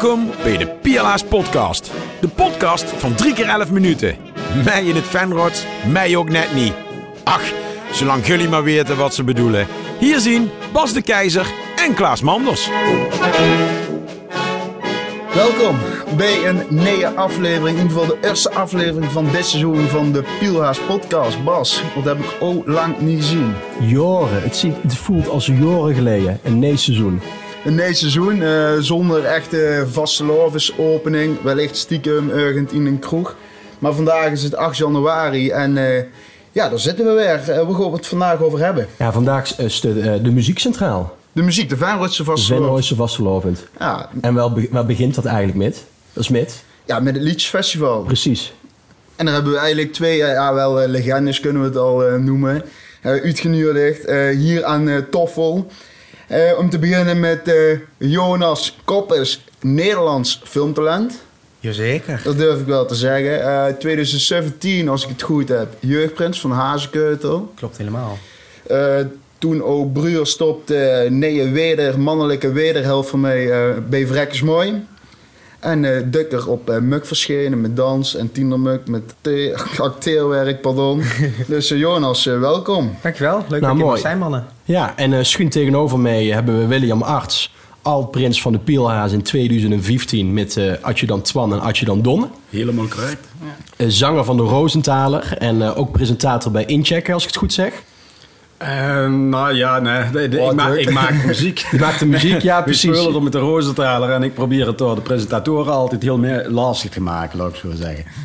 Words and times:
Welkom 0.00 0.30
bij 0.42 0.56
de 0.56 0.66
Piala's 0.66 1.24
Podcast. 1.24 1.90
De 2.20 2.28
podcast 2.28 2.84
van 2.84 3.14
3 3.14 3.32
keer 3.32 3.48
11 3.48 3.70
minuten. 3.70 4.16
Mij 4.64 4.84
in 4.84 4.94
het 4.94 5.04
fanrot, 5.04 5.66
mij 5.92 6.16
ook 6.16 6.28
net 6.28 6.54
niet. 6.54 6.72
Ach, 7.24 7.42
zolang 7.92 8.26
jullie 8.26 8.48
maar 8.48 8.62
weten 8.62 8.96
wat 8.96 9.14
ze 9.14 9.24
bedoelen. 9.24 9.66
Hier 9.98 10.18
zien 10.18 10.50
Bas 10.72 10.92
de 10.92 11.02
Keizer 11.02 11.46
en 11.76 11.94
Klaas 11.94 12.20
Manders. 12.20 12.68
Welkom 15.34 15.76
bij 16.16 16.48
een 16.48 16.62
nieuwe 16.68 17.14
aflevering, 17.14 17.78
in 17.78 17.82
ieder 17.82 17.98
geval 17.98 18.20
de 18.20 18.28
eerste 18.28 18.50
aflevering 18.50 19.12
van 19.12 19.24
dit 19.32 19.46
seizoen 19.46 19.88
van 19.88 20.12
de 20.12 20.24
Pielhaas 20.38 20.80
podcast. 20.80 21.44
Bas, 21.44 21.82
wat 21.94 22.04
heb 22.04 22.18
ik 22.18 22.36
ook 22.40 22.66
lang 22.66 23.00
niet 23.00 23.18
gezien. 23.18 23.54
Joren. 23.80 24.42
Het, 24.42 24.56
ziet, 24.56 24.74
het 24.82 24.96
voelt 24.96 25.28
als 25.28 25.46
joren 25.46 25.94
geleden. 25.94 26.40
Een 26.42 26.58
nee 26.58 26.76
seizoen. 26.76 27.20
Een 27.64 27.74
nieuw 27.74 27.92
seizoen 27.92 28.42
eh, 28.42 28.72
zonder 28.78 29.24
echte 29.24 29.86
vaste 29.90 30.72
opening, 30.78 31.42
wellicht 31.42 31.76
stiekem 31.76 32.30
ergens 32.30 32.72
in 32.72 32.86
een 32.86 32.98
kroeg. 32.98 33.36
Maar 33.78 33.92
vandaag 33.92 34.30
is 34.30 34.42
het 34.42 34.56
8 34.56 34.76
januari 34.76 35.50
en 35.50 35.76
eh, 35.76 36.04
ja, 36.52 36.68
daar 36.68 36.78
zitten 36.78 37.06
we 37.06 37.12
weer. 37.12 37.58
Uh, 37.58 37.68
we 37.68 37.74
gaan 37.74 37.92
het 37.92 38.06
vandaag 38.06 38.40
over 38.40 38.58
hebben. 38.58 38.86
Ja, 38.98 39.12
vandaag 39.12 39.58
is 39.58 39.80
de, 39.80 40.20
de 40.22 40.30
muziekcentraal. 40.30 41.16
De 41.32 41.42
muziek, 41.42 41.68
de 41.68 41.76
Venrooidse 41.76 42.24
vastelovend. 42.24 42.88
De 42.88 42.94
vastelovend. 42.94 43.66
Ja. 43.78 44.08
En 44.20 44.34
wel, 44.34 44.60
waar 44.70 44.86
begint 44.86 45.14
dat 45.14 45.24
eigenlijk 45.24 45.58
met? 45.58 45.84
Dat 46.12 46.22
is 46.22 46.28
met? 46.28 46.62
Ja, 46.84 47.00
met 47.00 47.14
het 47.14 47.22
Liedjesfestival. 47.22 48.02
Precies. 48.02 48.52
En 49.16 49.24
daar 49.24 49.34
hebben 49.34 49.52
we 49.52 49.58
eigenlijk 49.58 49.92
twee, 49.92 50.16
ja 50.16 50.54
wel 50.54 50.86
legendes 50.86 51.40
kunnen 51.40 51.62
we 51.62 51.68
het 51.68 51.76
al 51.76 52.00
noemen. 52.18 52.62
uitgenodigd 53.02 54.10
hier 54.36 54.64
aan 54.64 55.06
Toffel. 55.10 55.70
Uh, 56.30 56.58
om 56.58 56.70
te 56.70 56.78
beginnen 56.78 57.20
met 57.20 57.48
uh, 57.48 57.78
Jonas 57.96 58.76
Koppes, 58.84 59.44
Nederlands 59.60 60.40
filmtalent. 60.44 61.22
Jazeker. 61.60 62.20
Dat 62.24 62.38
durf 62.38 62.60
ik 62.60 62.66
wel 62.66 62.86
te 62.86 62.94
zeggen. 62.94 63.40
Uh, 63.40 63.66
2017, 63.78 64.88
als 64.88 65.02
ik 65.02 65.08
het 65.08 65.22
goed 65.22 65.48
heb, 65.48 65.68
jeugdprins 65.80 66.40
van 66.40 66.50
Hazekeutel. 66.50 67.52
Klopt 67.54 67.76
helemaal. 67.76 68.18
toen 69.38 69.62
ook 69.62 69.92
Bruur 69.92 70.26
stopte, 70.26 71.06
nee, 71.10 71.50
weder, 71.50 72.00
mannelijke 72.00 72.52
wederhelft 72.52 73.10
van 73.10 73.20
mij 73.20 73.74
bij 73.88 74.06
Vrekkers 74.06 74.42
Mooi. 74.42 74.86
En 75.60 75.84
uh, 75.84 76.00
Dukker 76.04 76.48
op 76.48 76.70
uh, 76.70 76.78
Muk 76.78 77.06
verschenen 77.06 77.60
met 77.60 77.76
dans 77.76 78.16
en 78.16 78.32
Tindermuk 78.32 78.88
met 78.88 79.14
acteerwerk, 79.78 80.60
pardon. 80.60 81.02
dus 81.46 81.70
uh, 81.70 81.78
Jonas, 81.78 82.24
welkom. 82.24 82.96
Dankjewel, 83.02 83.44
leuk 83.48 83.60
nou, 83.60 83.78
dat 83.78 83.94
je 83.94 84.00
zijn 84.00 84.18
mannen. 84.18 84.46
Ja, 84.68 84.96
en 84.96 85.26
schuin 85.26 85.48
tegenover 85.48 85.98
mij 85.98 86.24
hebben 86.24 86.58
we 86.58 86.66
William 86.66 87.02
Arts, 87.02 87.52
alt-prins 87.82 88.42
van 88.42 88.52
de 88.52 88.58
Pielhaas 88.58 89.12
in 89.12 89.22
2015 89.22 90.34
met 90.34 90.56
uh, 90.56 90.72
Adjudant 90.80 91.24
Twan 91.24 91.52
en 91.52 91.60
Adjudant 91.60 92.04
Don. 92.04 92.26
Helemaal 92.50 92.88
correct. 92.88 93.28
Ja. 93.76 93.88
zanger 93.88 94.24
van 94.24 94.36
de 94.36 94.42
Rosenthaler 94.42 95.36
en 95.38 95.62
ook 95.62 95.92
presentator 95.92 96.52
bij 96.52 96.64
Inchecken, 96.64 97.14
als 97.14 97.22
ik 97.22 97.28
het 97.28 97.38
goed 97.38 97.52
zeg. 97.52 97.82
Uh, 98.62 99.06
nou 99.06 99.54
ja, 99.54 99.78
nee. 99.78 100.28
ik, 100.28 100.54
maak, 100.54 100.74
ik, 100.74 100.90
maak, 100.90 101.24
muziek. 101.24 101.58
Je 101.70 101.78
maakt 101.78 101.98
de 101.98 102.06
muziek, 102.06 102.40
ja, 102.40 102.62
precies. 102.70 102.90
We 102.90 102.96
spelen 102.96 103.14
er 103.14 103.22
met 103.22 103.32
de 103.32 103.38
Rosenthaler 103.38 104.10
en 104.10 104.22
ik 104.22 104.34
probeer 104.34 104.66
het 104.66 104.78
door 104.78 104.94
de 104.94 105.00
presentatoren 105.00 105.72
altijd 105.72 106.02
heel 106.02 106.18
meer 106.18 106.48
lastig 106.48 106.90
te 106.90 107.00
maken, 107.00 107.38
laat 107.38 107.50
ik 107.50 107.56
zo 107.56 107.68
zeggen. 107.74 108.04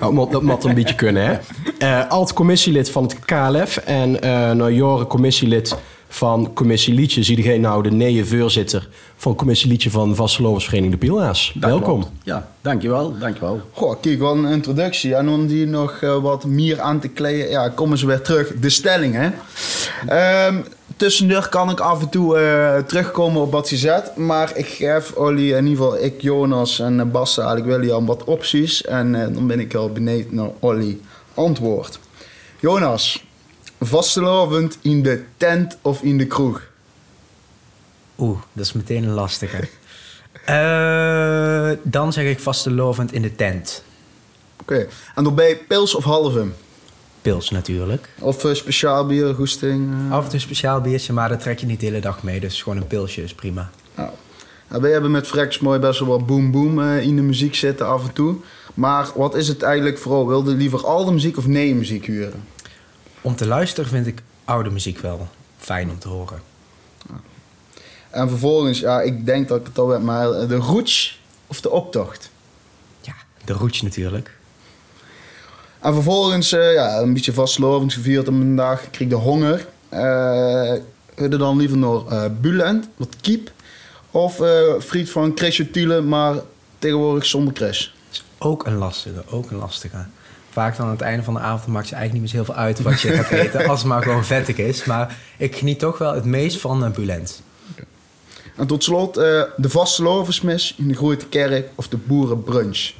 Oh, 0.00 0.30
dat 0.30 0.42
moet 0.42 0.64
een 0.64 0.74
beetje 0.74 0.94
kunnen, 0.94 1.24
hè? 1.26 1.38
Uh, 1.78 2.10
Alt-commissielid 2.10 2.90
van 2.90 3.02
het 3.02 3.18
KLF 3.18 3.76
en 3.76 4.10
uh, 4.10 4.50
nou, 4.50 4.72
Joren 4.72 5.06
commissielid 5.06 5.76
van 6.14 6.52
Commissie 6.52 6.94
Liedje. 6.94 7.22
Zie 7.22 7.36
degene 7.36 7.58
nou 7.58 7.82
de 7.82 7.90
nieuwe 7.90 8.24
voorzitter 8.26 8.88
van 9.16 9.34
Commissie 9.34 9.70
Liedje 9.70 9.90
van 9.90 10.14
Vasteloversvereniging 10.14 11.00
De 11.00 11.06
Pielhaas. 11.06 11.54
Welkom. 11.60 12.04
Ja, 12.22 12.48
dankjewel, 12.60 13.18
dankjewel. 13.18 13.60
Goh, 13.72 14.00
kijk, 14.00 14.18
wel 14.18 14.36
een 14.36 14.52
introductie. 14.52 15.14
En 15.14 15.28
om 15.28 15.46
die 15.46 15.66
nog 15.66 16.00
uh, 16.00 16.16
wat 16.16 16.44
meer 16.44 16.80
aan 16.80 17.00
te 17.00 17.08
kleden, 17.08 17.50
ja, 17.50 17.68
komen 17.68 17.98
ze 17.98 18.06
weer 18.06 18.20
terug. 18.20 18.52
De 18.60 18.70
stelling, 18.70 19.14
hè. 19.14 19.30
Um, 20.10 20.64
tussendoor 20.96 21.48
kan 21.48 21.70
ik 21.70 21.80
af 21.80 22.00
en 22.00 22.08
toe 22.08 22.40
uh, 22.40 22.78
terugkomen 22.86 23.42
op 23.42 23.52
wat 23.52 23.70
je 23.70 23.76
zet. 23.76 24.16
Maar 24.16 24.56
ik 24.56 24.66
geef 24.66 25.12
Olly, 25.12 25.52
in 25.52 25.66
ieder 25.66 25.84
geval 25.84 26.02
ik, 26.02 26.20
Jonas 26.20 26.80
en 26.80 27.10
Bas, 27.10 27.38
eigenlijk 27.38 27.68
William 27.68 28.06
wat 28.06 28.24
opties. 28.24 28.84
En 28.84 29.14
uh, 29.14 29.26
dan 29.34 29.46
ben 29.46 29.60
ik 29.60 29.74
al 29.74 29.92
benieuwd 29.92 30.30
naar 30.30 30.50
Olly 30.58 31.00
antwoord. 31.34 31.98
Jonas, 32.60 33.24
vastelovend 33.80 34.78
in 34.82 35.02
de 35.02 35.24
tent 35.36 35.76
of 35.82 36.02
in 36.02 36.18
de 36.18 36.26
kroeg? 36.26 36.62
Oeh, 38.18 38.38
dat 38.52 38.64
is 38.64 38.72
meteen 38.72 39.04
een 39.04 39.10
lastige. 39.10 39.68
uh, 40.48 41.70
dan 41.96 42.12
zeg 42.12 42.24
ik 42.24 42.40
vastelovend 42.40 43.12
in 43.12 43.22
de 43.22 43.34
tent. 43.34 43.84
Oké, 44.60 44.72
okay. 44.72 44.88
en 45.14 45.24
dan 45.24 45.34
bij 45.34 45.56
pils 45.56 45.94
of 45.94 46.04
halve? 46.04 46.46
Pils 47.24 47.50
natuurlijk. 47.50 48.08
Of 48.18 48.44
uh, 48.44 48.54
speciaal 48.54 49.06
bier, 49.06 49.34
goesting? 49.34 49.92
Uh... 49.92 50.12
Af 50.12 50.24
en 50.24 50.30
toe 50.30 50.40
speciaal 50.40 50.80
biertje, 50.80 51.12
maar 51.12 51.28
dat 51.28 51.40
trek 51.40 51.58
je 51.58 51.66
niet 51.66 51.80
de 51.80 51.86
hele 51.86 52.00
dag 52.00 52.22
mee. 52.22 52.40
Dus 52.40 52.62
gewoon 52.62 52.78
een 52.78 52.86
pilsje 52.86 53.22
is 53.22 53.34
prima. 53.34 53.70
Nou, 53.94 54.10
nou 54.68 54.82
wij 54.82 54.90
hebben 54.90 55.10
met 55.10 55.26
Frex 55.26 55.58
mooi 55.58 55.78
best 55.78 55.98
wel 56.00 56.08
wat 56.08 56.26
boom 56.26 56.50
boom 56.50 56.78
uh, 56.78 57.02
in 57.02 57.16
de 57.16 57.22
muziek 57.22 57.54
zitten 57.54 57.86
af 57.86 58.06
en 58.06 58.12
toe. 58.12 58.36
Maar 58.74 59.08
wat 59.14 59.34
is 59.34 59.48
het 59.48 59.62
eigenlijk 59.62 59.98
vooral? 59.98 60.26
Wilde 60.28 60.50
je 60.50 60.56
liever 60.56 60.86
oude 60.86 61.12
muziek 61.12 61.36
of 61.36 61.46
nee 61.46 61.74
muziek 61.74 62.06
huren? 62.06 62.44
Om 63.20 63.36
te 63.36 63.46
luisteren 63.46 63.90
vind 63.90 64.06
ik 64.06 64.22
oude 64.44 64.70
muziek 64.70 64.98
wel 64.98 65.28
fijn 65.58 65.90
om 65.90 65.98
te 65.98 66.08
horen. 66.08 66.42
En 68.10 68.28
vervolgens, 68.28 68.78
ja, 68.78 69.00
ik 69.00 69.26
denk 69.26 69.48
dat 69.48 69.60
ik 69.60 69.66
het 69.66 69.78
al 69.78 69.88
weet, 69.88 70.02
maar 70.02 70.28
de 70.48 70.56
roots 70.56 71.20
of 71.46 71.60
de 71.60 71.70
optocht? 71.70 72.30
Ja, 73.00 73.14
de 73.44 73.52
roots 73.52 73.82
natuurlijk. 73.82 74.36
En 75.84 75.92
vervolgens, 75.92 76.52
uh, 76.52 76.72
ja, 76.72 76.98
een 76.98 77.12
beetje 77.12 77.32
vastlovend 77.32 77.92
gevierd 77.92 78.28
op 78.28 78.34
een 78.34 78.56
dag. 78.56 78.82
Ik 78.82 78.90
kreeg 78.90 79.08
de 79.08 79.14
honger. 79.14 79.66
Uh, 79.92 80.00
je 81.16 81.28
dan 81.28 81.56
liever 81.56 81.78
naar 81.78 82.00
uh, 82.10 82.24
Bulent, 82.40 82.88
wat 82.96 83.16
kiep. 83.20 83.50
Of 84.10 84.40
friet 84.80 85.10
van 85.10 85.34
Tiele, 85.72 86.00
maar 86.00 86.34
tegenwoordig 86.78 87.26
zonder 87.26 87.54
crash. 87.54 87.88
Ook 88.38 88.66
een 88.66 88.76
lastige, 88.76 89.22
ook 89.30 89.50
een 89.50 89.56
lastige 89.56 90.06
vaak 90.54 90.76
dan 90.76 90.86
aan 90.86 90.92
het 90.92 91.00
einde 91.00 91.22
van 91.22 91.34
de 91.34 91.40
avond 91.40 91.72
maakt 91.72 91.88
je 91.88 91.94
eigenlijk 91.94 92.24
niet 92.24 92.34
meer 92.34 92.44
veel 92.44 92.54
uit 92.54 92.82
wat 92.82 93.00
je 93.00 93.12
gaat 93.12 93.30
eten, 93.40 93.68
als 93.68 93.78
het 93.78 93.88
maar 93.88 94.02
gewoon 94.02 94.24
vettig 94.24 94.56
is. 94.56 94.84
Maar 94.84 95.16
ik 95.38 95.56
geniet 95.56 95.78
toch 95.78 95.98
wel 95.98 96.14
het 96.14 96.24
meest 96.24 96.60
van 96.60 96.84
uh, 96.84 96.90
Bulent. 96.90 97.42
Okay. 97.72 97.84
En 98.56 98.66
tot 98.66 98.84
slot, 98.84 99.18
uh, 99.18 99.42
de 99.56 99.68
vaste 99.68 100.02
loversmis 100.02 100.74
in 100.78 100.88
de 100.88 100.94
grote 100.94 101.26
kerk 101.26 101.68
of 101.74 101.88
de 101.88 101.96
boerenbrunch? 101.96 102.92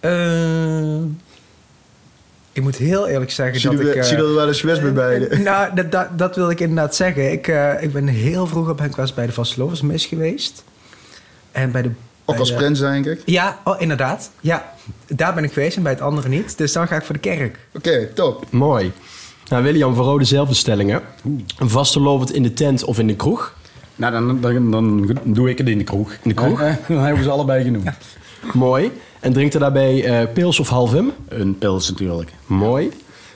Uh, 0.00 1.02
ik 2.52 2.62
moet 2.62 2.76
heel 2.76 3.08
eerlijk 3.08 3.30
zeggen 3.30 3.60
zie 3.60 3.70
dat 3.70 3.80
ik... 3.80 3.94
Uh, 3.94 4.02
zie 4.02 4.16
er 4.16 4.34
wel 4.34 4.48
eens 4.48 4.60
geweest 4.60 4.82
bij 4.82 4.92
beide? 4.92 5.38
nou, 5.38 5.74
dat, 5.74 5.92
dat, 5.92 6.18
dat, 6.18 6.36
wil 6.36 6.50
ik 6.50 6.60
inderdaad 6.60 6.94
zeggen. 6.94 7.32
Ik, 7.32 7.46
ik 7.80 7.92
ben 7.92 8.06
heel 8.06 8.46
vroeg 8.46 8.68
op 8.68 8.76
ben 8.76 9.14
bij 9.14 9.26
de 9.26 9.32
vaste 9.32 9.60
loversmis 9.60 10.06
geweest. 10.06 10.64
En 11.52 11.72
bij 11.72 11.82
de 11.82 11.90
ook 12.30 12.38
als 12.38 12.54
prins, 12.54 12.80
denk 12.80 13.06
ik. 13.06 13.22
Ja, 13.24 13.58
oh, 13.64 13.80
inderdaad. 13.80 14.30
Ja, 14.40 14.72
daar 15.06 15.34
ben 15.34 15.44
ik 15.44 15.52
geweest 15.52 15.76
en 15.76 15.82
bij 15.82 15.92
het 15.92 16.00
andere 16.00 16.28
niet. 16.28 16.58
Dus 16.58 16.72
dan 16.72 16.88
ga 16.88 16.96
ik 16.96 17.02
voor 17.02 17.14
de 17.14 17.20
kerk. 17.20 17.58
Oké, 17.74 17.88
okay, 17.88 18.04
top. 18.06 18.46
Mooi. 18.50 18.92
Nou, 19.48 19.62
William, 19.62 19.94
voor 19.94 20.18
dezelfde 20.18 20.54
stellingen. 20.54 21.02
Vastelovend 21.58 22.32
in 22.32 22.42
de 22.42 22.52
tent 22.52 22.84
of 22.84 22.98
in 22.98 23.06
de 23.06 23.16
kroeg? 23.16 23.54
Nou, 23.96 24.12
dan, 24.12 24.40
dan, 24.40 24.70
dan 24.70 25.16
doe 25.24 25.50
ik 25.50 25.58
het 25.58 25.68
in 25.68 25.78
de 25.78 25.84
kroeg. 25.84 26.12
In 26.12 26.28
de 26.28 26.34
kroeg? 26.34 26.60
Ja, 26.60 26.78
dan 26.88 26.98
hebben 26.98 27.18
we 27.18 27.22
ze 27.22 27.30
allebei 27.30 27.64
genoemd. 27.64 27.84
Ja. 27.84 27.96
Mooi. 28.52 28.92
En 29.20 29.32
drinkt 29.32 29.54
er 29.54 29.60
daarbij 29.60 30.22
uh, 30.22 30.32
pils 30.32 30.60
of 30.60 30.68
halvum? 30.68 31.12
Een 31.28 31.58
pils 31.58 31.88
natuurlijk. 31.88 32.30
Mooi. 32.46 32.90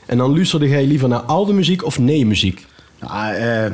En 0.07 0.17
dan 0.17 0.35
luisterde 0.35 0.69
jij 0.69 0.87
liever 0.87 1.09
naar 1.09 1.21
oude 1.21 1.53
muziek 1.53 1.85
of 1.85 1.99
nee 1.99 2.27
muziek? 2.27 2.67
Nou, 3.01 3.35
uh, 3.35 3.73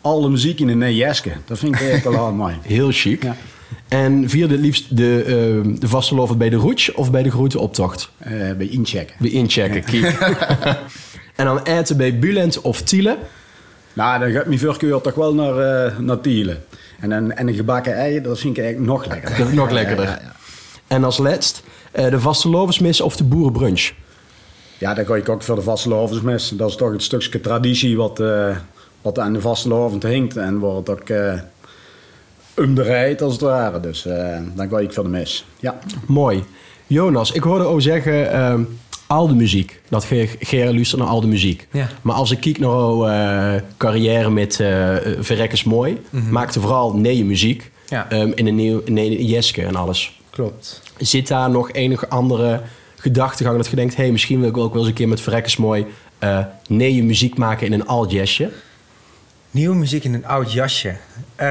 oude 0.00 0.28
muziek 0.28 0.60
in 0.60 0.68
een 0.68 0.78
nee 0.78 1.06
Dat 1.46 1.58
vind 1.58 1.74
ik 1.74 1.80
echt 1.80 2.04
wel 2.04 2.32
mooi. 2.32 2.54
Heel 2.62 2.90
chic. 2.90 3.22
Ja. 3.22 3.36
En 3.88 4.28
vierde 4.28 4.54
het 4.54 4.62
liefst 4.62 4.96
de, 4.96 5.24
uh, 5.64 5.80
de 5.80 5.88
vastelovend 5.88 6.38
bij 6.38 6.48
de 6.48 6.56
roets 6.56 6.92
of 6.92 7.10
bij 7.10 7.22
de 7.22 7.30
grote 7.30 7.58
optocht? 7.58 8.10
Uh, 8.26 8.52
bij 8.52 8.66
inchecken. 8.66 9.16
Bij 9.18 9.30
inchecken, 9.30 9.98
ja. 9.98 10.12
en 11.36 11.44
dan 11.44 11.62
eten 11.62 11.96
bij 11.96 12.18
Bulent 12.18 12.60
of 12.60 12.82
Tiele? 12.82 13.18
Nou, 13.92 14.20
dan 14.20 14.30
gaat 14.30 14.46
mijn 14.46 14.58
voorkeur 14.58 15.00
toch 15.00 15.14
wel 15.14 15.34
naar, 15.34 15.86
uh, 15.86 15.98
naar 15.98 16.20
Tiele. 16.20 16.58
En 17.00 17.10
een, 17.10 17.36
en 17.36 17.48
een 17.48 17.54
gebakken 17.54 17.94
ei, 17.94 18.20
dat 18.20 18.38
vind 18.38 18.56
ik 18.56 18.62
eigenlijk 18.62 18.92
nog 18.92 19.06
lekkerder. 19.06 19.38
Dat 19.38 19.48
is 19.48 19.54
nog 19.54 19.70
lekkerder. 19.70 20.04
Ja, 20.04 20.18
ja, 20.22 20.32
en 20.86 21.04
als 21.04 21.18
laatst, 21.18 21.62
uh, 21.94 22.10
de 22.10 22.20
vastelovensmis 22.20 23.00
of 23.00 23.16
de 23.16 23.24
boerenbrunch? 23.24 23.92
Ja, 24.78 24.94
dan 24.94 25.06
ga 25.06 25.14
ik 25.14 25.28
ook 25.28 25.42
voor 25.42 25.54
de 25.54 25.62
vastelovensmis. 25.62 26.48
Dat 26.48 26.68
is 26.68 26.76
toch 26.76 26.92
het 26.92 27.02
stukje 27.02 27.40
traditie 27.40 27.96
wat, 27.96 28.20
uh, 28.20 28.56
wat 29.02 29.18
aan 29.18 29.32
de 29.32 29.40
vastelovend 29.40 30.02
hinkt. 30.02 30.36
En 30.36 30.58
wordt 30.58 30.88
ook 30.88 31.08
rijt 32.74 33.22
als 33.22 33.32
het 33.32 33.42
ware. 33.42 33.80
Dus 33.80 34.06
uh, 34.06 34.36
dan 34.54 34.68
ga 34.68 34.78
ik 34.78 34.92
voor 34.92 35.04
de 35.04 35.10
mis. 35.10 35.46
Ja. 35.60 35.78
Mooi. 36.06 36.44
Jonas, 36.86 37.32
ik 37.32 37.42
hoorde 37.42 37.64
ook 37.64 37.82
zeggen, 37.82 38.34
uh, 38.34 38.54
al 39.06 39.28
de 39.28 39.34
muziek. 39.34 39.80
Dat 39.88 40.04
Ger 40.38 40.74
luistert 40.74 41.00
naar 41.00 41.10
al 41.10 41.20
de 41.20 41.26
muziek. 41.26 41.68
Ja. 41.72 41.88
Maar 42.02 42.14
als 42.14 42.30
ik 42.30 42.40
kijk 42.40 42.58
naar 42.58 42.70
jouw 42.70 43.08
uh, 43.08 43.54
carrière 43.76 44.30
met 44.30 44.58
uh, 44.60 44.96
Verrekkers 45.18 45.64
Mooi, 45.64 46.00
mm 46.10 46.20
-hmm. 46.20 46.30
maakte 46.30 46.60
vooral 46.60 46.96
nee 46.96 47.24
muziek. 47.24 47.70
Ja. 47.86 48.10
Ehm, 48.10 48.30
in 48.34 48.46
een 48.46 48.54
nieuw 48.54 48.80
in 48.84 48.96
een 48.96 49.26
Jeske 49.26 49.62
en 49.62 49.76
alles. 49.76 50.20
Klopt. 50.34 50.82
Zit 50.98 51.28
daar 51.28 51.50
nog 51.50 51.72
enige 51.72 52.08
andere 52.08 52.60
gedachtegang 52.96 53.56
dat 53.56 53.66
je 53.66 53.76
denkt... 53.76 53.96
hé, 53.96 54.02
hey, 54.02 54.12
misschien 54.12 54.40
wil 54.40 54.48
ik 54.48 54.56
ook 54.56 54.72
wel 54.72 54.80
eens 54.80 54.88
een 54.88 54.94
keer 54.96 55.08
met 55.08 55.20
Verrekkers 55.20 55.56
mooi... 55.56 55.86
eh 56.18 56.38
nee, 56.68 56.94
je 56.94 57.02
muziek 57.04 57.36
maken 57.38 57.66
in 57.66 57.72
een 57.72 57.86
alt 57.86 58.10
jazzje? 58.10 58.50
Nieuwe 59.50 59.74
muziek 59.76 60.04
in 60.04 60.14
een 60.14 60.26
oud 60.26 60.52
jasje. 60.52 60.88
Eh, 61.36 61.46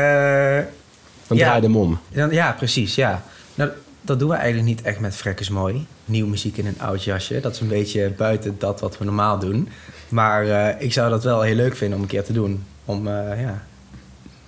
Dan 1.28 1.38
Ja. 1.38 1.44
draai 1.46 1.62
je 1.62 1.68
hem 1.68 1.76
om. 1.78 2.00
dan, 2.14 2.32
ja, 2.32 2.52
precies, 2.52 2.96
ja. 2.96 3.24
Nou, 3.56 3.70
dat 4.02 4.20
doen 4.20 4.30
we 4.30 4.36
eigenlijk 4.36 4.66
niet 4.68 4.82
echt 4.82 5.00
met 5.00 5.16
Frekkers 5.16 5.50
Mooi. 5.50 5.86
Nieuwe 6.06 6.30
muziek 6.30 6.58
in 6.58 6.66
een 6.66 6.82
oud 6.82 7.04
jasje. 7.04 7.40
Dat 7.40 7.54
is 7.54 7.60
een 7.60 7.68
beetje 7.68 8.10
buiten 8.10 8.56
dat 8.60 8.80
wat 8.80 8.98
we 8.98 9.06
normaal 9.06 9.40
doen. 9.40 9.70
Maar 10.10 10.48
eh, 10.48 10.82
ik 10.86 10.94
zou 10.94 11.10
dat 11.10 11.24
wel 11.24 11.42
heel 11.42 11.56
leuk 11.56 11.76
vinden 11.76 11.98
om 11.98 12.04
een 12.04 12.10
keer 12.10 12.24
te 12.24 12.34
doen. 12.34 12.64
Om, 12.86 13.08
eh, 13.08 13.42
ja... 13.42 13.64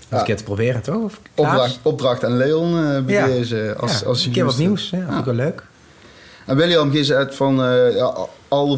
Een 0.10 0.24
keer 0.24 0.36
te 0.38 0.44
proberen, 0.44 0.82
toch? 0.82 1.04
Of? 1.04 1.20
Opdracht, 1.36 1.80
opdracht 1.82 2.24
aan 2.26 2.38
Leon 2.38 2.78
eh 2.78 3.02
bij 3.04 3.14
Ja. 3.16 3.26
deze. 3.26 3.76
Als, 3.80 4.00
Ja, 4.00 4.06
als 4.06 4.26
een 4.26 4.32
keer 4.32 4.46
wat 4.46 4.58
nieuws. 4.58 4.90
Ja, 4.90 5.06
vind 5.08 5.20
ik 5.20 5.26
wel 5.26 5.34
leuk. 5.34 5.64
En 6.46 6.56
William, 6.56 6.92
je 6.94 7.04
zei 7.04 7.20
het 7.20 7.36
van 7.36 7.64
eh 7.64 7.96
ja, 7.96 8.16
alle 8.48 8.78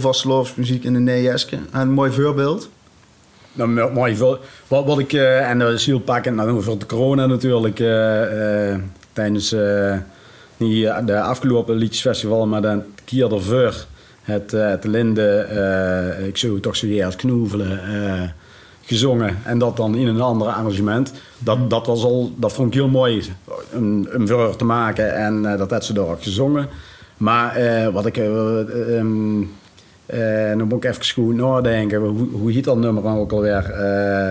muziek 0.56 0.84
in 0.84 0.94
de 0.94 1.00
Neejeske. 1.00 1.58
Een 1.72 1.92
mooi 1.92 2.12
voorbeeld. 2.12 2.70
Nou, 3.54 3.70
mo- 3.70 3.90
mooi. 3.90 4.16
veel- 4.16 4.40
Wat, 4.68 4.86
wat 4.86 5.00
ik, 5.00 5.14
eh, 5.14 5.50
en 5.50 5.60
dat 5.60 5.74
is 5.74 5.86
heel 5.86 6.00
pakkend 6.00 6.36
nou, 6.36 6.50
over 6.52 6.80
de 6.80 6.86
corona 6.86 7.26
natuurlijk, 7.26 7.80
eh, 7.80 8.72
eh, 8.74 8.80
tijdens 9.14 9.52
eh, 9.52 9.96
die, 10.58 10.88
eh, 10.90 11.06
de 11.06 11.22
afgelopen 11.22 11.76
liedjesfestival, 11.76 12.48
maar 12.48 12.62
dan 12.62 12.84
keer 13.06 13.34
ervoor 13.34 13.86
het, 14.22 14.54
eh, 14.54 14.70
het 14.70 14.84
Linde, 14.84 15.30
eh, 15.38 16.26
ik 16.28 16.38
zou 16.38 16.60
toch 16.60 16.76
zeggen 16.76 17.06
als 17.06 17.16
knoevelen, 17.16 17.80
eh, 17.84 18.30
gezongen. 18.88 19.38
En 19.44 19.58
dat 19.60 19.78
dan 19.78 19.96
in 19.96 20.08
een 20.08 20.22
ander 20.22 20.48
arrangement. 20.48 21.14
Dat, 21.40 21.70
dat, 21.70 21.86
was 21.88 22.04
al, 22.04 22.32
dat 22.36 22.54
vond 22.54 22.68
ik 22.68 22.74
heel 22.74 22.88
mooi 22.88 23.24
om, 23.74 24.08
om 24.18 24.28
voor 24.28 24.56
te 24.56 24.66
maken 24.66 25.16
en 25.16 25.52
eh, 25.52 25.58
dat 25.58 25.72
had 25.72 25.86
ze 25.86 25.94
daar 25.94 26.08
ook 26.08 26.24
gezongen. 26.24 26.68
Maar 27.18 27.56
eh, 27.56 27.88
wat 27.94 28.06
ik... 28.06 28.18
eh, 28.18 28.60
eh, 28.60 28.98
ehm, 28.98 29.42
eh, 30.06 30.58
dan 30.58 30.68
moet 30.68 30.84
ik 30.84 30.90
even 30.92 31.06
goed 31.24 31.36
nadenken. 31.36 32.00
Hoe, 32.00 32.28
hoe 32.32 32.52
heet 32.52 32.64
dat 32.64 32.78
nummer 32.78 33.04
nou 33.04 33.20
ook 33.20 33.32
alweer? 33.32 33.72
Eh, 33.72 34.30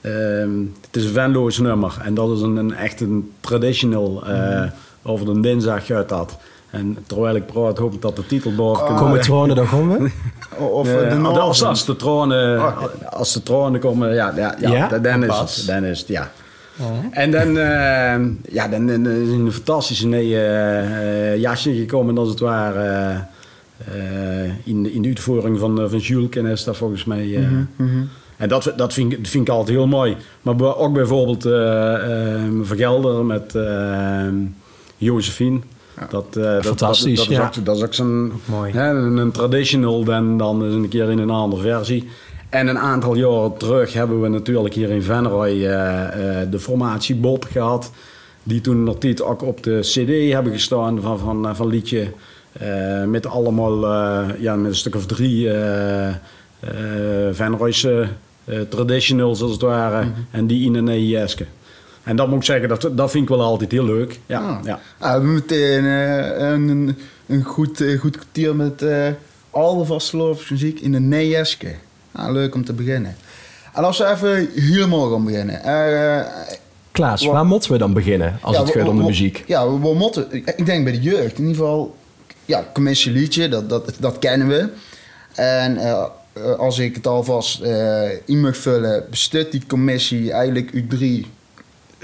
ehm, 0.00 0.50
het 0.86 0.96
is 0.96 1.04
een 1.04 1.12
Venlo's 1.12 1.58
nummer. 1.58 1.96
En 2.04 2.14
dat 2.14 2.30
is 2.36 2.40
een, 2.40 2.56
een 2.56 2.74
echt 2.74 3.00
een 3.00 3.30
traditional. 3.40 4.26
eh, 4.26 4.62
Over 5.02 5.34
de 5.34 5.40
dinsdag 5.40 5.90
uit 5.90 6.08
dat. 6.08 6.38
En 6.70 6.96
terwijl 7.06 7.34
ik 7.36 7.46
praat, 7.46 7.78
hoop 7.78 7.92
ik 7.94 8.02
dat 8.02 8.16
de 8.16 8.26
titel 8.26 8.54
boven 8.54 8.86
komt. 8.86 8.98
Komen 8.98 9.20
tronen, 9.20 9.56
dan 9.56 9.66
gaan 9.66 9.88
we. 9.98 10.10
Of 10.58 10.88
eh, 10.88 11.10
de 11.10 11.16
als, 11.28 11.62
als 11.62 11.84
de 11.84 11.96
tronen, 11.96 12.58
Oh. 12.60 12.82
als 13.10 13.32
de 13.32 13.42
tronen 13.42 13.80
komen, 13.80 14.14
ja, 14.14 14.32
ja, 14.36 14.54
ja, 14.60 14.70
Ja? 14.70 14.98
dan- 14.98 15.24
is 15.24 15.56
het. 15.56 15.66
Dan 15.66 15.84
is 15.84 15.98
het, 15.98 16.08
ja. 16.08 16.30
En 17.10 17.30
dan, 17.30 17.58
eh, 17.58 18.20
ja, 18.54 18.68
dan, 18.68 18.86
dan 18.86 19.06
is 19.06 19.28
een 19.28 19.52
fantastische 19.52 20.06
nee, 20.06 20.40
eh, 20.44 21.36
jasje 21.36 21.74
gekomen, 21.74 22.18
als 22.18 22.28
het 22.28 22.40
ware. 22.40 23.14
eh, 23.92 24.44
in, 24.64 24.82
de- 24.82 24.92
in 24.92 25.02
de 25.02 25.08
uitvoering 25.08 25.58
van, 25.58 25.86
van 25.90 25.98
Jules 25.98 26.28
Kennis, 26.28 26.64
dat 26.64 26.76
volgens 26.76 27.04
mij. 27.04 27.36
eh. 27.36 27.42
En 28.36 28.48
dat, 28.48 28.72
dat, 28.76 28.92
vind 28.92 29.12
ik, 29.12 29.18
vind 29.26 29.48
ik 29.48 29.54
altijd 29.54 29.76
heel 29.76 29.86
mooi. 29.86 30.16
Maar 30.42 30.76
ook 30.76 30.92
bijvoorbeeld 30.92 31.42
Vergelder 32.62 33.24
met 33.24 33.54
eh 33.54 34.26
Dat, 36.10 36.24
eh, 36.36 36.42
dat- 36.42 36.64
Fantastisch, 36.66 37.16
Dat, 37.18 37.26
dat, 37.26 37.36
ja. 37.36 37.50
is 37.50 37.58
ook, 37.58 37.64
dat 37.64 37.76
is 37.76 37.82
ook 37.82 37.94
zo'n 37.94 38.32
mooi. 38.44 38.72
hè, 38.72 38.90
een, 38.90 39.16
een 39.16 39.30
traditional, 39.30 40.04
dan, 40.04 40.38
dan 40.38 40.64
is 40.64 40.74
een 40.74 40.88
keer 40.88 41.10
in 41.10 41.18
een 41.18 41.30
andere 41.30 41.62
versie. 41.62 42.08
En 42.48 42.68
een 42.68 42.78
aantal 42.78 43.14
jaren 43.14 43.56
terug 43.56 43.92
hebben 43.92 44.20
we 44.20 44.28
natuurlijk 44.28 44.74
hier 44.74 44.90
in 44.90 45.02
Venray 45.02 45.66
eh, 45.66 46.40
eh, 46.40 46.50
de 46.50 46.58
formatie 46.58 47.14
Bob 47.14 47.44
gehad. 47.50 47.90
Die 48.42 48.60
toen 48.60 48.82
nog 48.84 48.98
niet 48.98 49.20
ook 49.22 49.42
op 49.42 49.62
de 49.62 49.78
CD 49.80 50.32
hebben 50.32 50.52
gestaan 50.52 51.00
van, 51.00 51.18
van, 51.18 51.56
van 51.56 51.66
liedje. 51.66 52.06
eh, 52.52 53.04
met 53.04 53.26
allemaal, 53.26 53.84
eh, 53.86 54.28
ja, 54.40 54.56
met 54.56 54.70
een 54.70 54.76
stuk 54.76 54.94
of 54.94 55.06
drie 55.06 55.50
eh 55.50 56.08
eh 56.08 56.14
Venrayse 57.32 58.06
traditionals 58.68 59.42
als 59.42 59.52
het 59.52 59.60
ware. 59.60 60.04
En 60.30 60.46
die 60.46 60.64
in 60.66 60.74
een 60.74 60.88
EIS'ke. 60.88 61.46
En 62.02 62.16
dat 62.16 62.28
moet 62.28 62.36
ik 62.38 62.44
zeggen, 62.44 62.68
dat, 62.68 62.88
dat 62.92 63.10
vind 63.10 63.22
ik 63.22 63.28
wel 63.28 63.40
altijd 63.40 63.70
heel 63.72 63.84
leuk. 63.84 64.20
Ja, 64.26 64.38
Ah. 64.40 64.58
ja. 64.64 64.80
Ah, 64.98 65.06
we 65.06 65.06
hebben 65.12 65.32
meteen 65.34 65.84
eh, 65.84 66.48
een, 66.48 66.96
een 67.26 67.42
goed, 67.42 67.80
eh, 67.80 68.00
goed 68.00 68.16
kwartier 68.16 68.56
met 68.56 68.82
eh 68.82 69.06
alle 69.50 70.00
muziek 70.50 70.80
in 70.80 70.92
de 70.92 71.00
Neejeske. 71.00 71.74
Ah, 72.12 72.32
leuk 72.32 72.54
om 72.54 72.64
te 72.64 72.72
beginnen. 72.72 73.16
En 73.74 73.84
als 73.84 73.98
we 73.98 74.06
even 74.10 74.48
helemaal 74.54 75.10
gaan 75.10 75.24
beginnen. 75.24 75.62
Eh, 75.64 76.26
Klaas, 76.92 77.24
Wa- 77.24 77.32
waar 77.32 77.46
moeten 77.46 77.72
we 77.72 77.78
dan 77.78 77.92
beginnen 77.92 78.38
als 78.40 78.56
ja, 78.56 78.62
het 78.62 78.72
gaat 78.72 78.88
om 78.88 78.96
de 78.96 79.04
muziek? 79.04 79.44
Ja, 79.46 79.70
we, 79.72 79.78
we 79.80 79.94
moeten, 79.94 80.26
ik 80.32 80.66
denk 80.66 80.84
bij 80.84 80.92
de 80.92 81.00
jeugd 81.00 81.38
in 81.38 81.46
ieder 81.46 81.56
geval, 81.62 81.96
ja, 82.44 82.64
commissieliedje, 82.74 83.48
dat, 83.48 83.68
dat, 83.68 83.92
dat 83.98 84.18
kennen 84.18 84.48
we. 84.48 84.68
En 85.34 85.78
als 86.58 86.78
ik 86.78 86.94
het 86.94 87.06
alvast 87.06 87.60
eh 87.60 88.10
in 88.24 88.40
mag 88.40 88.56
vullen, 88.56 89.04
bestaat 89.10 89.50
die 89.52 89.62
commissie 89.66 90.32
eigenlijk 90.32 90.70
uit 90.74 90.90
drie 90.90 91.26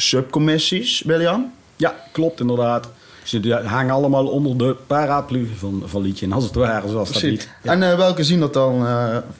subcommissies, 0.00 1.02
William? 1.06 1.52
Ja, 1.76 1.94
klopt 2.12 2.40
inderdaad. 2.40 2.88
Ze 3.28 3.60
hangen 3.64 3.94
allemaal 3.94 4.26
onder 4.26 4.58
de 4.58 4.76
paraplu 4.86 5.48
van, 5.56 5.82
van 5.86 6.02
liedje. 6.02 6.26
En 6.26 6.32
als 6.32 6.44
het 6.44 6.54
ware, 6.54 6.88
zoals 6.88 7.12
dat 7.12 7.22
niet. 7.22 7.48
Ja. 7.62 7.72
En 7.72 7.90
eh, 7.90 7.96
welke 7.96 8.24
zien 8.24 8.40
dat 8.40 8.52
dan? 8.52 8.86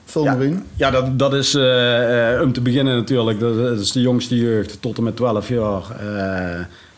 vul 0.04 0.24
Ja, 0.24 0.38
ja 0.74 0.90
dat, 0.90 1.18
dat 1.18 1.34
is 1.34 1.54
eh, 1.54 2.40
om 2.42 2.52
te 2.52 2.60
beginnen 2.60 2.96
natuurlijk. 2.96 3.40
Dat, 3.40 3.56
dat 3.56 3.78
is 3.78 3.92
de 3.92 4.00
jongste 4.00 4.36
jeugd 4.36 4.80
tot 4.80 4.96
en 4.96 5.02
met 5.02 5.16
12 5.16 5.48
jaar. 5.48 5.82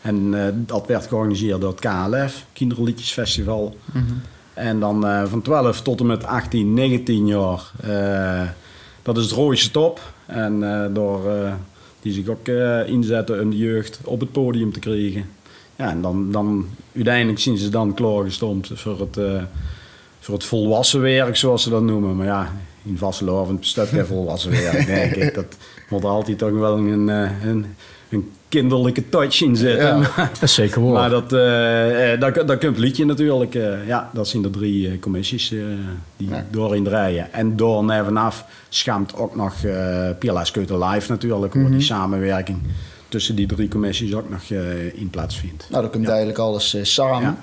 En 0.01 0.33
dat 0.65 0.87
werd 0.87 1.07
georganiseerd 1.07 1.61
door 1.61 1.75
het 1.77 1.79
KLF, 1.79 2.45
Kinderliedjesfestival. 2.53 3.75
En 4.53 4.79
dan 4.79 5.27
van 5.27 5.41
12 5.41 5.81
tot 5.81 5.99
en 5.99 6.05
met 6.05 6.25
18, 6.25 6.73
19 6.73 7.27
jaar. 7.27 7.71
dat 9.01 9.17
is 9.17 9.23
het 9.23 9.33
Rooise 9.33 9.71
Top. 9.71 9.99
En 10.25 10.59
door, 10.93 11.21
die 12.01 12.13
zich 12.13 12.27
ook 12.27 12.47
eh, 12.47 12.87
inzetten 12.87 13.41
om 13.41 13.49
de 13.49 13.57
jeugd 13.57 13.99
op 14.03 14.19
het 14.19 14.31
podium 14.31 14.73
te 14.73 14.79
krijgen. 14.79 15.29
Ja, 15.75 15.89
en 15.89 16.01
dan, 16.01 16.31
dan 16.31 16.65
uiteindelijk 16.95 17.39
zien 17.39 17.57
ze 17.57 17.69
dan 17.69 17.93
klaargestoomd 17.93 18.71
voor 18.73 18.99
het, 18.99 19.17
eh, 19.17 19.43
voor 20.19 20.33
het 20.33 20.43
volwassen 20.43 21.01
werk, 21.01 21.35
zoals 21.35 21.63
ze 21.63 21.69
dat 21.69 21.83
noemen. 21.83 22.15
Maar 22.15 22.25
ja, 22.25 22.53
in 22.83 22.97
Vasselovend 22.97 23.59
bestaat 23.59 23.87
geen 23.87 24.05
volwassen 24.05 24.51
werk, 24.51 24.85
denk 24.95 25.15
ik. 25.15 25.33
Dat 25.35 25.45
moet 25.89 26.03
altijd 26.03 26.37
toch 26.37 26.51
wel 26.51 26.77
een, 26.77 27.09
eh, 27.09 27.29
een, 27.45 27.65
een 28.09 28.31
kinderlijke 28.49 29.09
touch 29.09 29.41
in 29.41 29.55
zitten. 29.55 29.85
Ja. 29.87 29.97
Maar- 29.97 30.29
Dat 30.33 30.41
is 30.41 30.53
zeker 30.53 30.81
waar. 30.83 30.91
maar 30.93 31.09
dat, 31.09 31.33
eh, 31.33 32.19
dat, 32.19 32.47
dat 32.47 32.57
komt 32.59 32.77
liedje 32.77 33.05
natuurlijk. 33.05 33.53
ja, 33.87 34.09
dat 34.13 34.27
zijn 34.27 34.41
de 34.41 34.49
drie 34.49 34.99
commissies 34.99 35.49
die 36.17 36.29
Ja. 36.29 36.45
doorin 36.51 36.83
draaien. 36.83 37.33
En 37.33 37.55
door 37.55 37.83
nevenaf 37.83 38.45
schaamt 38.69 39.15
ook 39.15 39.35
nog 39.35 39.53
uh, 39.63 40.41
Skeuten 40.43 40.83
Live 40.83 41.11
natuurlijk, 41.11 41.53
waar 41.53 41.71
die 41.71 41.81
samenwerking 41.81 42.57
tussen 43.09 43.35
die 43.35 43.47
drie 43.47 43.67
commissies 43.67 44.13
ook 44.13 44.29
nog 44.29 44.41
in 44.93 45.09
plaatsvindt. 45.09 45.67
Nou, 45.69 45.81
dan 45.81 45.91
komt 45.91 46.07
eigenlijk 46.07 46.37
alles 46.37 46.75
samen. 46.81 47.37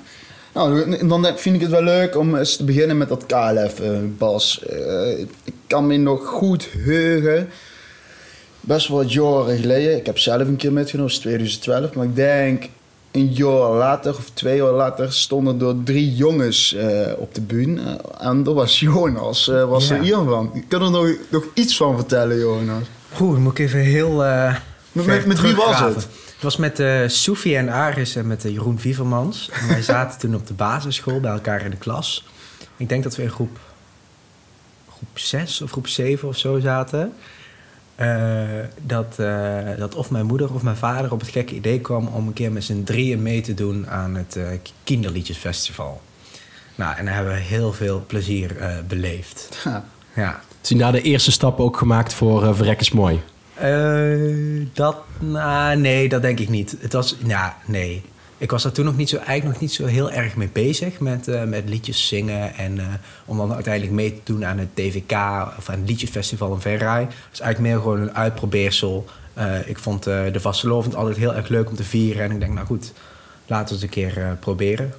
Nou, 0.54 0.98
dan 1.08 1.26
vind 1.36 1.54
ik 1.54 1.60
het 1.60 1.70
wel 1.70 1.82
leuk 1.82 2.16
om 2.16 2.36
eens 2.36 2.56
te 2.56 2.64
beginnen 2.64 2.96
met 2.98 3.08
dat 3.08 3.26
KLF, 3.26 3.80
eh, 3.80 3.90
Bas. 4.18 4.62
Eh, 4.64 5.18
ik 5.18 5.54
kan 5.66 5.86
me 5.86 5.96
nog 5.96 6.26
goed 6.26 6.68
heugen. 6.78 7.48
Best 8.60 8.88
wel 8.88 8.96
wat 8.96 9.12
jaren 9.12 9.58
geleden. 9.58 9.96
Ik 9.96 10.06
heb 10.06 10.18
zelf 10.18 10.40
een 10.40 10.56
keer 10.56 10.72
metgenomen, 10.72 11.10
dat 11.12 11.16
is 11.18 11.24
2012. 11.24 11.94
Maar 11.94 12.04
ik 12.04 12.14
denk 12.16 12.64
een 13.10 13.32
jaar 13.32 13.70
later 13.72 14.10
of 14.16 14.30
twee 14.34 14.56
jaar 14.56 14.72
later 14.72 15.12
stonden 15.12 15.60
er 15.68 15.74
drie 15.84 16.14
jongens 16.14 16.74
eh, 16.74 17.12
op 17.16 17.34
de 17.34 17.40
bühne. 17.40 18.00
En 18.18 18.42
dat 18.42 18.54
was 18.54 18.80
Jonas, 18.80 19.46
was 19.46 19.88
Ja. 19.88 19.96
er 19.96 20.02
iemand 20.04 20.28
van. 20.28 20.50
Ik 20.54 20.64
kan 20.68 20.82
er 20.82 20.90
nog, 20.90 21.08
nog 21.28 21.44
iets 21.54 21.76
van 21.76 21.96
vertellen, 21.96 22.38
Jonas. 22.38 22.82
Dan 23.18 23.42
moet 23.42 23.58
ik 23.58 23.66
even 23.66 23.78
heel. 23.80 24.12
Met- 24.92 25.26
met- 25.26 25.40
wie 25.40 25.54
was 25.54 25.80
het? 25.80 26.06
Het 26.38 26.46
was 26.46 26.56
met 26.56 26.80
eh 26.80 27.00
Soefie 27.06 27.56
en 27.56 27.68
Aris 27.68 28.16
en 28.16 28.26
met 28.26 28.44
eh, 28.44 28.52
Jeroen 28.52 28.78
Wievermans. 28.78 29.50
En 29.50 29.68
wij 29.68 29.82
zaten 29.94 30.18
toen 30.18 30.34
op 30.34 30.46
de 30.46 30.54
basisschool 30.54 31.20
bij 31.20 31.32
elkaar 31.32 31.64
in 31.64 31.70
de 31.70 31.76
klas. 31.76 32.24
Ik 32.76 32.88
denk 32.88 33.02
dat 33.02 33.16
we 33.16 33.22
in 33.22 33.30
groep, 33.30 33.58
groep 34.88 35.18
6 35.18 35.60
of 35.60 35.70
groep 35.70 35.86
7 35.86 36.28
of 36.28 36.36
zo 36.36 36.58
zaten. 36.58 37.12
Eh, 37.94 38.48
dat, 38.82 39.18
eh, 39.18 39.58
dat 39.78 39.94
of 39.94 40.10
mijn 40.10 40.26
moeder 40.26 40.54
of 40.54 40.62
mijn 40.62 40.76
vader 40.76 41.12
op 41.12 41.20
het 41.20 41.28
gekke 41.28 41.54
idee 41.54 41.80
kwam 41.80 42.06
om 42.06 42.26
een 42.26 42.32
keer 42.32 42.52
met 42.52 42.64
z'n 42.64 42.82
drieën 42.82 43.22
mee 43.22 43.40
te 43.40 43.54
doen 43.54 43.88
aan 43.88 44.14
het 44.14 44.38
Kinderliedjesfestival. 44.84 46.00
Nou, 46.78 46.96
en 46.96 47.04
daar 47.04 47.14
hebben 47.14 47.32
we 47.32 47.40
heel 47.40 47.72
veel 47.72 48.04
plezier 48.06 48.56
eh, 48.56 48.76
beleefd. 48.88 49.60
Ja. 49.64 49.84
Ja. 50.14 50.40
Zijn 50.60 50.78
daar 50.78 50.92
de 50.92 51.02
eerste 51.02 51.32
stappen 51.32 51.64
ook 51.64 51.76
gemaakt 51.76 52.14
voor 52.14 52.42
uh, 52.42 52.54
Verrekkers 52.54 52.90
Mooi? 52.90 53.22
Eh, 53.58 54.66
dat, 54.72 54.96
nou, 55.18 55.76
nee, 55.76 56.08
dat 56.08 56.22
denk 56.22 56.38
ik 56.38 56.48
niet. 56.48 56.76
Het 56.80 56.92
was, 56.92 57.16
ja, 57.24 57.56
nee. 57.66 58.02
Ik 58.38 58.50
was 58.50 58.62
daar 58.62 58.72
toen 58.72 58.84
nog 58.84 58.96
niet 58.96 59.08
zo, 59.08 59.16
eigenlijk 59.16 59.44
nog 59.44 59.60
niet 59.60 59.72
zo 59.72 59.86
heel 59.86 60.10
erg 60.10 60.36
mee 60.36 60.48
bezig 60.52 61.00
met, 61.00 61.28
eh, 61.28 61.44
met 61.44 61.68
liedjes 61.68 62.08
zingen. 62.08 62.54
En 62.54 62.78
eh, 62.78 62.86
om 63.24 63.36
dan 63.36 63.54
uiteindelijk 63.54 63.94
mee 63.94 64.12
te 64.12 64.32
doen 64.32 64.44
aan 64.44 64.58
het 64.58 64.76
DVK 64.76 65.12
of 65.58 65.68
aan 65.68 65.78
het 65.78 65.88
liedjesfestival 65.88 66.52
in 66.52 66.60
Verraai. 66.60 67.06
was 67.30 67.40
eigenlijk 67.40 67.74
meer 67.74 67.82
gewoon 67.82 68.00
een 68.00 68.14
uitprobeersel 68.14 69.06
Eh, 69.38 69.68
ik 69.68 69.78
vond 69.78 70.06
eh, 70.06 70.32
de 70.32 70.40
vastelovend 70.40 70.94
altijd 70.94 71.16
heel 71.16 71.34
erg 71.34 71.48
leuk 71.48 71.68
om 71.68 71.76
te 71.76 71.84
vieren. 71.84 72.22
En 72.22 72.30
ik 72.30 72.40
denk, 72.40 72.52
nou 72.52 72.66
goed, 72.66 72.92
laten 73.46 73.68
we 73.68 73.74
het 73.74 73.82
een 73.82 73.88
keer 73.88 74.22
eh, 74.22 74.30
proberen. 74.40 74.92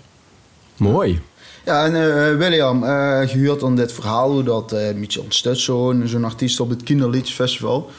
Mooi. 0.78 1.22
Ja, 1.66 1.86
en 1.86 2.38
William, 2.38 2.84
eh 2.84 3.20
gehuurd 3.20 3.63
aan 3.63 3.75
dit 3.75 3.94
verhaal 3.94 4.32
hoe 4.32 4.44
dat 4.44 4.72
eh 4.72 4.88
een 4.88 5.00
beetje 5.00 5.22
ontstaat, 5.22 5.58
zo'n 5.58 6.04
zo'n 6.06 6.24
artiest 6.24 6.60
op 6.60 6.70
het 6.70 6.84
Kinderliedjesfestival. 6.84 7.89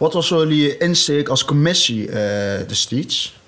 Wat 0.00 0.12
was 0.12 0.28
jullie 0.28 0.76
insteek 0.76 1.28
als 1.28 1.44
commissie 1.44 2.10
eh 2.10 2.68
destijds? 2.68 3.38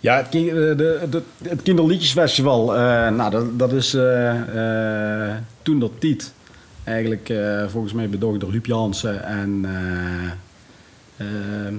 Ja, 0.00 0.16
het, 0.16 0.28
ki- 0.28 0.48
eh, 0.48 0.54
de, 0.54 1.00
de, 1.10 1.22
het 1.42 1.62
Kinderliedjesfestival, 1.62 2.76
eh, 2.76 3.08
nou, 3.10 3.30
dat, 3.30 3.58
dat 3.58 3.72
is 3.72 3.90
toen 5.62 5.78
dat 5.80 5.90
tiet. 5.98 6.32
Eigenlijk 6.84 7.32
volgens 7.68 7.92
mij 7.92 8.08
bedoeld 8.08 8.40
door 8.40 8.50
Huub 8.50 8.66
Jansen 8.66 9.24
en... 9.24 9.64
eh, 9.64 11.26
eh, 11.26 11.74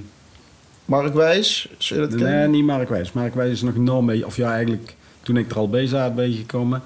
Mark 0.85 1.13
Wijs, 1.13 1.69
dat 1.89 2.09
nee, 2.09 2.17
kennen? 2.19 2.51
niet 2.51 2.65
Mark 2.65 2.89
Wijs. 2.89 3.11
Mark 3.11 3.35
Wijs 3.35 3.51
is 3.51 3.61
nog 3.61 3.75
enorm 3.75 4.05
mee, 4.05 4.25
of 4.25 4.35
ja, 4.35 4.53
eigenlijk 4.53 4.95
toen 5.21 5.37
ik 5.37 5.51
er 5.51 5.57
al 5.57 5.69
bij 5.69 5.87
zat 5.87 6.15
ben 6.15 6.31
gekomen. 6.31 6.81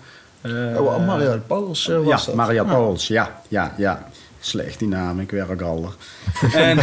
Oh, 0.77 1.05
Maria 1.05 1.37
Pauls 1.47 1.85
was 1.87 2.05
ja, 2.05 2.25
dat. 2.25 2.35
Maria 2.35 2.61
Ah. 2.61 2.67
Pauls, 2.69 3.07
ja, 3.07 3.41
ja, 3.47 3.73
ja. 3.77 4.09
Slecht 4.39 4.79
die 4.79 4.87
naam, 4.87 5.19
ik 5.19 5.31
werk 5.31 5.61
al. 5.61 5.93
en 6.53 6.77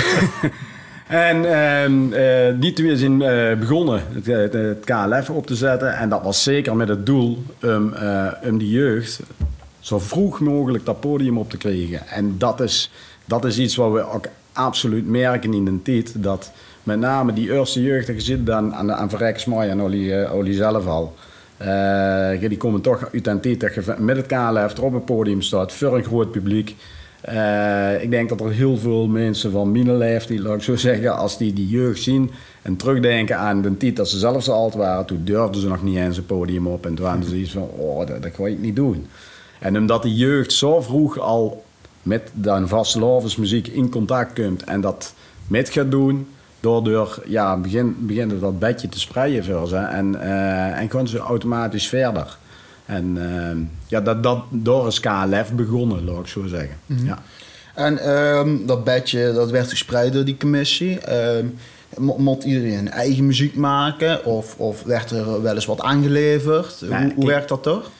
en 1.06 1.44
ehm, 1.44 2.12
eh, 2.12 2.54
die 2.60 2.72
twee 2.72 2.96
zijn 2.96 3.22
eh, 3.22 3.58
begonnen 3.58 4.02
het, 4.12 4.26
het, 4.26 4.52
het 4.52 4.84
KLF 4.84 5.30
op 5.30 5.46
te 5.46 5.54
zetten. 5.54 5.96
En 5.96 6.08
dat 6.08 6.22
was 6.22 6.42
zeker 6.42 6.76
met 6.76 6.88
het 6.88 7.06
doel 7.06 7.42
om, 7.62 7.92
eh, 7.92 8.26
om 8.42 8.58
die 8.58 8.70
jeugd 8.70 9.20
zo 9.80 9.98
vroeg 9.98 10.40
mogelijk 10.40 10.84
dat 10.84 11.00
podium 11.00 11.38
op 11.38 11.50
te 11.50 11.56
krijgen. 11.56 12.06
En 12.08 12.38
dat 12.38 12.60
is, 12.60 12.90
dat 13.24 13.44
is 13.44 13.58
iets 13.58 13.76
wat 13.76 13.92
we 13.92 14.12
ook 14.12 14.26
absoluut 14.52 15.06
merken 15.06 15.54
in 15.54 15.64
de 15.64 15.82
tijd. 15.82 16.22
Dat 16.22 16.52
met 16.82 16.98
name 16.98 17.32
die 17.32 17.52
eerste 17.52 17.82
jeugd, 17.82 18.06
je 18.06 18.20
zit 18.20 18.46
dan 18.46 18.74
aan, 18.74 18.92
aan 18.92 19.10
Verrijksmooi 19.10 19.68
en 19.68 19.80
Olly, 19.80 20.12
eh, 20.12 20.34
Olly 20.34 20.54
zelf 20.54 20.86
al. 20.86 21.14
Die 22.40 22.56
komen 22.56 22.80
toch 22.80 23.08
uit 23.12 23.26
een 23.26 23.40
tijd 23.40 23.60
dat 23.60 23.74
je 23.74 23.94
met 23.98 24.16
het 24.16 24.26
KLF 24.26 24.76
er 24.76 24.82
op 24.82 24.92
het 24.92 25.04
podium 25.04 25.42
staat 25.42 25.72
voor 25.72 25.96
een 25.96 26.04
groot 26.04 26.30
publiek. 26.30 26.76
Eh, 27.20 28.02
ik 28.02 28.10
denk 28.10 28.28
dat 28.28 28.40
er 28.40 28.50
heel 28.50 28.76
veel 28.76 29.06
mensen 29.06 29.50
van 29.50 29.72
mijn 29.72 29.96
leeftijd, 29.96 30.38
laat 30.38 30.56
ik 30.56 30.62
zo 30.62 30.76
zeggen, 30.76 31.16
als 31.16 31.38
die 31.38 31.52
die 31.52 31.68
jeugd 31.68 32.02
zien 32.02 32.30
en 32.62 32.76
terugdenken 32.76 33.38
aan 33.38 33.62
de 33.62 33.76
tijd 33.76 33.96
dat 33.96 34.08
ze 34.08 34.18
zelf 34.18 34.42
zo 34.42 34.70
waren, 34.70 35.06
toen 35.06 35.20
durfden 35.24 35.60
ze 35.60 35.68
nog 35.68 35.82
niet 35.82 35.96
eens 35.96 36.16
een 36.16 36.26
podium 36.26 36.66
op 36.66 36.86
en 36.86 36.94
toen 36.94 37.06
hadden 37.06 37.28
ze 37.28 37.36
iets 37.36 37.52
van, 37.52 37.68
oh, 37.76 38.06
dat, 38.06 38.22
dat 38.22 38.34
ga 38.34 38.46
ik 38.46 38.58
niet 38.58 38.76
doen. 38.76 39.06
En 39.58 39.76
omdat 39.76 40.02
de 40.02 40.14
jeugd 40.14 40.52
zo 40.52 40.80
vroeg 40.80 41.18
al 41.18 41.64
met 42.02 42.30
de 42.34 42.66
vastelovensmuziek 42.66 43.66
in 43.66 43.90
contact 43.90 44.32
komt 44.32 44.64
en 44.64 44.80
dat 44.80 45.14
met 45.46 45.68
gaat 45.68 45.90
doen, 45.90 46.26
daardoor 46.60 47.22
ja, 47.26 47.56
begin, 47.56 47.96
beginnen 47.98 48.40
dat 48.40 48.58
bedje 48.58 48.88
te 48.88 49.00
spreiden 49.00 49.44
voor 49.44 49.68
ze 49.68 49.76
en, 49.76 50.20
eh, 50.20 50.80
en 50.80 50.90
gaan 50.90 51.08
ze 51.08 51.18
automatisch 51.18 51.88
verder. 51.88 52.38
En 52.86 53.16
eh, 53.16 53.56
ja, 53.86 54.00
dat, 54.00 54.22
dat, 54.22 54.38
door 54.50 54.86
is 54.86 55.00
KLF 55.00 55.52
begonnen, 55.52 56.04
laat 56.04 56.18
ik 56.20 56.26
zo 56.26 56.46
zeggen. 56.46 56.76
ja. 56.86 57.22
En 57.74 57.98
ehm, 57.98 58.56
dat 58.66 58.84
bedje 58.84 59.32
dat 59.32 59.50
werd 59.50 59.68
gespreid 59.70 60.12
door 60.12 60.24
die 60.24 60.36
commissie. 60.36 60.98
Ehm 61.00 61.46
mo- 61.96 62.16
Mocht 62.18 62.44
iedereen 62.44 62.90
eigen 62.90 63.26
muziek 63.26 63.54
maken? 63.56 64.24
Of, 64.24 64.54
of 64.56 64.82
werd 64.82 65.10
er 65.10 65.42
wel 65.42 65.54
eens 65.54 65.66
wat 65.66 65.80
aangeleverd? 65.80 66.82
Nee, 66.88 67.12
hoe, 67.14 67.26
werkt 67.26 67.48
dat 67.48 67.62
toch? 67.62 67.90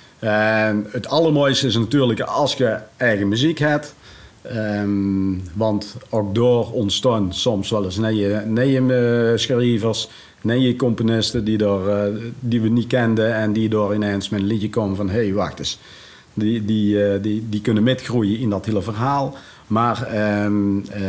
Het 0.91 1.09
allermooiste 1.09 1.67
is 1.67 1.77
natuurlijk 1.77 2.21
als 2.21 2.55
je 2.55 2.79
eigen 2.97 3.29
muziek 3.29 3.59
hebt. 3.59 3.95
Ehm, 4.43 5.35
want 5.55 5.97
ook 6.11 6.35
door 6.35 6.73
ontstaan 6.73 7.35
soms 7.35 7.71
wel 7.71 7.85
eens 7.85 7.97
nieuwe, 7.99 8.43
nieuwe 8.47 9.31
eh, 9.33 9.39
schrijvers, 9.39 10.09
nieuwe 10.41 10.77
componisten 10.77 11.45
die, 11.45 11.65
eh, 11.65 12.03
die 12.41 12.61
we 12.61 12.69
niet 12.69 12.87
kenden 12.87 13.35
en 13.35 13.53
die 13.53 13.69
door 13.69 13.95
ineens 13.95 14.29
met 14.29 14.41
een 14.41 14.47
liedje 14.47 14.71
komen 14.71 14.97
van 14.97 15.09
hé, 15.09 15.25
hey, 15.25 15.33
wacht 15.33 15.59
eens. 15.59 15.79
Die, 16.35 16.65
die, 16.65 17.05
eh, 17.05 17.23
die, 17.23 17.47
die 17.49 17.61
kunnen 17.61 17.83
metgroeien 17.83 18.39
in 18.39 18.51
dat 18.51 18.67
hele 18.67 18.83
verhaal. 18.83 19.37
Maar 19.67 20.03
ehm, 20.03 20.79
eh, 20.79 21.01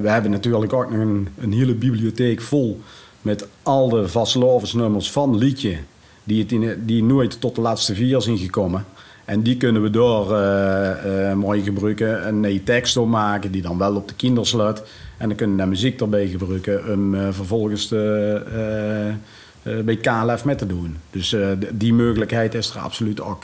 we 0.00 0.08
hebben 0.08 0.30
natuurlijk 0.30 0.72
ook 0.72 0.90
nog 0.90 1.00
een, 1.00 1.52
hele 1.52 1.74
bibliotheek 1.74 2.40
vol 2.40 2.80
met 3.22 3.48
al 3.62 3.88
de 3.88 4.08
vastelovensnummers 4.08 5.10
van 5.10 5.38
liedje 5.38 5.76
die, 6.24 6.46
die 6.84 7.04
nooit 7.04 7.40
tot 7.40 7.54
de 7.54 7.60
laatste 7.60 7.94
vier 7.94 8.20
zijn 8.20 8.38
gekomen. 8.38 8.84
En 9.24 9.42
die 9.42 9.56
kunnen 9.56 9.82
we 9.82 9.90
door 9.90 10.34
eh, 10.34 11.32
mooi 11.32 11.62
gebruiken, 11.62 12.28
een 12.28 12.40
nieuwe 12.40 12.62
tekst 12.62 12.96
opmaken 12.96 13.52
die 13.52 13.62
dan 13.62 13.78
wel 13.78 13.94
op 13.94 14.08
de 14.08 14.14
kinder 14.14 14.46
sluit. 14.46 14.82
En 15.18 15.28
dan 15.28 15.36
kunnen 15.36 15.56
we 15.56 15.62
daar 15.62 15.70
muziek 15.70 16.00
erbij 16.00 16.26
gebruiken 16.26 16.92
om 16.92 17.14
eh, 17.14 17.28
vervolgens 17.30 17.88
de, 17.88 18.42
eh, 18.52 19.08
eh, 19.08 19.84
bij 19.84 19.96
KLF 19.96 20.44
met 20.44 20.58
te 20.58 20.66
doen. 20.66 20.96
Dus 21.10 21.36
die 21.72 21.94
mogelijkheid 21.94 22.54
is 22.54 22.70
er 22.70 22.80
absoluut 22.80 23.20
ook. 23.20 23.42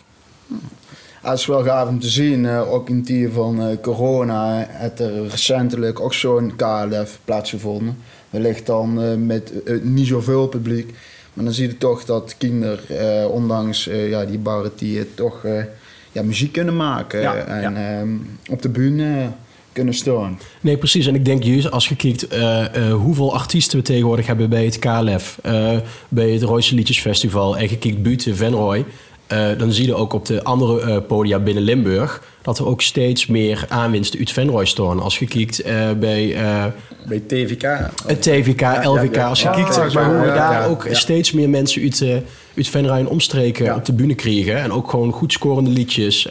Het 1.22 1.38
is 1.38 1.46
wel 1.46 1.64
gaaf 1.64 1.88
om 1.88 2.00
te 2.00 2.08
zien, 2.08 2.48
ook 2.48 2.88
in 2.88 3.04
tijden 3.04 3.32
van 3.32 3.78
corona, 3.82 4.66
heeft 4.68 5.00
er 5.00 5.28
recentelijk 5.28 6.00
ook 6.00 6.14
zo'n 6.14 6.56
KLF 6.56 7.18
plaatsgevonden. 7.24 7.96
Wellicht 8.30 8.66
dan 8.66 9.26
met 9.26 9.52
niet 9.82 10.06
zoveel 10.06 10.46
publiek. 10.46 10.94
Maar 11.34 11.44
dan 11.44 11.54
zie 11.54 11.68
je 11.68 11.78
toch 11.78 12.04
dat 12.04 12.34
kinderen, 12.38 12.98
eh, 12.98 13.30
ondanks 13.30 13.88
eh, 13.88 14.08
ja, 14.08 14.24
die 14.24 14.38
barre 14.38 14.74
tijden, 14.74 15.14
toch 15.14 15.44
eh, 15.44 15.64
ja, 16.12 16.22
muziek 16.22 16.52
kunnen 16.52 16.76
maken. 16.76 17.20
Ja, 17.20 17.34
en 17.34 17.76
ehm, 17.76 18.16
op 18.50 18.62
de 18.62 18.68
bühne 18.68 19.28
kunnen 19.74 19.94
staan. 19.94 20.38
Nee, 20.60 20.76
precies. 20.76 21.06
En 21.06 21.14
ik 21.14 21.24
denk 21.24 21.42
juist 21.42 21.70
als 21.70 21.88
je 21.88 21.96
kijkt 21.96 22.28
eh, 22.28 22.64
eh, 22.64 22.92
hoeveel 22.94 23.34
artiesten 23.34 23.78
we 23.78 23.84
tegenwoordig 23.84 24.26
hebben 24.26 24.50
bij 24.50 24.64
het 24.64 24.78
KLF, 24.78 25.38
eh, 25.42 25.70
bij 26.08 26.30
het 26.30 26.42
Royse 26.42 26.74
Liedjesfestival 26.74 27.56
en 27.56 27.70
je 27.70 27.78
kijkt 27.78 28.02
buiten 28.02 28.36
Venrooy, 28.36 28.84
eh, 29.26 29.46
dan 29.58 29.72
zie 29.72 29.86
je 29.86 29.94
ook 29.94 30.12
op 30.12 30.26
de 30.26 30.42
andere 30.44 30.80
eh, 30.80 30.96
podia 31.06 31.38
binnen 31.38 31.62
Limburg 31.62 32.22
dat 32.42 32.58
er 32.58 32.66
ook 32.66 32.82
steeds 32.82 33.26
meer 33.26 33.64
aanwinsten 33.68 34.18
uit 34.18 34.32
Venrooy 34.32 34.64
staan. 34.64 35.00
Als 35.00 35.18
je 35.18 35.26
kijkt 35.26 35.60
eh, 35.60 35.90
bij 36.00 36.34
eh, 36.34 36.64
Bij 37.08 37.20
TVK. 37.26 37.62
het 38.06 38.22
TVK, 38.22 38.60
LVK, 38.84 39.14
ja. 39.14 39.28
als 39.28 39.40
je 39.42 39.48
Ja, 39.48 39.54
kijkt 39.54 39.74
zeg 39.74 39.94
maar, 39.94 40.04
hoe 40.04 40.20
we 40.20 40.26
ja, 40.26 40.34
daar 40.34 40.52
ja, 40.62 40.66
ook 40.66 40.84
ja. 40.88 40.94
steeds 40.94 41.32
meer 41.32 41.48
mensen 41.48 41.82
uit, 41.82 42.22
uit 42.56 42.68
Venray 42.68 42.98
en 42.98 43.08
omstreken 43.08 43.64
Ja. 43.64 43.74
op 43.76 43.84
de 43.84 43.92
bühne 43.92 44.14
kregen. 44.14 44.56
En 44.62 44.72
ook 44.72 44.90
gewoon 44.90 45.12
goed 45.12 45.32
scorende 45.32 45.70
liedjes. 45.70 46.28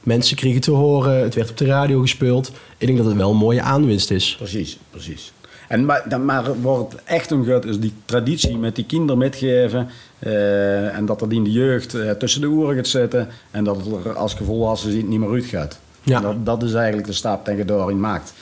Mensen 0.00 0.36
kregen 0.36 0.60
te 0.60 0.70
horen, 0.70 1.22
het 1.22 1.34
werd 1.34 1.50
op 1.50 1.56
de 1.56 1.64
radio 1.64 2.00
gespeeld. 2.00 2.52
Ik 2.78 2.86
denk 2.86 2.98
dat 2.98 3.06
het 3.06 3.16
wel 3.16 3.30
een 3.30 3.36
mooie 3.36 3.62
aanwinst 3.62 4.10
is. 4.10 4.34
Precies, 4.38 4.78
precies. 4.90 5.32
En 5.68 5.84
maar, 5.84 6.02
dan, 6.08 6.24
maar 6.24 6.60
waar 6.62 6.78
het 6.78 6.94
echt 7.04 7.32
om 7.32 7.44
gaat, 7.44 7.64
is 7.64 7.78
die 7.80 7.92
traditie 8.04 8.56
met 8.58 8.76
die 8.76 8.84
kinderen 8.86 9.18
metgeven. 9.18 9.88
eh, 10.18 10.96
en 10.96 11.06
dat 11.06 11.18
dat 11.18 11.32
in 11.32 11.44
de 11.44 11.50
jeugd 11.52 11.94
eh, 11.94 12.10
tussen 12.10 12.40
de 12.40 12.48
oren 12.48 12.76
gaat 12.76 12.86
zitten. 12.86 13.28
En 13.50 13.64
dat 13.64 13.76
het 13.76 14.04
er 14.04 14.14
als 14.14 14.34
gevolwassen 14.34 14.90
ziet 14.90 15.08
niet 15.08 15.18
meer 15.20 15.30
uitgaat. 15.30 15.78
Ja. 16.02 16.16
En 16.16 16.22
Dat, 16.22 16.46
dat 16.46 16.62
is 16.62 16.72
eigenlijk 16.74 17.06
de 17.06 17.12
stap 17.12 17.46
die 17.46 17.56
je 17.56 17.64
daarin 17.64 18.00
maakt. 18.00 18.32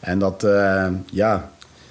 En 0.00 0.18
dat, 0.18 0.44
eh, 0.44 0.86
ja, 1.10 1.50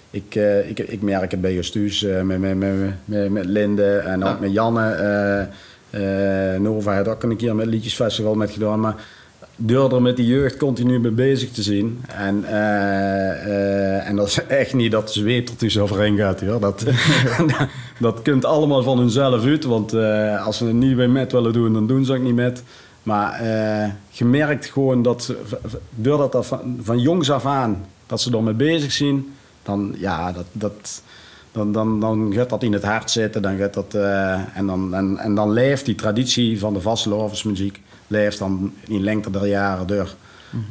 ik, 0.09 0.35
eh, 0.35 0.69
ik, 0.69 0.79
ik 0.79 1.01
merk 1.01 1.31
het 1.31 1.41
bij 1.41 1.53
Justus, 1.53 2.03
eh 2.03 2.21
met, 2.21 2.39
met, 2.39 2.57
met, 2.57 2.77
met, 3.05 3.31
met 3.31 3.45
Linde 3.45 3.97
en 3.97 4.23
ook 4.23 4.39
met 4.39 4.51
Janne. 4.53 5.47
Eh 5.89 6.59
Nova 6.59 6.95
had 6.95 7.07
ook 7.07 7.23
een 7.23 7.37
keer 7.37 7.55
met 7.55 7.65
Liedjesfestival 7.65 8.35
met 8.35 8.51
gedaan. 8.51 8.79
Maar 8.79 8.95
door 9.57 9.93
er 9.93 10.01
met 10.01 10.15
die 10.15 10.25
jeugd 10.25 10.57
continu 10.57 10.99
mee 10.99 11.11
bezig 11.11 11.51
te 11.51 11.61
zien. 11.63 12.03
En, 12.07 12.43
eh, 12.43 13.31
eh, 13.45 14.07
en 14.07 14.15
dat 14.15 14.27
is 14.27 14.45
echt 14.45 14.73
niet 14.73 14.91
dat 14.91 15.07
de 15.07 15.13
zweet 15.13 15.49
er 15.49 15.55
tussen 15.55 15.81
overheen 15.81 16.17
gaat. 16.17 16.41
Dat, 16.59 16.85
dat 17.99 18.21
komt 18.21 18.45
allemaal 18.45 18.83
van 18.83 18.97
hunzelf 18.97 19.45
uit. 19.45 19.63
Want 19.63 19.93
eh, 19.93 20.45
als 20.45 20.57
ze 20.57 20.65
het 20.65 20.73
niet 20.73 20.95
bij 20.95 21.07
met 21.07 21.31
willen 21.31 21.53
doen, 21.53 21.73
dan 21.73 21.87
doen 21.87 22.05
ze 22.05 22.13
ook 22.13 22.21
niet 22.21 22.35
met. 22.35 22.63
Maar 23.03 23.43
je 24.09 24.25
merkt 24.25 24.65
gewoon 24.65 25.01
dat 25.01 25.23
ze, 25.23 25.37
doordat 25.89 26.31
dat 26.31 26.45
van, 26.45 26.79
van 26.81 26.99
jongs 26.99 27.31
af 27.31 27.45
aan, 27.45 27.85
dat 28.05 28.21
ze 28.21 28.31
ermee 28.31 28.53
bezig 28.53 28.91
zijn, 28.91 29.25
dan, 29.63 29.95
ja, 29.97 30.31
dat, 30.31 30.45
dat, 30.51 31.01
dan, 31.57 31.71
dan, 31.71 31.99
dan 31.99 32.33
gaat 32.33 32.49
dat 32.49 32.63
in 32.63 32.73
het 32.73 32.83
hart 32.83 33.11
zitten. 33.11 33.41
Dan 33.41 33.57
gaat 33.57 33.73
dat, 33.73 33.93
eh, 33.93 34.57
en, 34.57 34.65
dan, 34.65 34.93
en, 34.95 35.17
en 35.17 35.35
dan 35.35 35.51
leeft 35.51 35.85
die 35.85 35.95
traditie 35.95 36.59
van 36.59 36.73
de 36.73 36.81
vasteloversmuziek 36.81 37.81
leeft 38.07 38.39
dan 38.39 38.73
in 38.87 39.03
lengte 39.03 39.31
der 39.31 39.47
jaren 39.47 39.87
door. 39.87 40.15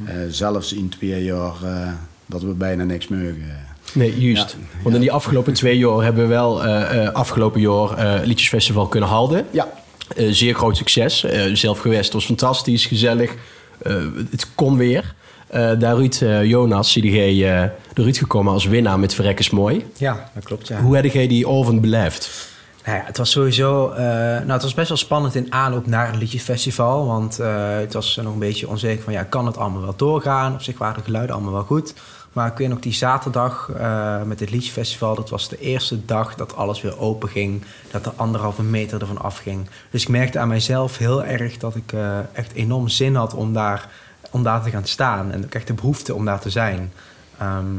Eh, 0.05 0.15
zelfs 0.29 0.73
in 0.73 0.89
twee 0.89 1.25
jaar 1.25 1.55
eh, 1.65 1.89
dat 2.27 2.43
we 2.43 2.53
bijna 2.53 2.85
niks 2.85 3.09
mogen. 3.09 3.65
Nee, 3.93 4.21
juist. 4.21 4.57
Want 4.83 4.95
in 4.95 5.01
die 5.01 5.13
afgelopen 5.13 5.53
twee 5.53 5.79
jaar 5.79 6.03
hebben 6.03 6.23
we 6.23 6.29
wel 6.29 6.63
afgelopen 7.13 7.61
jaar 7.61 8.21
Liedjesfestival 8.25 8.87
kunnen 8.87 9.09
houden. 9.09 9.47
Ja, 9.51 9.69
zeer 10.17 10.55
groot 10.55 10.77
succes. 10.77 11.25
Zelf 11.53 11.79
geweest, 11.79 12.05
het 12.05 12.13
was 12.13 12.25
fantastisch, 12.25 12.87
gezellig. 12.87 13.35
Het 14.31 14.47
kon 14.55 14.77
weer. 14.77 15.15
Eh 15.47 15.71
daaruit 15.79 16.23
eh, 16.23 16.45
Jonas, 16.45 16.93
CDG, 16.93 17.43
eh 17.43 17.63
eruit 17.95 18.19
gekomen 18.19 18.53
als 18.53 18.65
winnaar 18.65 18.99
met 18.99 19.15
Verrekkers 19.15 19.51
Mooi. 19.51 19.87
Ja, 19.97 20.31
dat 20.35 20.45
klopt, 20.45 20.69
ja. 20.69 20.81
Hoe 20.81 20.95
heb 20.97 21.05
jij 21.05 21.27
die 21.27 21.49
avond 21.49 21.81
beleefd? 21.81 22.55
Nou 22.85 22.99
ja, 22.99 23.05
het 23.05 23.17
was 23.17 23.31
sowieso... 23.31 23.91
eh, 23.91 24.05
nou, 24.05 24.51
het 24.53 24.63
was 24.63 24.75
best 24.75 24.89
wel 24.89 24.97
spannend 24.97 25.35
in 25.35 25.53
aanloop 25.53 25.87
naar 25.87 26.07
het 26.07 26.17
liedjesfestival. 26.17 27.07
Want 27.07 27.37
het 27.81 27.93
was 27.93 28.17
nog 28.23 28.33
een 28.33 28.39
beetje 28.39 28.69
onzeker 28.69 29.03
van... 29.05 29.13
Ja, 29.13 29.23
kan 29.23 29.47
het 29.47 29.57
allemaal 29.57 29.83
wel 29.83 29.97
doorgaan? 29.97 30.53
Op 30.55 30.63
zich 30.63 30.79
waren 30.79 30.97
de 30.99 31.05
geluiden 31.05 31.35
allemaal 31.35 31.53
wel 31.53 31.63
goed. 31.63 31.95
Maar 32.33 32.51
ik 32.51 32.59
weet 32.59 32.69
nog 32.69 32.81
die 32.81 32.93
zaterdag 32.93 33.71
met 34.25 34.41
het 34.41 34.51
Liedjesfestival... 34.51 35.15
dat 35.15 35.31
was 35.31 35.49
de 35.49 35.59
eerste 35.59 36.05
dag 36.05 36.35
dat 36.35 36.57
alles 36.57 36.83
weer 36.83 36.99
open 36.99 37.29
ging. 37.29 37.65
Dat 37.91 38.07
er 38.07 38.13
anderhalve 38.17 38.63
meter 38.63 39.01
ervan 39.01 39.23
afging. 39.23 39.69
Dus 39.91 40.03
ik 40.03 40.09
merkte 40.09 40.39
aan 40.39 40.49
mijzelf 40.49 40.99
heel 40.99 41.25
erg 41.25 41.57
dat 41.57 41.75
ik 41.75 41.93
echt 42.33 42.53
enorm 42.53 42.89
zin 42.89 43.15
had 43.15 43.35
om 43.35 43.53
daar, 43.53 43.89
om 44.31 44.43
daar 44.43 44.63
te 44.63 44.71
gaan 44.71 44.87
staan. 44.87 45.33
En 45.33 45.45
ook 45.45 45.55
echt 45.55 45.67
de 45.67 45.75
behoefte 45.75 46.15
om 46.15 46.25
daar 46.25 46.41
te 46.41 46.51
zijn. 46.51 46.93
Ehm, 47.39 47.75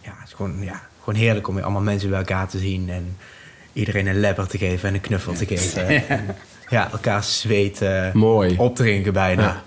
ja, 0.00 0.12
het 0.18 0.26
is 0.26 0.32
gewoon, 0.32 0.62
ja, 0.62 0.80
gewoon 0.98 1.20
heerlijk 1.20 1.48
om 1.48 1.54
weer 1.54 1.64
allemaal 1.64 1.82
mensen 1.82 2.10
bij 2.10 2.18
elkaar 2.18 2.48
te 2.48 2.58
zien... 2.58 2.90
en 2.90 3.16
iedereen 3.72 4.06
een 4.06 4.20
lepper 4.20 4.48
te 4.48 4.58
geven 4.58 4.88
en 4.88 4.94
een 4.94 5.00
knuffel 5.00 5.32
te 5.32 5.46
geven. 5.46 5.86
En, 6.08 6.24
ja, 6.68 6.90
elkaar 6.92 7.22
zweet 7.24 7.84
Mooi. 8.12 8.54
opdrinken 8.58 9.12
bijna. 9.12 9.42
Ja. 9.42 9.62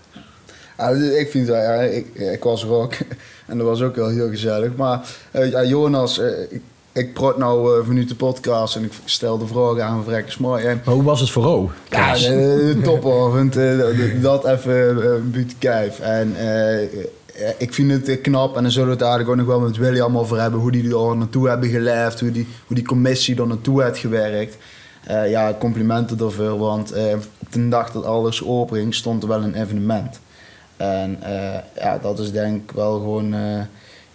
Ja, 0.79 0.93
dus 0.93 1.15
ik 1.15 1.29
vind 1.29 1.47
wel, 1.47 1.61
ja, 1.61 1.81
ik, 1.81 2.15
ik 2.15 2.43
was 2.43 2.63
er 2.63 2.69
ook 2.69 2.93
en 3.47 3.57
dat 3.57 3.67
was 3.67 3.81
ook 3.81 3.95
wel 3.95 4.09
heel 4.09 4.29
gezellig. 4.29 4.75
Maar 4.75 4.99
eh, 5.31 5.51
ja, 5.51 5.63
Jonas, 5.63 6.19
eh, 6.19 6.41
ik, 6.49 6.61
ik 6.91 7.13
praat 7.13 7.37
nou 7.37 7.79
uh, 7.79 7.85
vanuit 7.85 8.07
de 8.09 8.15
podcast 8.15 8.75
en 8.75 8.83
ik 8.83 8.91
stel 9.05 9.37
de 9.37 9.47
vragen 9.47 9.83
aan 9.85 10.03
Vrekkers 10.03 10.37
mooi. 10.37 10.63
En, 10.65 10.81
Maar 10.85 10.93
hoe 10.93 11.03
was 11.03 11.19
het 11.19 11.29
voor 11.29 11.45
O? 11.45 11.71
ja, 11.89 12.13
de, 12.13 12.71
de 12.75 12.81
topavond, 12.83 13.57
eh, 13.57 13.77
dat- 13.77 14.21
dat 14.43 14.45
even 14.45 14.97
uh, 15.33 15.45
kijf. 15.57 15.99
En 15.99 16.35
eh, 16.37 16.81
ik 17.57 17.73
vind 17.73 17.91
het 17.91 18.07
eh, 18.09 18.21
knap 18.21 18.55
en 18.55 18.61
dan 18.63 18.71
zullen 18.71 18.87
we 18.87 18.93
het 18.93 19.01
eigenlijk 19.03 19.31
ook 19.31 19.37
nog 19.37 19.55
wel 19.57 19.59
met 19.67 19.77
William 19.77 20.17
over 20.17 20.41
hebben. 20.41 20.59
Hoe 20.59 20.71
die 20.71 20.95
er 20.97 21.17
naartoe 21.17 21.49
hebben 21.49 21.69
geleefd, 21.69 22.19
hoe 22.19 22.31
die, 22.31 22.47
hoe 22.67 22.75
die 22.75 22.85
commissie 22.85 23.37
er 23.41 23.47
naartoe 23.47 23.83
heeft 23.83 23.97
gewerkt. 23.97 24.57
Eh, 25.03 25.29
ja, 25.29 25.55
complimenten 25.59 26.19
ervoor, 26.19 26.57
want 26.57 26.91
eh, 26.91 27.13
op 27.39 27.51
de 27.53 27.67
dag 27.69 27.91
dat 27.91 28.05
alles 28.05 28.43
openging 28.45 28.95
stond 28.95 29.23
er 29.23 29.29
wel 29.29 29.43
een 29.43 29.61
evenement. 29.61 30.19
En 30.77 31.17
eh, 31.21 31.59
ja, 31.75 31.97
dat 32.01 32.19
is 32.19 32.31
denk 32.31 32.63
ik 32.69 32.75
wel 32.75 32.93
gewoon 32.99 33.33
eh, 33.33 33.59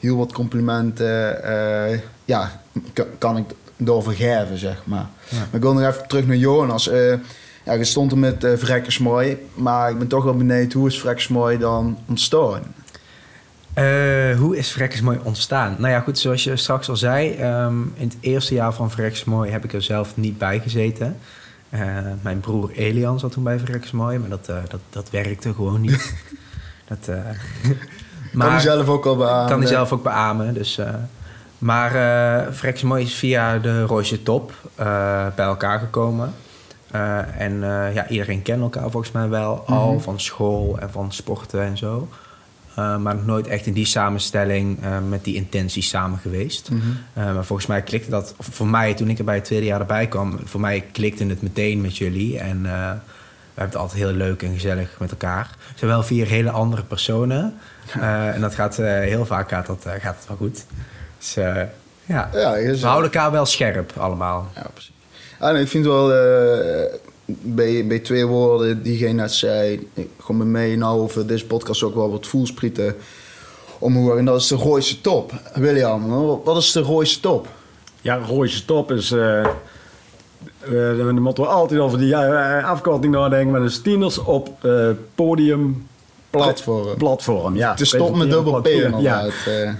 heel 0.04 0.16
wat 0.16 0.32
complimenten. 0.32 1.42
eh, 1.44 1.98
ja, 2.24 2.60
kan, 2.92 3.06
kan 3.18 3.36
ik 3.36 3.44
daarvoor 3.76 4.12
geven, 4.12 4.58
zeg 4.58 4.82
maar. 4.84 5.06
Maar 5.30 5.48
ik 5.52 5.60
wil 5.60 5.72
nog 5.72 5.88
even 5.88 6.08
terug 6.08 6.26
naar 6.26 6.36
Jonas. 6.36 6.88
Eh, 6.88 7.14
ja, 7.64 7.72
je 7.72 7.84
stond 7.84 8.12
er 8.12 8.18
met 8.18 8.44
uh, 8.44 8.56
Vrekkersmooi, 8.56 9.38
maar 9.54 9.90
ik 9.90 9.98
ben 9.98 10.08
toch 10.08 10.24
wel 10.24 10.36
benieuwd, 10.36 10.72
hoe 10.72 10.88
is 10.88 11.00
Vrekkersmooi 11.00 11.58
dan 11.58 11.98
ontstaan? 12.08 12.62
Eh, 13.74 14.38
hoe 14.38 14.56
is 14.56 14.72
Vrekkensmooi 14.72 15.18
ontstaan? 15.22 15.76
Nou 15.78 15.92
ja, 15.92 16.00
goed, 16.00 16.18
zoals 16.18 16.44
je 16.44 16.56
straks 16.56 16.88
al 16.88 16.96
zei, 16.96 17.34
ehm, 17.34 17.82
in 17.94 18.08
het 18.08 18.16
eerste 18.20 18.54
jaar 18.54 18.74
van 18.74 18.90
Vrekkensmooi 18.90 19.50
heb 19.50 19.64
ik 19.64 19.72
er 19.72 19.82
zelf 19.82 20.16
niet 20.16 20.38
bij 20.38 20.60
gezeten. 20.60 21.18
Eh, 21.68 21.80
mijn 22.22 22.40
broer 22.40 22.70
Elian 22.70 23.18
zat 23.18 23.32
toen 23.32 23.42
bij 23.42 23.58
Vrekkensmooi, 23.58 24.18
maar 24.18 24.28
dat, 24.28 24.48
eh, 24.48 24.56
dat, 24.68 24.80
dat 24.90 25.10
werkte 25.10 25.54
gewoon 25.54 25.80
niet. 25.80 26.14
dat, 26.88 27.16
eh, 28.40 28.46
kan 28.46 28.54
je 28.54 28.60
zelf 28.60 28.88
ook 28.88 29.06
al 29.06 29.16
beamen? 29.16 29.48
kan 29.48 29.58
hij 29.58 29.68
zelf 29.68 29.92
ook 29.92 30.02
beamen. 30.02 30.54
Dus, 30.54 30.78
eh, 30.78 30.88
maar 31.58 31.94
uh, 31.94 32.52
Vrekkensmooi 32.52 33.04
is 33.04 33.14
via 33.14 33.58
de 33.58 33.82
Roosje 33.82 34.22
Top 34.22 34.52
eh, 34.74 35.26
bij 35.36 35.44
elkaar 35.46 35.78
gekomen. 35.78 36.34
En 37.38 37.60
ja, 37.94 38.08
iedereen 38.08 38.42
kent 38.42 38.60
elkaar 38.62 38.90
volgens 38.90 39.12
mij 39.12 39.28
wel 39.28 39.64
al 39.66 39.92
Mhm. 39.92 40.00
van 40.02 40.20
school 40.20 40.78
en 40.78 40.90
van 40.90 41.12
sporten 41.12 41.62
en 41.62 41.76
zo. 41.76 42.08
Uh, 42.78 42.96
maar 42.96 43.14
nog 43.14 43.26
nooit 43.26 43.46
echt 43.46 43.66
in 43.66 43.72
die 43.72 43.84
samenstelling 43.86 44.84
uh, 44.84 44.96
met 45.08 45.24
die 45.24 45.34
intentie 45.34 45.82
samen 45.82 46.18
geweest. 46.18 46.70
Mhm. 46.70 46.80
Uh, 47.18 47.34
maar 47.34 47.44
volgens 47.44 47.68
mij 47.68 47.82
klikte 47.82 48.10
dat, 48.10 48.34
voor 48.38 48.66
mij 48.66 48.94
toen 48.94 49.08
ik 49.08 49.18
er 49.18 49.24
bij 49.24 49.34
het 49.34 49.44
tweede 49.44 49.66
jaar 49.66 49.80
erbij 49.80 50.06
kwam, 50.06 50.38
voor 50.44 50.60
mij 50.60 50.84
klikte 50.92 51.26
het 51.26 51.42
meteen 51.42 51.80
met 51.80 51.96
jullie. 51.96 52.38
En 52.38 52.56
uh, 52.56 52.62
we 52.62 53.60
hebben 53.60 53.74
het 53.74 53.76
altijd 53.76 54.00
heel 54.00 54.12
leuk 54.12 54.42
en 54.42 54.52
gezellig 54.52 54.96
met 54.98 55.10
elkaar. 55.10 55.50
Het 55.68 55.78
zijn 55.78 55.90
wel 55.90 56.02
vier 56.02 56.26
hele 56.26 56.50
andere 56.50 56.82
personen. 56.82 57.54
Uh, 57.96 58.34
en 58.34 58.40
dat 58.40 58.54
gaat 58.54 58.76
heel 58.76 59.26
vaak 59.26 59.48
gaat 59.48 59.66
dat, 59.66 59.86
gaat 59.98 60.16
het 60.18 60.28
wel 60.28 60.36
goed. 60.36 60.64
Dus 61.18 61.34
ja, 61.34 61.70
ja 62.06 62.30
we 62.30 62.78
houden 62.80 63.12
elkaar 63.12 63.30
wel 63.30 63.46
scherp 63.46 63.92
allemaal. 63.96 64.50
Ja, 64.54 64.66
precies. 64.72 64.92
En 65.38 65.56
ik 65.56 65.68
vind 65.68 65.84
wel 65.84 66.10
uh, 66.10 66.84
bij, 67.24 67.86
bij 67.86 67.98
twee 67.98 68.26
woorden 68.26 68.82
die 68.82 68.98
jij 68.98 69.12
net 69.12 69.32
zei, 69.32 69.88
gewoon 70.20 70.38
bij 70.38 70.46
mij 70.46 70.76
nou 70.76 71.00
over 71.00 71.26
deze 71.26 71.46
podcast 71.46 71.82
ook 71.82 71.94
wel 71.94 72.10
wat 72.10 72.26
voelsprieten 72.26 72.96
omhoor. 73.78 74.18
En 74.18 74.24
dat 74.24 74.40
is 74.40 74.48
de 74.48 74.58
Gooise 74.58 75.00
top. 75.00 75.32
William, 75.54 76.08
wat 76.44 76.56
is 76.56 76.72
de 76.72 76.84
Gooise 76.84 77.20
top? 77.20 77.48
Ja, 78.00 78.20
Gooise 78.24 78.64
top 78.64 78.90
is... 78.90 79.10
Uh, 79.10 79.46
uh, 80.68 80.98
dan 80.98 81.22
moeten 81.22 81.44
we 81.44 81.50
altijd 81.50 81.80
over 81.80 81.98
die 81.98 82.08
uh, 82.08 82.68
afkorting 82.68 83.12
nadenken. 83.14 83.50
Maar 83.50 83.68
de 83.68 83.80
tieners 83.80 84.18
op 84.18 84.66
podium... 85.14 85.86
Platform. 86.42 86.96
Platform, 86.96 87.56
ja. 87.56 87.70
Het 87.70 87.86
stop 87.86 88.16
met 88.16 88.30
dubbel 88.30 88.60
P 88.60 88.68
Ja, 88.98 89.26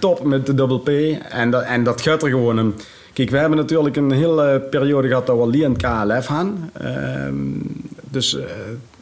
top 0.01 0.25
met 0.25 0.47
de 0.47 0.55
dubbel 0.55 0.79
P. 0.79 0.89
En 1.29 1.51
dat, 1.51 1.63
en 1.63 1.85
dat 1.85 2.01
gaat 2.01 2.23
er 2.23 2.29
gewoon... 2.29 2.57
Een, 2.57 2.75
Kijk, 3.15 3.31
we 3.31 3.37
hebben 3.37 3.59
natuurlijk 3.59 3.97
een 3.97 4.11
hele 4.11 4.67
periode 4.71 5.09
gehad 5.09 5.27
dat 5.27 5.37
we 5.37 5.43
alleen 5.43 5.73
het 5.73 5.83
KLF 5.83 6.27
hadden. 6.27 6.71
Uh, 6.83 6.91
dus 8.11 8.35
uh, 8.35 8.43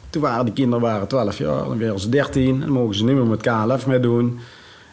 toen 0.09 0.21
waren 0.21 0.45
de 0.45 0.51
kinderen 0.51 0.81
waren 0.81 1.07
12 1.07 1.37
jaar, 1.37 1.63
dan 1.63 1.77
werden 1.77 1.99
ze 1.99 2.09
13. 2.09 2.59
Dan 2.59 2.69
mogen 2.69 2.95
ze 2.95 3.03
niet 3.03 3.15
meer 3.15 3.25
met 3.25 3.41
KLF 3.41 3.87
mee 3.87 3.99
doen. 3.99 4.39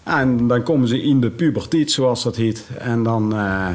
En 0.03 0.47
dan 0.47 0.63
komen 0.63 0.89
ze 0.89 1.03
in 1.03 1.21
de 1.21 1.31
puberteit, 1.31 1.91
zoals 1.91 2.23
dat 2.23 2.37
heet. 2.37 2.69
En 2.79 3.03
dan, 3.03 3.35
uh, 3.35 3.69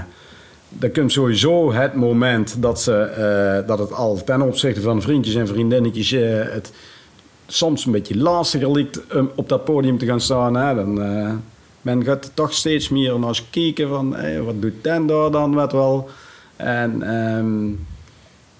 dan 0.70 0.92
komt 0.92 1.12
sowieso 1.12 1.74
het 1.74 1.96
moment 1.96 2.56
dat, 2.62 2.82
ze, 2.82 3.64
dat 3.68 3.80
het 3.80 3.94
al 3.94 4.24
ten 4.24 4.42
opzichte 4.42 4.82
van 4.82 5.02
vriendjes 5.02 5.36
en 5.36 5.48
vriendinnetjes... 5.48 6.10
het 6.10 6.72
soms 7.48 7.86
een 7.86 7.92
beetje 7.92 8.18
lastiger 8.18 8.72
lijkt 8.72 9.14
om 9.14 9.32
op 9.36 9.50
dat 9.50 9.64
podium 9.64 9.98
te 9.98 10.06
gaan 10.06 10.22
staan. 10.22 10.56
Hè? 10.56 10.76
Dan, 10.76 10.94
men 11.82 12.04
gaat 12.04 12.32
toch 12.34 12.54
steeds 12.54 12.90
meer 12.90 13.20
naar 13.20 13.42
kijken 13.50 13.90
van 13.90 14.16
wat 14.46 14.62
doet 14.62 14.84
ten 14.84 15.06
dan 15.08 15.54
wat 15.54 15.72
wel. 15.72 16.10
En, 16.56 17.16
um, 17.16 17.86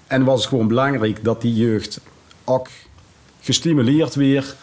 en 0.06 0.24
was 0.24 0.40
het 0.40 0.48
gewoon 0.48 0.68
belangrijk 0.68 1.24
dat 1.24 1.40
die 1.40 1.54
jeugd 1.54 2.00
ook 2.44 2.68
gestimuleerd 3.40 4.14
weer 4.14 4.54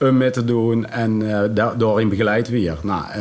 om 0.00 0.16
mee 0.16 0.30
te 0.30 0.44
doen 0.44 0.86
en 0.86 1.20
uh, 1.20 1.40
da 1.54 1.74
daarin 1.74 2.08
begeleid 2.08 2.48
weer. 2.48 2.78
Nou, 2.82 3.20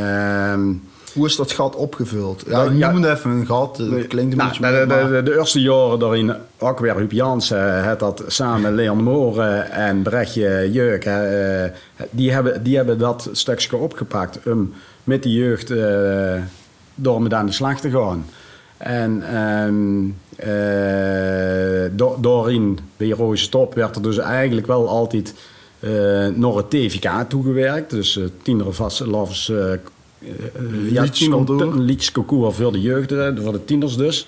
um, 0.51 0.83
hoe 1.17 1.25
is 1.25 1.35
dat 1.35 1.51
gat 1.51 1.75
opgevuld? 1.75 2.43
Ja, 2.47 2.63
ik 2.63 2.77
ja, 2.77 2.93
even 2.93 3.31
een 3.31 3.45
gat. 3.45 3.77
Het 3.77 4.07
klinkt 4.07 4.31
een 4.31 4.37
nou, 4.37 4.49
beetje... 4.49 4.61
De, 4.61 4.85
de, 4.87 5.15
de, 5.15 5.23
de, 5.23 5.37
eerste 5.37 5.61
jaren 5.61 5.99
daarin, 5.99 6.33
ook 6.57 6.79
weer 6.79 6.95
Huub 6.95 7.11
Jansen, 7.11 7.83
het 7.83 7.99
dat 7.99 8.23
samen 8.27 8.75
Leon 8.75 9.03
Moren 9.03 9.71
en 9.71 10.01
Brechtje 10.01 10.69
Jeuk, 10.71 11.05
uh, 11.05 11.63
die, 12.09 12.31
hebben, 12.31 12.63
die 12.63 12.75
hebben 12.75 12.97
dat 12.97 13.29
stukje 13.31 13.77
opgepakt 13.77 14.39
om 14.45 14.73
met 15.03 15.23
die 15.23 15.33
jeugd 15.33 15.73
door 16.95 17.21
met 17.21 17.33
aan 17.33 17.45
de 17.45 17.51
slag 17.51 17.79
te 17.79 17.89
gaan. 17.89 18.25
En 18.77 19.37
um, 19.37 20.17
uh, 20.45 21.89
do, 21.91 22.17
daarin, 22.19 22.79
bij 22.97 23.09
Roosje 23.09 23.49
Top, 23.49 23.73
werd 23.73 23.95
er 23.95 24.01
dus 24.01 24.17
eigenlijk 24.17 24.67
wel 24.67 24.87
altijd 24.87 25.33
uh, 25.79 25.89
naar 26.27 26.53
het 26.55 26.69
TVK 26.69 27.09
toegewerkt. 27.27 27.89
Dus 27.89 28.15
uh, 28.15 28.25
tienere 28.41 28.71
vast 28.71 28.99
lovers 28.99 29.51
ja, 30.19 31.05
een 31.17 31.79
liedjesconcours 31.79 32.55
voor 32.55 32.71
de 32.71 32.81
jeugd, 32.81 33.13
voor 33.41 33.51
de 33.51 33.65
tieners 33.65 33.97
dus. 33.97 34.27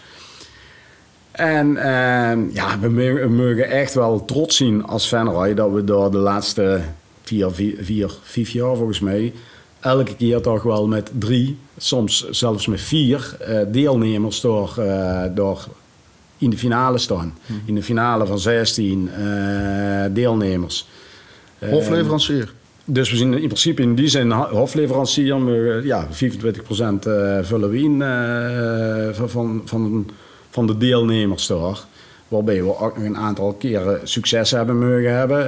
En 1.32 1.70
uh, 1.70 2.54
ja, 2.54 2.80
we 2.80 3.28
mogen, 3.30 3.70
echt 3.70 3.94
wel 3.94 4.26
trots 4.26 4.56
zien 4.56 4.86
als 4.86 5.08
Venray 5.08 5.54
dat 5.54 5.72
we 5.72 5.84
door 5.84 6.12
de 6.12 6.18
laatste 6.18 6.82
vier, 7.22 7.52
vier, 7.52 7.78
vier, 7.82 8.12
vijf 8.22 8.50
jaar 8.50 8.76
volgens 8.76 9.00
mij 9.00 9.34
elke 9.80 10.16
keer 10.16 10.42
toch 10.42 10.64
wel 10.64 10.88
met 10.88 11.12
drie, 11.18 11.58
soms 11.78 12.30
zelfs 12.30 12.68
met 12.68 12.82
vier 12.82 13.38
uh, 13.42 13.60
deelnemers 13.68 14.42
door, 14.42 14.74
door 15.34 15.68
in 16.38 16.50
de 16.50 16.58
finale 16.58 16.98
staan. 16.98 17.38
Hmm. 17.46 17.62
In 17.66 17.76
de 17.76 17.84
finale 17.84 18.26
van 18.26 18.40
16 18.40 19.10
uh, 19.20 20.06
deelnemers. 20.12 20.88
Hofleverancier. 21.60 22.54
Dus 22.92 23.12
we 23.12 23.18
zien 23.18 23.34
in 23.34 23.48
principe 23.48 23.82
in 23.82 23.96
die 23.96 24.08
zin 24.08 24.32
hofleverancier, 24.32 25.38
maar, 25.38 25.86
ja, 25.86 26.08
25% 26.08 26.10
vullen 27.42 27.70
we 27.70 27.78
in 27.78 28.04
van, 29.30 29.62
van, 29.66 30.10
van 30.50 30.68
de 30.68 30.78
deelnemers 30.78 31.48
daar. 31.48 31.80
Waarbij 32.30 32.64
we 32.64 32.78
ook 32.78 32.98
nog 32.98 33.06
een 33.06 33.18
aantal 33.18 33.54
keren 33.54 34.00
succes 34.04 34.52
hebben 34.52 34.80
mogen 34.80 35.18
hebben. 35.18 35.46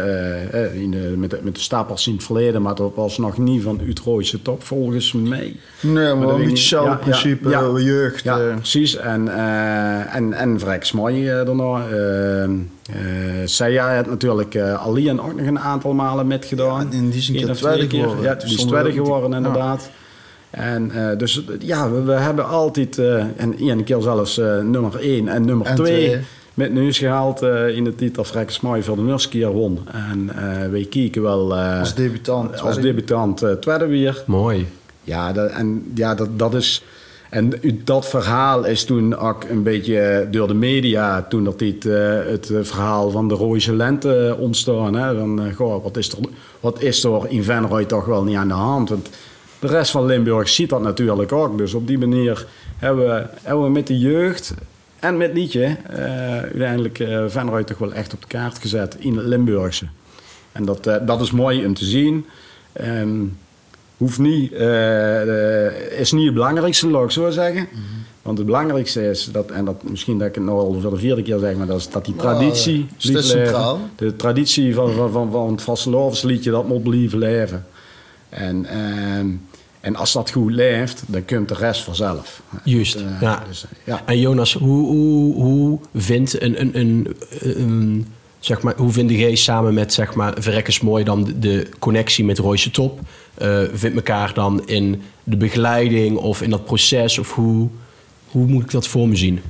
Uh, 0.54 0.82
in 0.82 0.92
de, 0.92 1.14
met, 1.18 1.30
de, 1.30 1.40
met 1.42 1.56
de 1.56 1.62
stappers 1.62 2.08
in 2.08 2.14
het 2.14 2.24
verleden, 2.24 2.62
maar 2.62 2.76
dat 2.76 2.92
was 2.96 3.18
nog 3.18 3.38
niet 3.38 3.64
van 3.64 3.80
Utrechtse 3.88 4.42
top 4.42 4.64
volgens 4.64 5.14
mij. 5.14 5.56
Nee, 5.80 6.14
maar, 6.14 6.28
een 6.28 6.36
beetje 6.36 6.50
hetzelfde 6.50 6.98
principe, 6.98 7.50
ja, 7.50 7.60
ja, 7.62 7.80
jeugd. 7.80 8.24
Ja, 8.24 8.40
uh. 8.40 8.56
precies. 8.56 8.96
En, 8.96 9.26
uh, 9.26 10.16
en, 10.16 10.34
en 10.34 10.60
Vreks 10.60 10.92
mooi 10.92 11.26
daarna. 11.26 11.86
Saya 13.46 13.96
had 13.96 14.08
natuurlijk 14.08 14.58
alleen 14.58 15.22
ook 15.22 15.36
nog 15.36 15.48
een 15.48 15.60
aantal 15.60 15.94
malen 15.94 16.28
metgedaan. 16.28 16.92
En 16.92 17.10
die 17.10 17.20
is 17.20 17.28
een 17.28 17.36
keer 17.36 17.56
tweede 17.56 17.90
geworden. 17.90 18.24
Ja, 18.24 18.36
die 18.36 18.58
is 18.58 18.66
tweede 18.66 18.92
geworden 18.92 19.34
inderdaad. 19.34 19.90
En 20.52 20.92
uh, 20.96 21.18
dus 21.18 21.44
ja, 21.60 21.92
we, 21.92 22.02
we 22.02 22.12
hebben 22.12 22.48
altijd, 22.48 22.98
uh, 22.98 23.24
en 23.36 23.58
één 23.58 23.84
keer 23.84 24.02
zelfs 24.02 24.38
uh, 24.38 24.62
nummer 24.62 25.00
1 25.00 25.28
en 25.28 25.46
nummer 25.46 25.76
2 25.76 26.20
met 26.54 26.74
neus 26.74 26.98
gehaald 26.98 27.42
in 27.76 27.84
de 27.84 27.96
titel 27.96 28.24
Frekkers 28.24 28.60
Mooi 28.60 28.84
voor 28.84 28.96
de 28.96 29.26
keer 29.30 29.52
won. 29.52 29.80
En 29.92 30.32
wij 30.72 30.86
kijken 30.90 31.22
wel... 31.22 31.56
als 31.56 31.96
debutant. 31.96 32.62
Als 32.62 32.80
debutant 32.80 33.46
tweede 33.60 33.86
weer. 33.86 34.24
Mooi. 34.28 34.68
Ja, 35.04 35.34
dat, 35.34 35.52
en 35.52 35.92
ja, 35.96 36.16
dat, 36.16 36.40
dat 36.40 36.54
is. 36.54 36.84
En 37.32 37.54
dat 37.84 38.08
verhaal 38.08 38.66
is 38.66 38.84
toen 38.84 39.18
ook 39.18 39.44
een 39.44 39.64
beetje 39.64 40.28
door 40.32 40.48
de 40.48 40.54
media, 40.54 41.22
toen 41.22 41.44
dat 41.44 41.60
dit, 41.60 41.86
eh, 41.86 42.20
het 42.26 42.50
eh, 42.50 42.60
verhaal 42.62 43.12
van 43.12 43.28
de 43.28 43.34
Rooise 43.34 43.76
Lente 43.76 44.36
ontstaan. 44.40 44.96
Hè? 44.96 45.20
Van, 45.20 45.42
eh, 45.42 45.56
goh, 45.56 45.84
wat, 45.84 45.98
is 45.98 46.12
er, 46.12 46.18
wat 46.60 46.82
is 46.82 47.04
er 47.04 47.30
in 47.30 47.44
Venrooy 47.44 47.86
toch 47.86 48.06
wel 48.06 48.24
niet 48.24 48.36
aan 48.36 48.48
de 48.48 48.54
hand? 48.54 48.90
Want 48.90 49.10
de 49.60 49.68
rest 49.68 49.92
van 49.92 50.06
Limburg 50.06 50.50
ziet 50.50 50.70
dat 50.70 50.82
natuurlijk 50.82 51.32
ook. 51.32 51.58
Dus 51.58 51.74
op 51.74 51.88
die 51.88 51.98
manier 51.98 52.46
hebben 52.78 53.06
we, 53.06 53.26
hebben 53.42 53.64
we 53.66 53.72
met 53.72 53.88
de 53.88 54.00
jeugd 54.00 54.54
en 55.02 55.18
met 55.18 55.34
Liedje 55.34 55.78
eh, 55.90 56.38
uiteindelijk 56.38 57.00
eh 57.00 57.24
Venrooy 57.28 57.64
toch 57.64 57.78
wel 57.78 57.94
echt 57.94 58.14
op 58.14 58.22
de 58.22 58.28
kaart 58.28 58.60
gezet 58.60 58.96
in 59.00 59.18
het 59.18 59.26
Limburgse. 59.26 59.86
En 60.52 60.66
dat, 60.66 60.88
eh, 60.88 60.96
dat 61.06 61.22
is 61.22 61.32
mooi 61.32 61.66
om 61.66 61.74
te 61.74 61.86
zien. 61.86 62.26
Ehm, 62.74 63.20
hoeft 63.98 64.20
niet, 64.20 64.52
is 65.98 66.12
niet 66.12 66.26
het 66.26 66.34
belangrijkste, 66.34 66.88
laat 66.88 67.04
ik 67.04 67.12
zo 67.12 67.30
zeggen. 67.30 67.68
Want 68.22 68.38
het 68.38 68.48
belangrijkste 68.48 69.10
is, 69.10 69.30
dat, 69.32 69.52
en 69.52 69.66
dat, 69.66 69.84
misschien 69.84 70.18
dat 70.18 70.28
ik 70.28 70.36
het 70.36 70.44
nog 70.44 70.60
al 70.60 70.80
voor 70.82 70.92
de 70.92 70.98
vierde 70.98 71.22
keer 71.22 71.40
zeg, 71.40 71.56
maar 71.56 71.68
dat 71.68 71.80
is 71.80 71.90
dat 71.90 72.06
die 72.06 72.16
traditie 72.16 72.88
dat 72.98 73.04
leven. 73.04 73.24
centraal? 73.24 73.80
De 73.96 74.16
traditie 74.16 74.74
van, 74.74 74.94
van, 74.94 75.12
van, 75.12 75.32
van 75.32 75.52
het 75.52 75.62
vastelovensliedje, 75.62 76.52
dat 76.52 76.68
moet 76.68 76.84
blijven 76.84 77.18
leven. 77.18 77.66
En, 78.30 78.66
ehm, 78.66 79.28
en 79.82 79.96
als 79.96 80.12
dat 80.14 80.32
goed 80.32 80.52
leeft, 80.52 81.04
dan 81.08 81.26
komt 81.26 81.48
de 81.48 81.54
rest 81.54 81.84
vanzelf. 81.84 82.42
Juist, 82.64 82.96
Eh, 82.96 83.02
ja. 83.22 83.44
dus, 83.48 83.66
ja. 83.84 84.02
En 84.06 84.20
Jonas, 84.20 84.54
hoe, 84.54 84.86
hoe, 84.88 85.34
hoe 85.34 85.80
vindt 85.96 86.42
een, 86.42 86.62
een, 86.62 86.80
een, 86.80 87.16
een- 87.40 88.08
zeg 88.40 88.62
maar, 88.62 88.74
hoe 88.78 88.92
vind 88.92 89.10
jij 89.10 89.36
samen 89.36 89.74
met 89.74 89.94
zeg 89.94 90.14
maar 90.16 90.34
Verrekkers 90.40 90.82
Mooi 90.82 91.04
dan 91.04 91.34
de, 91.40 91.70
connectie 91.80 92.26
met 92.26 92.38
Royce 92.38 92.72
Top? 92.72 93.00
Eh 93.34 93.60
vindt 93.74 93.96
elkaar 93.96 94.34
dan 94.34 94.68
in 94.68 95.02
de 95.24 95.38
begeleiding 95.38 96.18
of 96.18 96.42
in 96.42 96.50
dat 96.50 96.66
proces? 96.66 97.18
Of 97.18 97.34
hoe, 97.34 97.70
hoe 98.28 98.46
moet 98.48 98.64
ik 98.64 98.72
dat 98.72 98.88
voor 98.88 99.08
me 99.08 99.16
zien? 99.16 99.42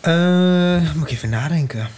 Eh, 0.00 0.94
moet 0.94 1.06
ik 1.06 1.10
even 1.10 1.28
nadenken. 1.28 1.88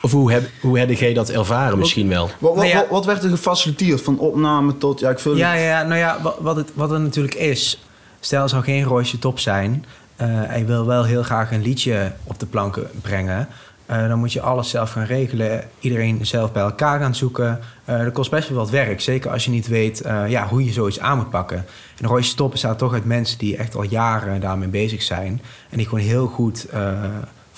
Of 0.00 0.12
hoe 0.12 0.32
heb, 0.32 0.48
hoe 0.60 0.78
heb 0.78 0.90
jij 0.90 1.14
dat 1.14 1.28
ervaren 1.30 1.78
misschien 1.78 2.08
wel? 2.08 2.22
Wat, 2.22 2.34
wat, 2.38 2.54
Nou 2.54 2.66
ja. 2.66 2.76
wat, 2.76 2.88
wat 2.88 3.04
werd 3.04 3.22
er 3.22 3.30
gefaciliteerd? 3.30 4.02
Van 4.02 4.18
opname 4.18 4.78
tot... 4.78 5.00
Ja, 5.00 5.10
ik 5.10 5.18
vul 5.18 5.36
Ja, 5.36 5.52
ja, 5.52 5.64
ja, 5.64 5.82
nou 5.82 5.98
ja, 5.98 6.18
wat, 6.40 6.56
het, 6.56 6.70
wat 6.74 6.90
het 6.90 7.02
natuurlijk 7.02 7.34
is... 7.34 7.82
Stel, 8.20 8.42
er 8.42 8.48
zou 8.48 8.62
geen 8.62 8.84
Roosje 8.84 9.18
Top 9.18 9.38
zijn... 9.38 9.84
eh 10.16 10.52
en 10.52 10.58
je 10.58 10.64
wil 10.64 10.86
wel 10.86 11.04
heel 11.04 11.22
graag 11.22 11.52
een 11.52 11.62
liedje 11.62 12.12
op 12.24 12.38
de 12.38 12.46
planken 12.46 12.90
brengen... 13.02 13.48
eh, 13.86 14.08
dan 14.08 14.18
moet 14.18 14.32
je 14.32 14.40
alles 14.40 14.70
zelf 14.70 14.90
gaan 14.90 15.04
regelen. 15.04 15.64
Iedereen 15.80 16.26
zelf 16.26 16.52
bij 16.52 16.62
elkaar 16.62 17.00
gaan 17.00 17.14
zoeken. 17.14 17.60
Eh, 17.84 17.98
dat 17.98 18.12
kost 18.12 18.30
best 18.30 18.48
wel 18.48 18.58
wat 18.58 18.70
werk. 18.70 19.00
Zeker 19.00 19.30
als 19.30 19.44
je 19.44 19.50
niet 19.50 19.66
weet 19.66 20.00
eh, 20.00 20.28
ja, 20.28 20.48
hoe 20.48 20.64
je 20.64 20.72
zoiets 20.72 21.00
aan 21.00 21.16
moet 21.16 21.30
pakken. 21.30 21.64
En 22.00 22.06
Roosje 22.06 22.34
Top 22.34 22.50
bestaat 22.50 22.78
toch 22.78 22.92
uit 22.92 23.04
mensen 23.04 23.38
die 23.38 23.56
echt 23.56 23.76
al 23.76 23.82
jaren 23.82 24.40
daarmee 24.40 24.68
bezig 24.68 25.02
zijn. 25.02 25.42
En 25.70 25.76
die 25.76 25.86
gewoon 25.88 26.04
heel 26.04 26.26
goed 26.26 26.64
eh, 26.64 26.92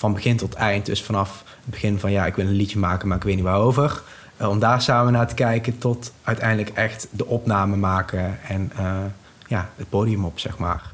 van 0.01 0.13
begin 0.13 0.37
tot 0.37 0.53
eind... 0.53 0.85
dus 0.85 1.03
vanaf 1.03 1.43
het 1.45 1.69
begin 1.69 1.99
van 1.99 2.11
ja, 2.11 2.25
ik 2.25 2.35
wil 2.35 2.45
een 2.45 2.51
liedje 2.51 2.79
maken, 2.79 3.07
maar 3.07 3.17
ik 3.17 3.23
weet 3.23 3.35
niet 3.35 3.43
waarover... 3.43 4.01
Eh, 4.37 4.49
om 4.49 4.59
daar 4.59 4.81
samen 4.81 5.13
naar 5.13 5.27
te 5.27 5.33
kijken 5.33 5.77
tot 5.77 6.11
uiteindelijk 6.23 6.69
echt 6.69 7.07
de 7.11 7.25
opname 7.25 7.75
maken 7.75 8.39
en 8.47 8.71
eh, 8.77 8.97
ja, 9.47 9.69
het 9.75 9.89
podium 9.89 10.25
op, 10.25 10.39
zeg 10.39 10.57
maar. 10.57 10.91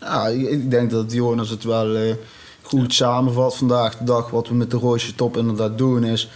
Ja, 0.00 0.26
ik- 0.26 0.70
denk 0.70 0.90
dat 0.90 1.12
Jonas 1.12 1.48
het 1.50 1.64
wel 1.64 1.96
eh, 1.96 2.14
goed 2.62 2.94
samenvat 2.94 3.56
vandaag 3.56 3.96
de 3.96 4.04
dag. 4.04 4.30
Wat 4.30 4.48
we 4.48 4.54
met 4.54 4.70
de 4.70 4.76
Roosje 4.76 5.14
Top 5.14 5.36
inderdaad 5.36 5.78
doen 5.78 6.04
is 6.04 6.30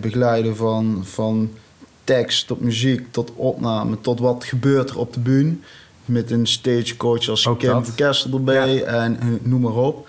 begeleiden 0.00 0.56
van, 0.56 1.00
van 1.04 1.50
tekst 2.04 2.46
tot 2.46 2.60
muziek 2.60 3.06
tot 3.12 3.32
opname 3.34 4.00
tot 4.00 4.20
wat 4.20 4.44
gebeurt 4.44 4.90
er 4.90 4.98
op 4.98 5.12
de 5.12 5.20
bühne. 5.20 5.54
Met 6.04 6.30
een 6.30 6.46
stagecoach 6.46 7.28
als 7.28 7.42
Kim 7.58 7.94
Kessel 7.94 8.32
erbij 8.32 8.82
en 8.84 9.38
noem 9.42 9.60
maar 9.60 9.72
op. 9.74 10.08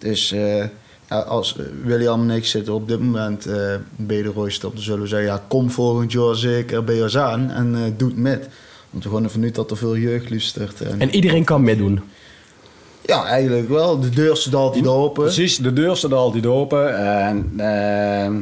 Dus 0.00 0.32
eh, 0.32 0.64
ja, 1.08 1.18
als 1.18 1.56
William 1.84 2.30
en 2.30 2.36
ik 2.36 2.46
zitten 2.46 2.74
op 2.74 2.88
dit 2.88 3.00
moment 3.00 3.46
eh, 3.46 3.74
bij 3.96 4.22
de 4.22 4.28
Roosje 4.34 4.60
Top, 4.60 4.74
dan 4.74 4.82
zullen 4.82 5.00
we 5.00 5.06
zeggen, 5.06 5.28
ja, 5.28 5.42
kom 5.48 5.70
volgend 5.70 6.12
jaar 6.12 6.34
zeker 6.34 6.84
bij 6.84 7.02
ons 7.02 7.16
aan 7.18 7.50
en 7.50 7.74
eh 7.74 7.80
doe 7.96 8.08
het 8.08 8.16
met. 8.18 8.48
Want 8.90 9.02
we 9.02 9.08
gewoon 9.08 9.24
ervan 9.24 9.42
uit 9.42 9.54
dat 9.54 9.70
er 9.70 9.76
veel 9.76 9.96
jeugd 9.96 10.30
luistert. 10.30 10.80
En, 10.80 11.00
En 11.00 11.14
iedereen 11.14 11.44
kan 11.44 11.62
meedoen. 11.62 12.00
ja, 13.06 13.24
eigenlijk 13.24 13.68
wel. 13.68 14.00
De 14.00 14.08
deur 14.08 14.36
staat 14.36 14.54
altijd 14.54 14.86
open. 14.86 15.22
Precies, 15.22 15.56
de 15.56 15.72
deur 15.72 15.96
staat 15.96 16.12
altijd 16.12 16.46
open. 16.46 16.98
En, 16.98 17.52
ehm, 17.56 18.34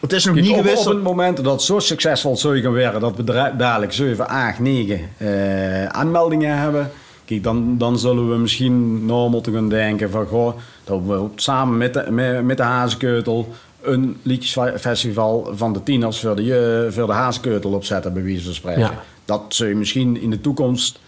Het 0.00 0.12
is 0.12 0.24
nog 0.24 0.34
Kijk, 0.34 0.46
niet 0.46 0.56
op, 0.56 0.62
gewisseld. 0.62 0.86
op 0.88 0.94
het 0.94 1.02
moment 1.02 1.36
dat 1.36 1.52
het 1.52 1.62
zo 1.62 1.78
succesvol 1.78 2.36
zou 2.36 2.60
gaan 2.60 2.72
werken 2.72 3.00
dat 3.00 3.16
we 3.16 3.24
dadelijk 3.56 3.92
7, 3.92 4.28
8, 4.28 4.58
9 4.58 5.00
eh, 5.16 5.86
aanmeldingen 5.86 6.58
hebben. 6.58 6.90
Kijk, 7.30 7.42
dan, 7.42 7.78
dan 7.78 7.98
zullen 7.98 8.30
we 8.30 8.36
misschien 8.36 9.04
nou 9.06 9.30
moeten 9.30 9.52
gaan 9.52 9.68
denken 9.68 10.10
van 10.10 10.26
goh, 10.26 10.56
dat 10.84 11.00
we 11.06 11.26
samen 11.34 11.76
met 11.78 11.94
de, 11.94 12.06
met, 12.10 12.44
met 12.44 12.56
de 12.56 13.44
een 13.82 14.16
liedjesfestival 14.22 15.50
van 15.54 15.72
de 15.72 15.82
tieners 15.82 16.20
voor 16.20 16.36
de, 16.36 16.44
je- 16.44 16.88
voor 16.90 17.06
de 17.06 17.12
Hazekeutel 17.12 17.70
opzetten, 17.72 18.12
bij 18.12 18.22
wijze 18.22 18.44
van 18.44 18.54
spreken. 18.54 18.80
Ja. 18.80 19.02
Dat 19.24 19.42
zul 19.48 19.66
je 19.66 19.74
misschien 19.74 20.20
in 20.20 20.30
de 20.30 20.40
toekomst 20.40 20.98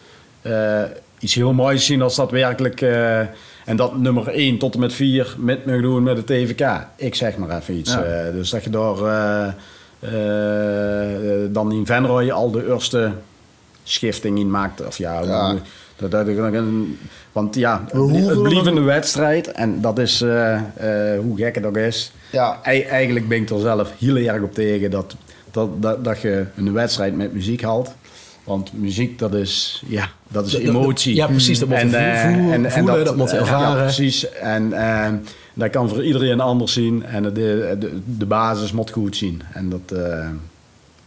eh, 0.42 0.82
iets 1.18 1.34
heel 1.34 1.52
moois 1.52 1.86
zien 1.86 2.02
als 2.02 2.16
dat 2.16 2.30
werkelijk. 2.30 2.80
eh, 2.80 3.18
en 3.64 3.76
dat 3.76 3.96
nummer 3.98 4.28
1 4.28 4.58
tot 4.58 4.74
en 4.74 4.80
met 4.80 4.92
4 4.92 5.34
met 5.38 5.64
me 5.64 5.80
doen 5.80 6.02
met 6.02 6.16
het 6.16 6.26
TVK. 6.26 6.86
Ik 6.96 7.14
zeg 7.14 7.36
maar 7.36 7.56
even 7.58 7.74
iets. 7.76 7.92
Ja. 7.92 8.02
eh, 8.02 8.32
dus 8.32 8.50
dat 8.50 8.64
je 8.64 8.70
daar 8.70 8.96
eh, 8.98 9.52
eh, 10.00 11.48
dan 11.52 11.72
in 11.72 11.86
Venrooy 11.86 12.30
al 12.30 12.50
de 12.50 12.66
eerste 12.68 13.12
schifting 13.82 14.38
in 14.38 14.50
maakt. 14.50 14.86
Of 14.86 14.98
ja, 14.98 15.20
Ja. 15.20 15.54
Dat, 16.10 16.26
want 17.32 17.54
ja, 17.54 17.84
het 17.92 18.42
blijft 18.42 18.64
dan- 18.64 18.76
een 18.76 18.84
wedstrijd. 18.84 19.52
En 19.52 19.80
dat 19.80 19.98
is, 19.98 20.20
eh, 20.20 20.54
eh, 20.54 21.20
hoe 21.20 21.36
gek 21.36 21.54
het 21.54 21.64
ook 21.66 21.76
is. 21.76 22.12
Ja. 22.30 22.58
Ei- 22.62 22.82
Eigenlijk 22.82 23.28
ben 23.28 23.38
ik 23.42 23.50
er 23.50 23.60
zelf 23.60 23.92
heel 23.98 24.16
erg 24.16 24.42
op 24.42 24.54
tegen 24.54 24.90
dat, 24.90 25.16
dat, 25.50 25.82
dat, 25.82 26.04
dat 26.04 26.20
je 26.20 26.44
een 26.56 26.72
wedstrijd 26.72 27.16
met 27.16 27.32
muziek 27.32 27.62
haalt. 27.62 27.94
Want 28.44 28.72
muziek, 28.72 29.18
dat 29.18 29.34
is, 29.34 29.82
ja, 29.86 30.08
dat 30.28 30.46
is 30.46 30.54
emotie. 30.54 31.14
ja, 31.14 31.26
precies, 31.26 31.58
dat 31.58 31.68
moet 31.68 31.78
je 31.80 31.86
eh, 31.96 32.20
voelen, 32.22 32.70
voelen, 32.70 33.04
dat 33.04 33.16
moet 33.16 33.30
je 33.30 33.36
ervaren. 33.36 33.76
Ja, 33.76 33.82
precies. 33.82 34.30
En 34.32 34.72
dat 35.54 35.70
kan 35.70 35.88
voor 35.88 36.04
iedereen 36.04 36.40
anders 36.40 36.72
zien. 36.72 37.04
En 37.04 37.22
de, 37.22 37.32
de, 37.78 38.00
de 38.16 38.26
basis 38.26 38.72
moet 38.72 38.90
goed 38.90 39.16
zien. 39.16 39.42
En 39.52 39.68
dat, 39.68 39.98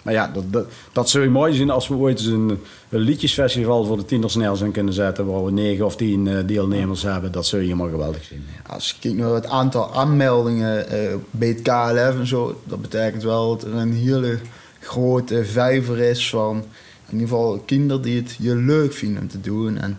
maar 0.05 0.13
ja, 0.13 0.27
dat, 0.33 0.43
dat, 0.53 0.67
dat 0.91 1.09
zou 1.09 1.23
je 1.23 1.29
mooi 1.29 1.53
zien 1.53 1.69
als 1.69 1.87
we 1.87 1.95
ooit 1.95 2.19
eens 2.19 2.27
een, 2.27 2.59
een 2.89 2.99
liedjesfestival 2.99 3.85
voor 3.85 3.97
de 3.97 4.05
tieners 4.05 4.35
neer 4.35 4.55
zijn 4.55 4.71
kunnen 4.71 4.93
zetten. 4.93 5.25
Waar 5.25 5.45
we 5.45 5.51
negen 5.51 5.85
of 5.85 5.95
tien 5.95 6.27
eh, 6.27 6.37
deelnemers 6.45 7.01
hebben. 7.01 7.31
Dat 7.31 7.45
zou 7.45 7.61
je 7.61 7.67
helemaal 7.67 7.89
geweldig 7.89 8.23
zien. 8.23 8.43
ja. 8.55 8.73
Als 8.73 8.89
je 8.89 8.95
kijkt 8.99 9.17
naar 9.17 9.33
het 9.33 9.45
aantal 9.47 9.93
aanmeldingen 9.93 10.89
eh, 10.89 11.15
bij 11.31 11.47
het 11.47 11.61
KLF 11.61 12.19
en 12.19 12.27
zo, 12.27 12.61
dat 12.63 12.81
betekent 12.81 13.23
wel 13.23 13.49
dat 13.57 13.63
er 13.63 13.73
een 13.73 13.93
hele 13.93 14.39
grote 14.79 15.45
vijver 15.45 15.99
is 15.99 16.29
van 16.29 16.55
in 17.07 17.13
ieder 17.13 17.27
geval 17.27 17.61
kinderen 17.65 18.01
die 18.01 18.15
het 18.21 18.35
je 18.39 18.55
leuk 18.55 18.93
vinden 18.93 19.21
om 19.21 19.27
te 19.27 19.41
doen. 19.41 19.77
En 19.77 19.97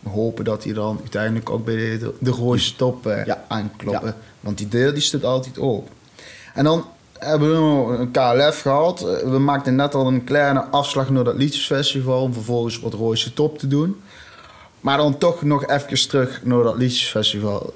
we 0.00 0.08
hopen 0.08 0.44
dat 0.44 0.62
die 0.62 0.72
dan 0.72 0.98
uiteindelijk 1.00 1.50
ook 1.50 1.64
bij 1.64 1.74
de, 1.98 2.14
de 2.18 2.72
Top 2.76 3.06
eh, 3.06 3.26
Ja. 3.26 3.44
aankloppen. 3.48 4.08
Ja. 4.08 4.16
Want 4.40 4.58
die 4.58 4.68
deur 4.68 4.92
die 4.92 5.02
staat 5.02 5.24
altijd 5.24 5.58
open. 5.58 5.92
En 6.54 6.64
dan 6.64 6.84
hebben 7.18 7.50
we 7.88 7.96
een 7.96 8.10
KLF 8.10 8.60
gehad. 8.60 9.00
Eh, 9.00 9.30
We 9.30 9.38
maakten 9.38 9.74
net 9.74 9.94
al 9.94 10.06
een 10.06 10.24
kleine 10.24 10.60
afslag 10.64 11.10
naar 11.10 11.24
dat 11.24 11.36
liedjesfestival 11.36 12.22
om 12.22 12.32
vervolgens 12.32 12.80
wat 12.80 12.92
Rooise 12.94 13.32
Top 13.32 13.58
te 13.58 13.66
doen. 13.66 14.00
Maar 14.80 14.96
dan 14.96 15.18
toch 15.18 15.42
nog 15.42 15.66
even 15.66 16.08
terug 16.08 16.40
naar 16.44 16.62
dat 16.62 16.76
liedjesfestival. 16.76 17.74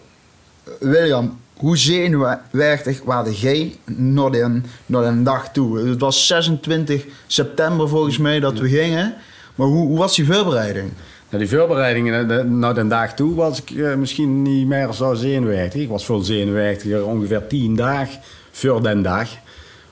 William, 0.80 1.38
hoe 1.56 1.76
zenuwachtig 1.76 3.02
waren 3.04 3.32
jij 3.32 3.76
naar 3.84 4.30
die, 4.30 4.44
naar 4.86 5.12
die 5.12 5.22
dag 5.22 5.52
toe? 5.52 5.78
Het 5.78 6.00
was 6.00 6.26
26 6.26 7.04
september 7.26 7.88
volgens 7.88 8.18
mij 8.18 8.40
dat 8.40 8.58
we 8.58 8.68
gingen. 8.68 9.14
Maar 9.54 9.66
hoe, 9.66 9.86
hoe 9.86 9.98
was 9.98 10.16
die 10.16 10.26
voorbereiding? 10.26 10.92
Nou, 11.30 11.44
die 11.44 11.58
voorbereidingen 11.58 12.30
eh, 12.30 12.44
naar 12.44 12.74
de 12.74 12.86
dag 12.86 13.14
toe 13.14 13.34
was 13.34 13.62
ik 13.62 13.70
eh, 13.70 13.94
misschien 13.94 14.42
niet 14.42 14.66
meer 14.66 14.92
zo 14.92 15.14
zenuwachtig. 15.14 15.82
Ik 15.82 15.88
was 15.88 16.04
veel 16.04 16.20
zenuwachtiger 16.20 17.06
ongeveer 17.06 17.46
tien 17.46 17.76
dagen 17.76 18.20
voor 18.58 18.82
den 18.82 19.02
dag. 19.02 19.28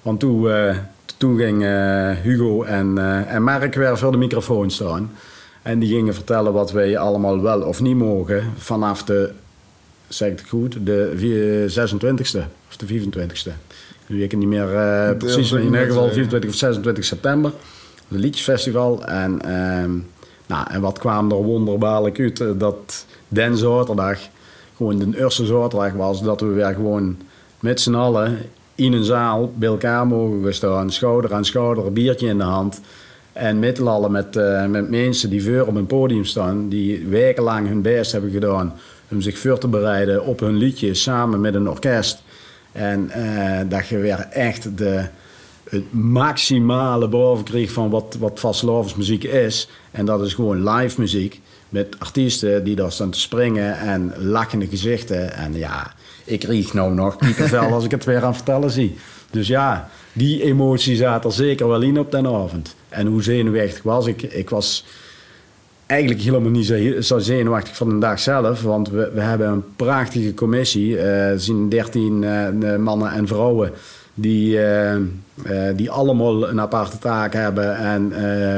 Want 0.03 0.21
toen, 0.21 0.51
eh, 0.51 0.77
toen 1.17 1.39
ging 1.39 1.65
eh, 1.65 2.11
Hugo 2.11 2.63
en, 2.63 2.99
eh, 2.99 3.35
en 3.35 3.43
Mark 3.43 3.75
weer 3.75 3.99
voor 3.99 4.13
de 4.13 4.17
microfoon 4.17 4.71
staan. 4.71 5.11
En 5.63 5.79
die 5.79 5.89
gingen 5.89 6.15
vertellen 6.15 6.53
wat 6.53 6.73
wij 6.73 6.99
allemaal 6.99 7.43
wel 7.43 7.63
of 7.63 7.81
niet 7.81 7.97
mogen 7.97 8.53
vanaf 8.57 9.05
de, 9.05 9.33
zeg 10.09 10.31
ik 10.31 10.39
het 10.39 10.49
goed, 10.49 10.87
de 10.87 11.13
vier- 11.17 11.71
26e 11.71 12.49
of 12.69 12.77
de 12.77 12.87
24e. 12.87 13.53
Nu 14.07 14.17
weet 14.17 14.25
ik 14.25 14.31
het 14.31 14.41
niet 14.41 14.49
meer 14.49 14.67
precies, 15.17 15.51
maar 15.51 15.61
in 15.61 15.67
ieder 15.67 15.87
geval 15.87 16.11
24 16.11 16.51
of 16.51 16.57
26 16.57 17.05
september. 17.05 17.53
Het 18.09 18.19
liedjesfestival. 18.19 19.05
En, 19.05 19.43
ehm, 19.43 19.91
nou, 20.47 20.67
en 20.71 20.81
wat 20.81 20.99
kwam 20.99 21.31
er 21.31 21.43
wonderbaarlijk 21.43 22.21
uit? 22.21 22.45
Dat 22.59 23.07
den 23.29 23.57
zaterdag, 23.57 24.19
gewoon 24.77 24.99
de 24.99 25.19
eerste 25.19 25.47
zaterdag 25.47 25.93
was, 25.93 26.23
dat 26.23 26.41
we 26.41 26.47
weer 26.47 26.75
gewoon 26.75 27.17
met 27.61 27.81
z'n 27.81 27.95
allen 27.95 28.39
in 28.77 28.93
een 28.93 29.05
zaal 29.05 29.53
bij 29.55 29.69
elkaar 29.69 30.07
mogen 30.07 30.43
gaan 30.43 30.53
staan. 30.53 30.93
Schouder 30.93 31.35
aan 31.35 31.45
schouder, 31.45 31.87
een 31.87 31.93
biertje 31.93 32.29
in 32.29 32.39
de 32.39 32.45
hand. 32.45 32.81
En 33.33 33.59
met 33.59 33.79
met, 34.11 34.37
uh, 34.37 34.67
met 34.67 34.91
mensen 34.91 35.31
die 35.31 35.43
voor 35.43 35.67
op 35.67 35.75
een 35.75 35.87
podium 35.87 36.25
staan, 36.25 36.69
die 36.69 37.07
wekenlang 37.07 37.69
hun 37.69 37.83
best 37.83 38.13
hebben 38.13 38.31
gedaan 38.31 38.75
om 39.11 39.21
zich 39.21 39.39
voor 39.39 39.59
te 39.59 39.69
bereiden 39.69 40.25
op 40.25 40.41
hun 40.41 40.57
liedje 40.57 40.95
samen 40.95 41.41
met 41.41 41.55
een 41.55 41.69
orkest. 41.69 42.23
En 42.73 43.11
uh, 43.17 43.61
dat 43.69 43.87
je 43.87 43.99
weer 43.99 44.27
echt 44.31 44.79
de, 44.79 45.05
het 45.71 45.93
maximale 45.93 47.09
boven 47.09 47.45
kreeg 47.45 47.73
van 47.73 47.91
wat, 47.91 48.17
wat 48.19 48.41
muziek 48.97 49.25
is. 49.25 49.69
En 49.91 50.07
dat 50.07 50.23
is 50.23 50.35
gewoon 50.35 50.69
live 50.69 51.01
muziek 51.01 51.41
met 51.69 51.97
artiesten 51.99 52.65
die 52.65 52.77
daar 52.77 52.93
staan 52.93 53.11
te 53.11 53.21
springen 53.21 53.79
en 53.79 54.13
lachende 54.19 54.67
gezichten. 54.67 55.33
En 55.33 55.55
ja, 55.55 55.95
ik 56.27 56.45
riech 56.45 56.75
nou 56.75 56.95
nog 56.95 57.17
kiekenvel 57.17 57.73
als 57.73 57.85
ik 57.85 57.91
het 57.91 58.05
weer 58.05 58.25
aan 58.25 58.35
vertellen 58.35 58.71
zie. 58.71 58.97
Dus 59.31 59.49
ja, 59.49 59.89
die 60.13 60.43
emotie 60.43 60.97
zat 60.97 61.25
er 61.25 61.33
zeker 61.33 61.69
wel 61.69 61.83
in 61.83 61.99
op 61.99 62.11
den 62.11 62.27
avond. 62.27 62.75
En 62.89 63.07
hoe 63.07 63.23
zenuwachtig 63.23 63.83
was 63.83 64.07
ik? 64.07 64.23
Ik 64.23 64.51
was 64.51 64.85
eigenlijk 65.87 66.21
helemaal 66.21 66.51
niet 66.51 66.67
zo, 67.01 67.19
zenuwachtig 67.19 67.77
van 67.77 67.89
de 67.89 67.99
dag 67.99 68.19
zelf. 68.19 68.63
Want 68.63 68.91
we, 68.91 69.11
we 69.15 69.21
hebben 69.21 69.49
een 69.49 69.65
prachtige 69.77 70.35
commissie. 70.35 70.91
Uh, 70.91 71.31
er 71.31 71.41
zijn 71.41 71.69
13 71.69 72.23
uh, 72.23 72.77
mannen 72.77 73.13
en 73.13 73.27
vrouwen 73.27 73.73
die, 74.15 74.59
uh, 74.59 74.97
die 75.77 75.91
allemaal 75.91 76.49
een 76.49 76.61
aparte 76.61 76.99
taak 76.99 77.33
hebben 77.33 77.77
en 77.77 78.09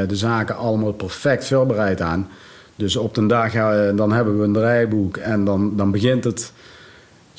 de 0.09 0.17
zaken 0.17 0.57
allemaal 0.57 0.93
perfect 0.93 1.47
voorbereid 1.47 2.01
aan. 2.01 2.29
Dus 2.77 2.97
op 2.97 3.15
de 3.15 3.27
dag 3.27 3.53
dan 3.95 4.13
hebben 4.13 4.39
we 4.39 4.45
een 4.45 4.53
draaiboek 4.53 5.17
en 5.17 5.45
dan, 5.45 5.77
dan 5.77 5.91
begint 5.91 6.25
het 6.25 6.53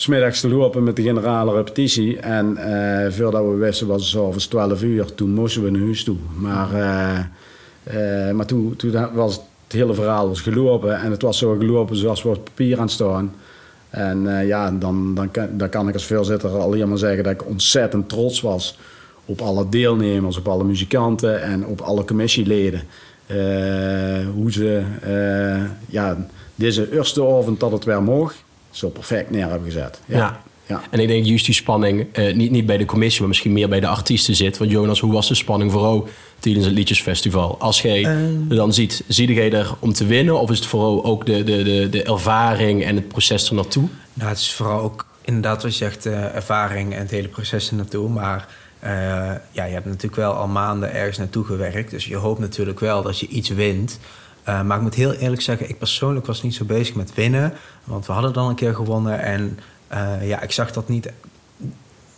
smiddags 0.01 0.39
te 0.39 0.49
lopen 0.49 0.83
met 0.83 0.95
de 0.95 1.01
generale 1.01 1.53
repetitie. 1.53 2.19
En 2.19 2.57
uh, 2.57 3.11
voordat 3.11 3.45
we 3.45 3.55
wisten 3.55 3.87
was 3.87 4.01
het 4.01 4.09
s'avonds 4.09 4.47
12 4.47 4.83
uur. 4.83 5.13
Toen 5.13 5.29
moesten 5.29 5.63
we 5.63 5.69
naar 5.69 5.81
huis 5.81 6.03
toe. 6.03 6.15
Maar, 6.35 6.73
uh, 6.73 7.19
uh, 8.27 8.31
maar 8.31 8.45
toen, 8.45 8.75
toen 8.75 9.13
was 9.13 9.35
het 9.35 9.71
hele 9.71 9.93
verhaal 9.93 10.27
was 10.27 10.41
gelopen. 10.41 10.99
En 10.99 11.11
het 11.11 11.21
was 11.21 11.37
zo 11.37 11.55
gelopen 11.57 11.95
zoals 11.95 12.23
we 12.23 12.29
op 12.29 12.43
papier 12.43 12.79
aan 12.79 12.89
staan. 12.89 13.33
En 13.89 14.45
ja, 14.45 14.71
dan, 14.71 15.15
dan, 15.15 15.31
kan, 15.31 15.47
dan 15.57 15.69
kan 15.69 15.87
ik 15.87 15.93
als 15.93 16.05
voorzitter 16.05 16.49
alleen 16.49 16.89
maar 16.89 16.97
zeggen 16.97 17.23
dat 17.23 17.33
ik 17.33 17.45
ontzettend 17.45 18.09
trots 18.09 18.41
was 18.41 18.77
op 19.25 19.41
alle 19.41 19.69
deelnemers, 19.69 20.37
op 20.37 20.47
alle 20.47 20.63
muzikanten 20.63 21.41
en 21.41 21.65
op 21.65 21.81
alle 21.81 22.05
commissieleden. 22.05 22.81
hoe 24.33 24.51
ze 24.51 24.81
ja, 25.85 26.17
deze 26.55 26.93
eerste 26.95 27.21
avond 27.25 27.59
dat 27.59 27.71
het 27.71 27.85
weer 27.85 28.03
mocht 28.03 28.43
zo 28.71 28.89
perfect 28.89 29.29
neer 29.29 29.49
hebben 29.49 29.71
gezet. 29.71 29.99
Ja. 30.05 30.41
ja. 30.65 30.81
En 30.89 30.99
ik 30.99 31.07
denk 31.07 31.25
juist 31.25 31.45
die 31.45 31.55
spanning, 31.55 32.07
uh, 32.17 32.35
niet, 32.35 32.51
niet 32.51 32.65
bij 32.65 32.77
de 32.77 32.85
commissie, 32.85 33.19
maar 33.19 33.29
misschien 33.29 33.53
meer 33.53 33.69
bij 33.69 33.79
de 33.79 33.87
artiesten 33.87 34.35
zit. 34.35 34.57
Want 34.57 34.71
Jonas, 34.71 34.99
hoe 34.99 35.13
was 35.13 35.27
de 35.27 35.35
spanning 35.35 35.71
vooral 35.71 36.07
tijdens 36.39 36.65
het 36.65 36.73
liedjesfestival? 36.73 37.59
Als 37.59 37.81
jij 37.81 37.99
uh. 37.99 38.57
dan 38.57 38.73
ziet, 38.73 39.03
zie 39.07 39.33
jij 39.33 39.51
er 39.51 39.73
om 39.79 39.93
te 39.93 40.05
winnen? 40.05 40.39
Of 40.39 40.51
is 40.51 40.57
het 40.57 40.67
vooral 40.67 41.05
ook 41.05 41.25
de, 41.25 41.43
de, 41.43 41.63
de, 41.63 41.87
de 41.89 42.03
ervaring 42.03 42.83
en 42.83 42.95
het 42.95 43.07
proces 43.07 43.49
er 43.49 43.55
naartoe? 43.55 43.87
Nou, 44.13 44.29
het 44.29 44.39
is 44.39 44.53
vooral 44.53 44.79
ook 44.79 45.05
inderdaad 45.21 45.63
wat 45.63 45.71
je 45.71 45.77
zegt, 45.77 46.05
uh, 46.05 46.35
ervaring 46.35 46.93
en 46.93 46.99
het 46.99 47.11
hele 47.11 47.27
proces 47.27 47.69
er 47.69 47.75
naartoe. 47.75 48.09
Maar 48.09 48.47
ja, 49.51 49.63
je 49.63 49.73
hebt 49.73 49.85
natuurlijk 49.85 50.15
wel 50.15 50.33
al 50.33 50.47
maanden 50.47 50.93
ergens 50.93 51.17
naartoe 51.17 51.45
gewerkt. 51.45 51.91
Dus 51.91 52.05
je 52.05 52.15
hoopt 52.15 52.39
natuurlijk 52.39 52.79
wel 52.79 53.01
dat 53.01 53.19
je 53.19 53.27
iets 53.27 53.49
wint. 53.49 53.99
Uh, 54.49 54.61
maar 54.61 54.77
ik 54.77 54.83
moet 54.83 54.95
heel 54.95 55.13
eerlijk 55.13 55.41
zeggen, 55.41 55.69
ik 55.69 55.77
persoonlijk 55.77 56.25
was 56.25 56.43
niet 56.43 56.55
zo 56.55 56.65
bezig 56.65 56.95
met 56.95 57.13
winnen. 57.13 57.53
Want 57.83 58.05
we 58.05 58.13
hadden 58.13 58.33
dan 58.33 58.49
een 58.49 58.55
keer 58.55 58.75
gewonnen. 58.75 59.21
En 59.21 59.59
uh, 59.93 60.27
ja, 60.27 60.41
ik 60.41 60.51
zag 60.51 60.71
dat 60.71 60.87
niet. 60.87 61.11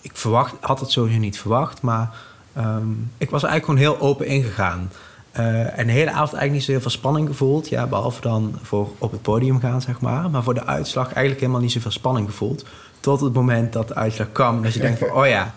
Ik 0.01 0.11
verwacht, 0.13 0.55
had 0.59 0.79
het 0.79 0.91
sowieso 0.91 1.19
niet 1.19 1.39
verwacht. 1.39 1.81
Maar 1.81 2.15
um, 2.57 3.11
ik 3.17 3.29
was 3.29 3.43
eigenlijk 3.43 3.65
gewoon 3.65 3.97
heel 3.97 4.07
open 4.07 4.25
ingegaan. 4.25 4.91
Uh, 5.39 5.79
en 5.79 5.85
de 5.85 5.91
hele 5.91 6.09
avond 6.09 6.33
eigenlijk 6.33 6.51
niet 6.51 6.63
zo 6.63 6.71
heel 6.71 6.81
veel 6.81 6.91
spanning 6.91 7.27
gevoeld. 7.27 7.69
Ja, 7.69 7.87
behalve 7.87 8.21
dan 8.21 8.55
voor 8.61 8.89
op 8.97 9.11
het 9.11 9.21
podium 9.21 9.59
gaan, 9.59 9.81
zeg 9.81 9.99
maar. 9.99 10.29
Maar 10.29 10.43
voor 10.43 10.53
de 10.53 10.65
uitslag 10.65 11.05
eigenlijk 11.05 11.39
helemaal 11.39 11.61
niet 11.61 11.71
zoveel 11.71 11.91
spanning 11.91 12.27
gevoeld. 12.27 12.65
Tot 12.99 13.21
het 13.21 13.33
moment 13.33 13.73
dat 13.73 13.87
de 13.87 13.95
uitslag 13.95 14.31
kwam. 14.31 14.63
Dat 14.63 14.73
je 14.73 14.79
denkt 14.79 14.99
van, 14.99 15.11
oh 15.11 15.27
ja, 15.27 15.53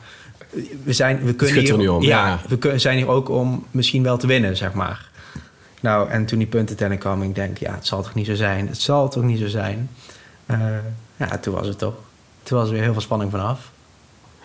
we, 0.85 0.93
zijn, 0.93 1.25
we 1.25 1.35
kunnen 1.35 1.59
hier... 1.59 1.93
Om, 1.93 2.03
ja, 2.03 2.41
ja, 2.49 2.59
we 2.59 2.79
zijn 2.79 2.97
hier 2.97 3.09
ook 3.09 3.29
om 3.29 3.67
misschien 3.71 4.03
wel 4.03 4.17
te 4.17 4.27
winnen, 4.27 4.57
zeg 4.57 4.73
maar. 4.73 5.13
Nou, 5.85 6.11
en 6.11 6.27
toen 6.27 6.39
die 6.39 6.47
puntentelling 6.47 7.01
kwam, 7.01 7.23
ik 7.23 7.35
denk, 7.35 7.59
ja, 7.59 7.75
het 7.75 7.87
zal 7.87 8.03
toch 8.03 8.15
niet 8.15 8.27
zo 8.27 8.35
zijn. 8.35 8.69
Het 8.69 8.81
zal 8.81 9.09
toch 9.09 9.23
niet 9.23 9.39
zo 9.39 9.47
zijn. 9.47 9.91
Uh, 10.47 10.59
ja, 11.17 11.39
toen 11.39 11.55
was 11.55 11.67
het 11.67 11.79
toch. 11.79 11.95
Toen 12.43 12.59
was 12.59 12.67
er 12.67 12.73
weer 12.73 12.83
heel 12.83 12.93
veel 12.93 13.01
spanning 13.01 13.31
vanaf. 13.31 13.71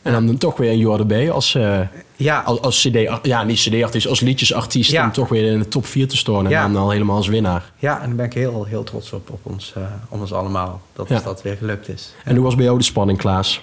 En 0.02 0.12
dan 0.12 0.38
toch 0.38 0.58
weer 0.58 0.72
een 0.72 0.78
Jordan 0.78 1.08
B 1.08 1.32
als, 1.32 1.56
uh, 1.56 1.80
ja. 2.16 2.40
als, 2.42 2.62
als 2.62 2.88
CD, 2.88 3.20
ja, 3.22 3.44
niet 3.44 3.60
CD-artiest, 3.60 4.08
als 4.08 4.20
liedjesartiest, 4.20 4.92
ja. 4.92 5.06
om 5.06 5.12
toch 5.12 5.30
weer 5.30 5.52
in 5.52 5.60
de 5.60 5.68
top 5.68 5.86
4 5.86 6.08
te 6.08 6.18
staan 6.18 6.48
en 6.48 6.74
dan 6.74 6.82
al 6.82 6.90
helemaal 6.90 7.16
als 7.16 7.28
winnaar. 7.28 7.72
Ja, 7.78 8.02
en 8.02 8.08
daar 8.08 8.16
ben 8.16 8.26
ik 8.26 8.34
heel, 8.34 8.64
heel 8.64 8.84
trots 8.84 9.14
op, 9.14 9.30
op 9.30 9.40
ons, 9.44 9.74
uh, 9.78 9.84
op 10.10 10.20
ons 10.20 10.34
allemaal, 10.34 10.82
dat 10.94 11.08
dat 11.08 11.42
weer 11.42 11.56
gelukt 11.58 11.90
is. 11.90 12.14
En 12.24 12.36
hoe 12.36 12.44
was 12.44 12.56
bij 12.56 12.66
jou 12.66 12.78
de 12.78 12.84
spanning, 12.84 13.18
Klaas? 13.18 13.62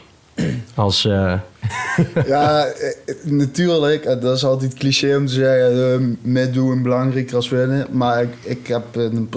Als, 0.74 1.04
uh... 1.04 1.38
ja, 2.26 2.66
natuurlijk. 3.22 4.04
Dat 4.04 4.36
is 4.36 4.44
altijd 4.44 4.74
cliché 4.74 5.16
om 5.16 5.26
te 5.26 5.32
zeggen: 5.32 6.18
uh, 6.22 6.52
doen 6.52 6.82
belangrijker 6.82 7.36
als 7.36 7.48
winnen. 7.48 7.86
Maar 7.90 8.22
ik, 8.22 8.34
ik 8.42 8.66
heb 8.66 8.84
een 8.92 9.28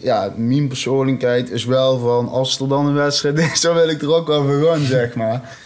ja, 0.00 0.32
mijn 0.36 0.68
persoonlijkheid 0.68 1.50
is 1.50 1.64
wel 1.64 1.98
van: 1.98 2.28
als 2.28 2.60
er 2.60 2.68
dan 2.68 2.86
een 2.86 2.94
wedstrijd 2.94 3.38
is, 3.38 3.60
dan 3.66 3.74
wil 3.74 3.88
ik 3.88 4.02
er 4.02 4.14
ook 4.14 4.26
wel 4.26 4.44
voor 4.44 4.68
gaan, 4.68 4.84
zeg 4.84 5.14
maar. 5.14 5.56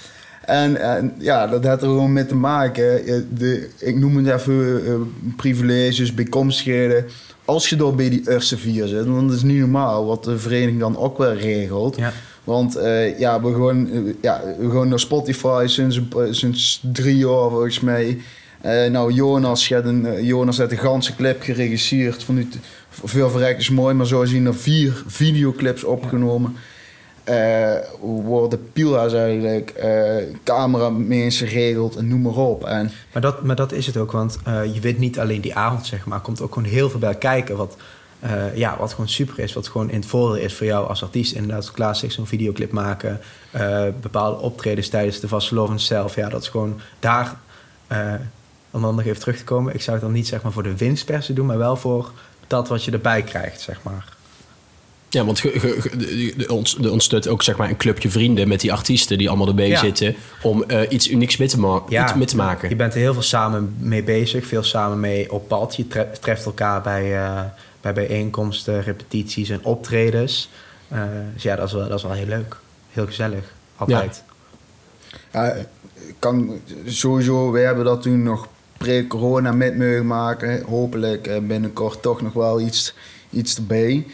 En, 0.44 0.76
en, 0.76 1.14
ja, 1.18 1.46
dat 1.46 1.64
had 1.64 1.82
er 1.82 1.88
gewoon 1.88 2.12
mee 2.12 2.26
te 2.26 2.34
maken. 2.34 3.04
De, 3.34 3.70
ik 3.78 3.96
noem 3.96 4.16
het 4.16 4.40
even 4.40 4.84
uh, 4.84 4.94
privileges, 5.36 6.14
bijkomstigheden. 6.14 7.06
Als 7.44 7.68
je 7.68 7.76
door 7.76 7.94
bij 7.94 8.10
die 8.10 8.30
eerste 8.30 8.58
vier 8.58 8.86
zit, 8.86 9.06
want 9.06 9.28
dat 9.28 9.36
is 9.36 9.42
niet 9.42 9.58
normaal 9.58 10.06
wat 10.06 10.24
de 10.24 10.38
vereniging 10.38 10.80
dan 10.80 10.98
ook 10.98 11.18
wel 11.18 11.32
regelt. 11.32 11.96
Ja. 11.96 12.12
Want 12.48 12.76
uh, 12.76 13.18
ja, 13.18 13.42
we 13.42 13.52
gewoon, 13.52 13.88
uh, 13.88 14.14
ja, 14.20 14.42
we 14.58 14.64
gewoon 14.64 14.88
naar 14.88 14.98
Spotify 14.98 15.64
sinds, 15.66 16.00
sinds 16.30 16.80
drie 16.92 17.16
jaar 17.16 17.50
volgens 17.50 17.80
mij. 17.80 18.18
Uh, 18.64 18.90
nou, 18.90 19.12
Jonas 19.12 19.68
had, 19.68 19.84
een, 19.84 20.24
Jonas 20.24 20.58
had 20.58 20.70
een 20.70 20.78
ganse 20.78 21.16
clip 21.16 21.42
geregisseerd. 21.42 22.22
Van 22.22 22.34
die, 22.34 22.48
veel 22.88 23.30
verrekt 23.30 23.60
is 23.60 23.70
mooi, 23.70 23.94
maar 23.94 24.06
zo 24.06 24.24
zien 24.24 24.46
er 24.46 24.54
vier 24.54 25.02
videoclips 25.06 25.84
opgenomen. 25.84 26.56
Worden 28.00 28.72
pielha's 28.72 29.12
eigenlijk, 29.12 29.72
cameramensen 30.44 31.48
geregeld 31.48 31.96
en 31.96 32.08
noem 32.08 32.22
maar 32.22 32.36
op. 32.36 32.64
En, 32.64 32.90
maar, 33.12 33.22
dat, 33.22 33.42
maar 33.42 33.56
dat 33.56 33.72
is 33.72 33.86
het 33.86 33.96
ook, 33.96 34.12
want 34.12 34.38
je 34.72 34.80
weet 34.80 34.98
niet 34.98 35.18
alleen 35.18 35.40
die 35.40 35.54
avond, 35.54 35.86
zeg 35.86 36.06
maar. 36.06 36.20
komt 36.20 36.40
ook 36.40 36.52
gewoon 36.52 36.68
heel 36.68 36.90
veel 36.90 37.00
bij 37.00 37.14
kijken. 37.14 37.56
Wat, 37.56 37.76
uh, 38.24 38.56
ja, 38.56 38.76
wat 38.78 38.90
gewoon 38.90 39.08
super 39.08 39.38
is, 39.38 39.52
wat 39.52 39.68
gewoon 39.68 39.90
in 39.90 40.00
het 40.00 40.08
voordeel 40.08 40.44
is 40.44 40.54
voor 40.54 40.66
jou 40.66 40.88
als 40.88 41.02
artiest. 41.02 41.32
Inderdaad, 41.32 41.70
Klaas 41.70 41.98
zegt 41.98 42.12
zo'n 42.12 42.26
videoclip 42.26 42.72
maken, 42.72 43.20
uh, 43.56 43.82
bepaalde 44.00 44.40
optredens 44.40 44.88
tijdens 44.88 45.20
de 45.20 45.28
Vastelovend 45.28 45.82
zelf. 45.82 46.14
Ja, 46.14 46.28
dat 46.28 46.42
is 46.42 46.48
gewoon 46.48 46.80
daar, 46.98 47.36
uh, 47.92 48.14
om 48.70 48.82
dan 48.82 48.94
nog 48.94 49.04
even 49.04 49.20
terug 49.20 49.36
te 49.36 49.44
komen. 49.44 49.74
Ik 49.74 49.82
zou 49.82 49.96
het 49.96 50.04
dan 50.04 50.14
niet 50.14 50.26
zeg 50.26 50.42
maar 50.42 50.52
voor 50.52 50.62
de 50.62 50.76
winst 50.76 51.04
per 51.04 51.22
se 51.22 51.32
doen, 51.32 51.46
maar 51.46 51.58
wel 51.58 51.76
voor 51.76 52.10
dat 52.46 52.68
wat 52.68 52.84
je 52.84 52.90
erbij 52.90 53.22
krijgt, 53.22 53.60
zeg 53.60 53.82
maar. 53.82 54.16
Ja, 55.10 55.24
want 55.24 55.42
er 56.78 56.90
ontstaat 56.90 57.28
ook 57.28 57.42
zeg 57.42 57.56
maar, 57.56 57.68
een 57.68 57.76
clubje 57.76 58.10
vrienden 58.10 58.48
met 58.48 58.60
die 58.60 58.72
artiesten 58.72 59.18
die 59.18 59.28
allemaal 59.28 59.48
erbij 59.48 59.76
zitten 59.76 60.14
om 60.42 60.64
uh, 60.66 60.80
iets 60.88 61.10
unieks 61.10 61.36
mee 61.36 61.48
te, 61.48 61.60
ma 61.60 61.82
ja, 61.88 62.14
mee 62.16 62.26
te 62.26 62.36
maken. 62.36 62.68
Je 62.68 62.76
bent 62.76 62.94
er 62.94 63.00
heel 63.00 63.12
veel 63.12 63.22
samen 63.22 63.76
mee 63.78 64.02
bezig, 64.02 64.46
veel 64.46 64.62
samen 64.62 65.00
mee 65.00 65.32
op 65.32 65.48
pad. 65.48 65.76
Je 65.76 65.86
treft 66.20 66.44
elkaar 66.44 66.82
bij, 66.82 67.14
uh, 67.14 67.40
bij 67.80 67.92
bijeenkomsten, 67.92 68.82
repetities 68.82 69.50
en 69.50 69.64
optredens. 69.64 70.50
Uh, 70.92 71.02
dus 71.34 71.42
ja, 71.42 71.56
dat 71.56 71.66
is, 71.66 71.72
wel, 71.72 71.88
dat 71.88 71.98
is 71.98 72.04
wel 72.04 72.12
heel 72.12 72.26
leuk. 72.26 72.56
Heel 72.90 73.06
gezellig. 73.06 73.54
Altijd. 73.76 74.22
Ja, 75.32 75.44
ja 75.44 75.66
kan 76.18 76.60
sowieso, 76.84 77.50
wij 77.50 77.64
hebben 77.64 77.84
dat 77.84 78.02
toen 78.02 78.22
nog 78.22 78.48
pre-corona 78.76 79.52
met 79.52 79.76
mogen 79.78 80.06
maken. 80.06 80.62
Hopelijk 80.62 81.46
binnenkort 81.46 82.02
toch 82.02 82.22
nog 82.22 82.32
wel 82.32 82.60
iets, 82.60 82.94
iets 83.30 83.56
erbij. 83.56 84.06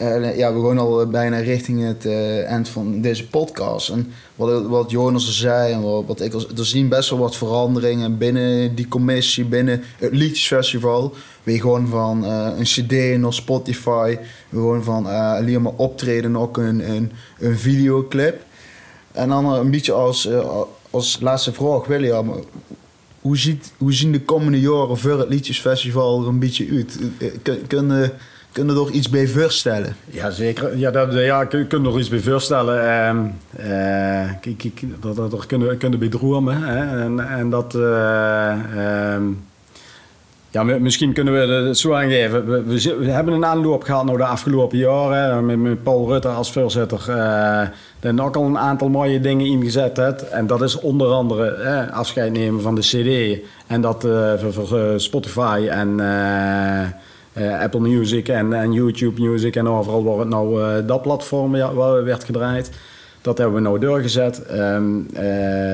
Uh, 0.00 0.36
ja, 0.36 0.54
we 0.54 0.68
gaan 0.68 0.78
al 0.78 1.06
bijna 1.06 1.38
richting 1.38 1.86
het 1.86 2.04
uh, 2.04 2.44
eind 2.44 2.68
van 2.68 3.00
deze 3.00 3.28
podcast. 3.28 3.88
En 3.88 4.12
wat, 4.50 4.66
wat 4.66 4.90
Jonas 4.90 5.38
zei 5.38 5.72
en 5.72 6.06
wat, 6.06 6.20
ik 6.20 6.34
al, 6.34 6.44
er 6.56 6.66
zien 6.66 6.88
best 6.88 7.10
wel 7.10 7.18
wat 7.18 7.36
veranderingen 7.36 8.18
binnen 8.18 8.74
die 8.74 8.88
commissie, 8.88 9.44
binnen 9.44 9.82
het 9.98 10.12
liedjesfestival. 10.12 11.14
We 11.42 11.60
gewoon 11.60 11.88
van 11.88 12.24
uh, 12.24 12.48
een 12.56 12.64
CD 12.64 13.18
naar 13.18 13.32
Spotify, 13.32 14.18
gewoon 14.50 14.84
van 14.84 15.06
alleen 15.06 15.62
maar 15.62 15.72
optreden 15.76 16.36
ook 16.36 16.56
een, 16.56 16.90
een, 16.90 17.12
een 17.38 17.58
videoclip. 17.58 18.44
En 19.12 19.28
dan 19.28 19.52
een 19.52 19.70
beetje 19.70 19.92
als, 19.92 20.28
als 20.90 21.18
laatste 21.20 21.52
vraag, 21.52 21.86
William, 21.86 22.44
hoe, 23.20 23.38
ziet, 23.38 23.72
hoe 23.78 23.92
zien 23.92 24.12
de 24.12 24.20
komende 24.20 24.60
jaren 24.60 24.98
voor 24.98 25.18
het 25.18 25.28
liedjesfestival 25.28 26.22
er 26.22 26.28
een 26.28 26.38
beetje 26.38 26.68
uit? 26.70 26.98
Kunnen 27.66 28.12
kunnen 28.52 28.76
er 28.76 28.90
iets 28.90 29.10
bij 29.10 29.26
voorstellen? 29.28 29.96
Ja, 30.10 30.30
zeker. 30.30 30.78
Ja, 30.78 30.90
dat, 30.90 31.12
ja 31.12 31.44
kun, 31.44 31.66
kun 31.66 31.84
er 31.86 31.98
iets 31.98 32.08
bij 32.08 32.18
voorstellen. 32.20 32.84
Uh, 33.58 34.30
uh, 34.30 34.30
dat, 35.00 35.16
dat 35.16 35.32
er 35.32 35.46
kunnen, 35.46 35.76
kunnen 35.78 35.98
bij. 35.98 36.54
Hè? 36.54 37.02
En, 37.02 37.28
en 37.28 37.50
dat... 37.50 37.74
Uh, 37.74 38.52
Ja, 40.50 40.62
mi- 40.62 40.78
misschien 40.78 41.12
kunnen 41.12 41.32
we 41.34 41.52
het 41.52 41.78
zo 41.78 41.92
aangeven. 41.94 42.46
We, 42.68 43.10
hebben 43.10 43.34
een 43.34 43.44
aanloop 43.44 43.82
gehad 43.82 44.04
naar 44.04 44.16
de 44.16 44.24
afgelopen 44.24 44.78
jaren. 44.78 45.62
Met, 45.62 45.82
Paul 45.82 46.08
Rutte 46.08 46.28
als 46.28 46.52
voorzitter. 46.52 46.98
eh 48.00 48.16
daar 48.16 48.26
ook 48.26 48.36
al 48.36 48.44
een 48.44 48.58
aantal 48.58 48.88
mooie 48.88 49.20
dingen 49.20 49.46
ingezet. 49.46 49.96
Heeft. 49.96 50.28
En 50.28 50.46
dat 50.46 50.62
is 50.62 50.78
onder 50.78 51.08
andere 51.08 51.46
eh, 51.50 51.90
afscheid 51.92 52.32
nemen 52.32 52.62
van 52.62 52.74
de 52.74 52.80
CD. 52.80 53.40
En 53.66 53.80
dat 53.80 54.04
eh, 54.04 54.32
voor, 54.38 54.78
eh, 54.78 54.84
Spotify 54.96 55.66
en 55.70 56.00
eh, 56.00 56.80
eh, 56.82 56.88
Apple 57.34 57.80
Music 57.80 58.28
en, 58.28 58.52
en 58.52 58.72
YouTube 58.72 59.20
Music. 59.22 59.56
En 59.56 59.68
overal 59.68 60.04
waar 60.04 60.18
het 60.18 60.28
nou 60.28 60.62
eh, 60.62 60.86
dat 60.86 61.02
platform 61.02 61.56
ja, 61.56 61.74
waar 61.74 62.04
werd 62.04 62.24
gedraaid. 62.24 62.70
Dat 63.20 63.38
hebben 63.38 63.56
we 63.56 63.62
nou 63.62 63.78
doorgezet. 63.78 64.42
Ehm, 64.42 64.98
eh, 65.14 65.22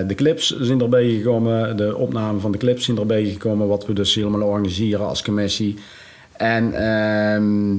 de 0.08 0.14
clips 0.16 0.58
zijn 0.60 0.80
erbij 0.80 1.08
gekomen. 1.08 1.76
De 1.76 1.96
opname 1.96 2.40
van 2.40 2.52
de 2.52 2.58
clips 2.58 2.84
zijn 2.84 2.98
erbij 2.98 3.24
gekomen. 3.24 3.68
Wat 3.68 3.86
we 3.86 3.92
dus 3.92 4.14
helemaal 4.14 4.48
organiseren 4.48 5.06
als 5.06 5.22
commissie. 5.22 5.76
En 6.36 6.72
ehm, 6.72 7.76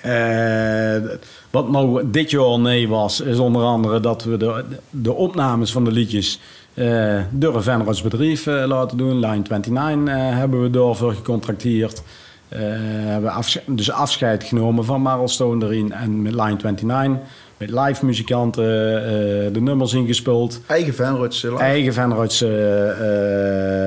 eh, 0.00 1.10
wat 1.50 1.70
nou 1.70 2.10
dit 2.10 2.30
jaar 2.30 2.58
nee 2.58 2.88
was, 2.88 3.20
is 3.20 3.38
onder 3.38 3.62
andere 3.62 4.00
dat 4.00 4.24
we 4.24 4.36
de, 4.36 4.64
de 4.90 5.12
opnames 5.12 5.72
van 5.72 5.84
de 5.84 5.90
liedjes 5.92 6.40
eh 6.74 7.20
door 7.30 7.54
een 7.54 7.62
Venro's 7.62 8.02
bedrijf 8.02 8.46
eh, 8.46 8.64
laten 8.66 8.96
doen. 8.96 9.18
Line 9.18 9.42
29 9.48 10.14
eh, 10.14 10.36
hebben 10.36 10.62
we 10.62 10.70
daarvoor 10.70 11.12
gecontracteerd. 11.12 12.02
Eh, 12.50 12.60
hebben 12.62 13.32
afsche- 13.32 13.62
dus 13.66 13.90
afscheid 13.90 14.44
genomen 14.44 14.84
van 14.84 15.00
Marlstone 15.00 15.64
erin 15.64 15.92
en 15.92 16.22
met 16.22 16.32
Line 16.32 16.56
29. 16.62 17.28
Met 17.56 17.70
live 17.70 18.04
muzikanten 18.04 18.64
eh, 18.64 19.52
de 19.52 19.60
nummers 19.60 19.92
ingespeeld. 19.92 20.60
Eigen 20.66 21.04
eh, 21.04 21.20
live. 21.20 21.56
Eigen 21.56 21.92
Venro's 21.92 22.40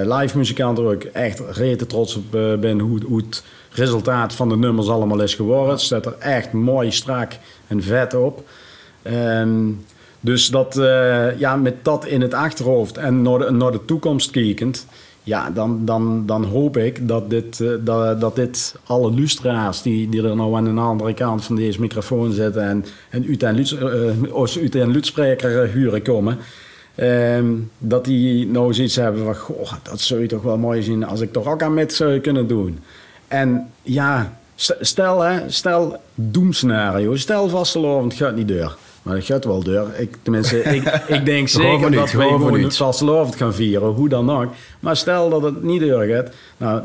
live 0.04 0.38
muzikanten 0.38 0.84
waar 0.84 0.93
ik 0.93 1.04
echt 1.04 1.41
rete 1.52 1.86
trots 1.86 2.15
op 2.15 2.36
eh, 2.36 2.54
ben 2.56 2.80
hoe, 2.80 2.99
hoe 3.06 3.17
het 3.17 3.43
resultaat 3.69 4.34
van 4.34 4.49
de 4.49 4.58
nummers 4.58 4.88
allemaal 4.88 5.21
is 5.21 5.36
geworden. 5.36 5.71
Het 5.71 5.82
staat 5.82 6.06
er 6.06 6.15
echt 6.19 6.52
mooi, 6.52 6.91
strak 6.91 7.32
en 7.67 7.84
vet 7.84 8.13
op. 8.13 8.43
Ehm, 9.02 9.71
dus 10.19 10.47
dat, 10.47 10.78
eh, 10.78 11.39
ja, 11.39 11.56
met 11.56 11.76
dat 11.84 12.06
in 12.06 12.21
het 12.21 12.34
achterhoofd 12.34 12.97
en 12.97 13.21
naar 13.21 13.39
de, 13.39 13.52
naar 13.52 13.71
de 13.71 13.86
toekomst 13.86 14.32
kijkend, 14.32 14.88
ja, 15.23 15.49
dan, 15.49 15.86
dan, 15.86 16.25
dan 16.25 16.43
hoop 16.43 16.77
ik 16.77 17.07
dat 17.07 17.29
dit, 17.29 17.59
eh, 17.59 17.69
dat, 17.79 18.21
dat 18.21 18.36
dit 18.36 18.75
alle 18.86 19.12
lustra's 19.12 19.81
die, 19.81 20.09
die 20.09 20.23
er 20.23 20.36
nou 20.36 20.55
aan 20.55 20.75
de 20.75 20.81
andere 20.81 21.13
kant 21.13 21.43
van 21.43 21.55
deze 21.55 21.79
microfoon 21.79 22.31
zitten 22.31 22.63
en, 22.63 22.86
en 23.09 23.31
een, 23.31 23.57
eh, 23.57 24.31
als 24.33 24.59
uit 24.59 24.75
een 24.75 24.91
luidspreker 24.91 25.63
eh, 25.63 25.69
huren 25.69 26.01
komen, 26.01 26.38
ehm, 26.95 27.53
dat 27.77 28.05
die 28.05 28.47
nou 28.47 28.73
zoiets 28.73 28.95
hebben 28.95 29.23
van, 29.23 29.36
goh, 29.36 29.73
dat 29.83 30.01
zou 30.01 30.21
je 30.21 30.27
toch 30.27 30.41
wel 30.41 30.57
mooi 30.57 30.81
zien 30.83 31.05
als 31.05 31.21
ik 31.21 31.31
toch 31.31 31.47
ook 31.47 31.62
aan 31.62 31.73
met 31.73 31.93
zou 31.93 32.19
kunnen 32.19 32.47
doen. 32.47 32.79
En 33.27 33.69
ja, 33.81 34.38
st- 34.55 34.77
stel, 34.79 35.21
hè, 35.21 35.49
stel 35.49 35.97
doemscenario. 36.15 37.15
Stel 37.15 37.49
vastelovend 37.49 38.13
gaat 38.13 38.36
niet 38.36 38.47
deur. 38.47 38.77
Maar 39.04 39.16
dat 39.16 39.26
gaat 39.26 39.46
wel 39.46 39.63
deur. 39.63 40.00
Ik, 40.00 40.18
tenminste, 40.22 40.63
ik, 40.76 41.04
ik 41.08 41.26
denk 41.26 41.48
zeker 41.48 41.89
niet, 41.89 42.00
dat 42.00 42.12
wij 42.12 42.28
gewoon 42.28 42.63
het 42.63 42.78
vastelovend 42.78 43.36
gaan 43.36 43.54
vieren. 43.54 43.88
Hoe 43.88 44.10
dan 44.10 44.32
ook. 44.32 44.54
Maar 44.80 44.98
stel 44.98 45.30
dat 45.30 45.42
het 45.42 45.63
niet 45.63 45.80
deur 45.80 46.16
gaat. 46.16 46.30
Nou, 46.58 46.82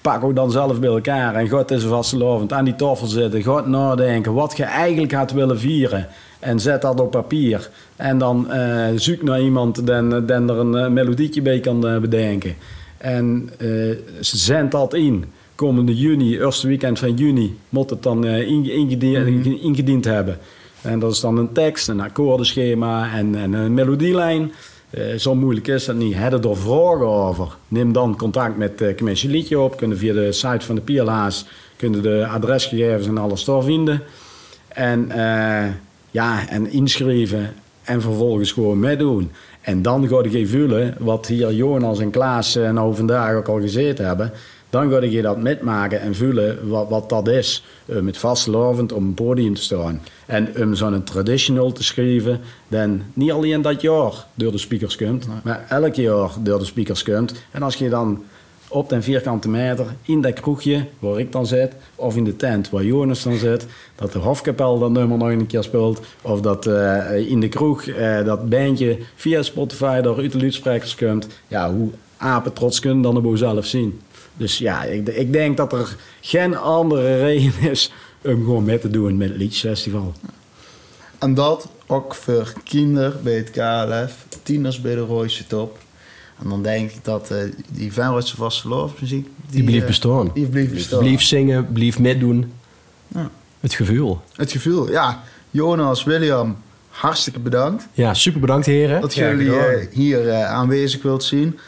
pak 0.00 0.24
ook 0.24 0.34
dan 0.34 0.50
zelf 0.50 0.80
bij 0.80 0.88
elkaar. 0.88 1.34
En 1.34 1.48
gaat 1.48 1.70
eens 1.70 1.84
vastelovend 1.84 2.52
aan 2.52 2.64
die 2.64 2.76
tafel 2.76 3.06
zitten. 3.06 3.42
Gaat 3.42 3.66
nadenken 3.66 4.34
wat 4.34 4.56
je 4.56 4.64
eigenlijk 4.64 5.12
had 5.12 5.32
willen 5.32 5.58
vieren. 5.58 6.08
En 6.38 6.60
zet 6.60 6.82
dat 6.82 7.00
op 7.00 7.10
papier. 7.10 7.70
En 7.96 8.18
dan 8.18 8.50
eh, 8.50 8.86
zoek 8.96 9.22
naar 9.22 9.40
iemand 9.40 9.86
die 9.86 9.94
er 9.94 10.50
een 10.50 10.76
eh, 10.76 10.88
melodietje 10.88 11.42
bij 11.42 11.60
kan 11.60 11.86
eh, 11.86 11.98
bedenken. 11.98 12.54
En 12.98 13.50
eh, 13.58 13.68
zend 14.20 14.70
dat 14.70 14.94
in. 14.94 15.24
Komende 15.54 15.96
juni, 15.96 16.38
eerste 16.38 16.68
weekend 16.68 16.98
van 16.98 17.14
juni, 17.14 17.58
moet 17.68 17.90
het 17.90 18.02
dan 18.02 18.24
ingediend, 18.24 19.46
ingediend 19.62 20.04
hebben. 20.04 20.38
En 20.86 20.98
dat 20.98 21.12
is 21.12 21.20
dan 21.20 21.38
een 21.38 21.52
tekst, 21.52 21.88
een 21.88 22.00
akkoordenschema 22.00 23.12
en, 23.14 23.34
en 23.34 23.52
een 23.52 23.74
melodielijn. 23.74 24.52
Eh, 24.90 25.14
zo 25.14 25.34
moeilijk 25.34 25.66
is 25.66 25.84
dat 25.84 25.96
niet. 25.96 26.14
Heb 26.14 26.32
je 26.32 26.48
er 26.48 26.56
vragen 26.56 27.06
over? 27.06 27.56
Neem 27.68 27.92
dan 27.92 28.16
contact 28.16 28.56
met 28.56 28.78
de 28.78 28.94
commissie 28.96 29.30
Liedje 29.30 29.58
op. 29.58 29.76
Kunnen 29.76 29.98
via 29.98 30.12
de 30.12 30.32
site 30.32 30.66
van 30.66 30.74
de 30.74 30.80
PLA's 30.80 31.46
kunnen 31.76 32.02
de 32.02 32.26
adresgegevens 32.26 33.06
en 33.06 33.18
alles 33.18 33.44
daar 33.44 33.62
vinden. 33.62 34.02
En, 34.68 35.10
eh, 35.10 35.70
ja, 36.10 36.48
en 36.48 36.70
inschrijven 36.72 37.54
en 37.82 38.00
vervolgens 38.00 38.52
gewoon 38.52 38.78
meedoen. 38.78 39.30
En 39.60 39.82
dan 39.82 40.08
ga 40.08 40.22
je 40.30 40.46
voelen 40.46 40.94
wat 40.98 41.26
hier 41.26 41.52
Jonas 41.52 41.98
en 41.98 42.10
Klaas 42.10 42.56
eh, 42.56 42.70
nou 42.70 42.94
vandaag 42.94 43.34
ook 43.34 43.48
al 43.48 43.60
gezeten 43.60 44.06
hebben. 44.06 44.32
Dan 44.76 44.90
ga 44.90 45.00
je 45.00 45.22
dat 45.22 45.38
metmaken 45.38 46.00
en 46.00 46.14
voelen 46.14 46.68
wat, 46.68 46.88
wat 46.88 47.08
dat 47.08 47.28
is. 47.28 47.64
eh, 47.86 47.98
met 47.98 48.18
vastlovend 48.18 48.92
op 48.92 49.00
een 49.00 49.14
podium 49.14 49.54
te 49.54 49.62
staan. 49.62 50.00
En 50.26 50.48
om 50.62 50.74
zo'n 50.74 51.02
traditional 51.04 51.72
te 51.72 51.84
schrijven, 51.84 52.40
dan 52.68 53.02
niet 53.12 53.32
alleen 53.32 53.62
dat 53.62 53.80
jaar 53.80 54.26
door 54.34 54.52
de 54.52 54.58
speakers 54.58 54.96
komt, 54.96 55.26
maar 55.44 55.66
elk 55.68 55.94
jaar 55.94 56.30
door 56.40 56.58
de 56.58 56.64
speakers 56.64 57.02
komt. 57.02 57.34
En 57.50 57.62
als 57.62 57.74
je 57.74 57.88
dan 57.88 58.24
op 58.68 58.88
den 58.88 59.02
vierkante 59.02 59.48
meter 59.48 59.86
in 60.02 60.20
dat 60.20 60.40
kroegje 60.40 60.84
waar 60.98 61.20
ik 61.20 61.32
dan 61.32 61.46
zit, 61.46 61.72
of 61.94 62.16
in 62.16 62.24
de 62.24 62.36
tent 62.36 62.70
waar 62.70 62.84
Jonas 62.84 63.22
dan 63.22 63.36
zit, 63.36 63.66
dat 63.94 64.12
de 64.12 64.18
Hofkapel 64.18 64.78
dat 64.78 64.90
nummer 64.90 65.18
nog 65.18 65.28
een 65.28 65.46
keer 65.46 65.62
speelt, 65.62 66.00
of 66.22 66.40
dat 66.40 66.66
eh, 66.66 67.30
in 67.30 67.40
de 67.40 67.48
kroeg 67.48 67.86
eh, 67.86 68.24
dat 68.24 68.48
bandje 68.48 68.98
via 69.14 69.42
Spotify 69.42 70.00
door 70.00 70.18
uit 70.18 70.32
de 70.32 70.38
luidsprekers 70.38 70.94
komt. 70.94 71.26
Ja, 71.48 71.72
hoe 71.72 71.90
apen 72.16 72.52
trots 72.52 72.80
kunnen 72.80 73.02
dan 73.02 73.22
de 73.22 73.36
zelf 73.36 73.66
zien. 73.66 74.00
Dus 74.36 74.58
ja, 74.58 74.82
ik, 74.82 75.08
ik 75.08 75.32
denk 75.32 75.56
dat 75.56 75.72
er 75.72 75.96
geen 76.20 76.56
andere 76.56 77.16
reden 77.24 77.70
is 77.70 77.92
om 78.24 78.44
gewoon 78.44 78.64
mee 78.64 78.78
te 78.78 78.90
doen 78.90 79.16
met 79.16 79.28
het 79.28 79.38
Liedjesfestival. 79.38 80.12
En 81.18 81.34
dat 81.34 81.68
ook 81.86 82.14
voor 82.14 82.52
kinderen 82.64 83.22
bij 83.22 83.34
het 83.34 83.50
KLF, 83.50 84.26
tieners 84.42 84.80
bij 84.80 84.94
de 84.94 85.00
Royce 85.00 85.46
Top. 85.46 85.78
En 86.42 86.48
dan 86.48 86.62
denk 86.62 86.90
ik 86.90 87.04
dat 87.04 87.30
eh, 87.30 87.38
die 87.70 87.92
Venrotse 87.92 88.36
vaste 88.36 88.88
muziek 89.00 89.28
Die 89.50 89.62
blijft 89.62 89.82
eh, 89.82 89.86
bestaan. 89.86 90.30
Die 90.34 90.46
blijft 90.46 90.72
bestaan. 90.72 90.98
Blijf 90.98 91.22
zingen, 91.22 91.72
blijf 91.72 91.98
meedoen. 91.98 92.52
Ja. 93.08 93.30
Het 93.60 93.74
gevoel. 93.74 94.20
Het 94.32 94.52
gevoel, 94.52 94.90
ja. 94.90 95.22
Jonas, 95.50 96.04
William, 96.04 96.56
hartstikke 96.88 97.38
bedankt 97.38 97.86
Ja, 97.92 98.14
super 98.14 98.40
bedankt 98.40 98.66
heren. 98.66 99.00
dat 99.00 99.14
Ja, 99.14 99.30
jullie 99.30 99.56
eh, 99.56 99.86
hier 99.92 100.32
aanwezig 100.44 101.02
wilt 101.02 101.24
zien. 101.24 101.58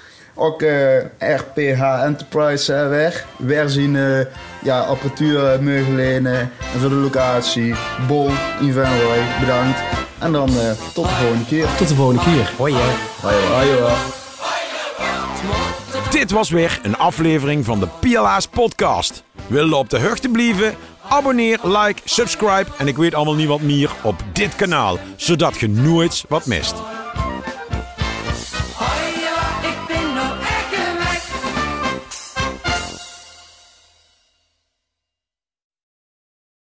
Ook 0.40 0.62
eh, 0.62 0.98
RPH 1.18 2.02
Enterprise 2.04 2.74
eh, 2.74 2.88
weg. 2.88 3.26
Weer 3.36 3.68
zien 3.68 3.96
eh, 3.96 4.26
ja, 4.62 4.80
apparatuur 4.80 5.52
eh, 5.52 5.58
mogen 5.58 5.94
lenen. 5.94 6.38
En 6.74 6.80
voor 6.80 6.88
de 6.88 6.94
locatie, 6.94 7.74
Bol, 8.06 8.30
Ivan 8.60 9.00
Roy, 9.00 9.18
bedankt. 9.40 9.80
En 10.18 10.32
dan 10.32 10.48
eh, 10.48 10.70
tot 10.94 11.04
de 11.04 11.10
volgende 11.10 11.44
keer. 11.44 11.66
Tot 11.76 11.88
de 11.88 11.94
volgende 11.94 12.22
keer. 12.22 12.52
Hoi 12.56 12.74
hè. 12.74 12.94
Hoi, 13.20 13.36
hoi. 13.76 13.92
Dit 16.10 16.30
was 16.30 16.50
weer 16.50 16.80
een 16.82 16.96
aflevering 16.96 17.64
van 17.64 17.80
de 17.80 17.88
PLA's 18.00 18.46
podcast. 18.46 19.22
Wil 19.46 19.66
je 19.66 19.76
op 19.76 19.90
de 19.90 20.00
hoogte 20.00 20.28
blijven? 20.28 20.74
Abonneer, 21.08 21.58
like, 21.62 22.00
subscribe 22.04 22.66
en 22.78 22.88
ik 22.88 22.96
weet 22.96 23.14
allemaal 23.14 23.34
niet 23.34 23.48
wat 23.48 23.60
meer 23.60 23.90
op 24.02 24.14
dit 24.32 24.54
kanaal, 24.56 24.98
zodat 25.16 25.58
je 25.60 25.68
nooit 25.68 26.24
wat 26.28 26.46
mist. 26.46 26.74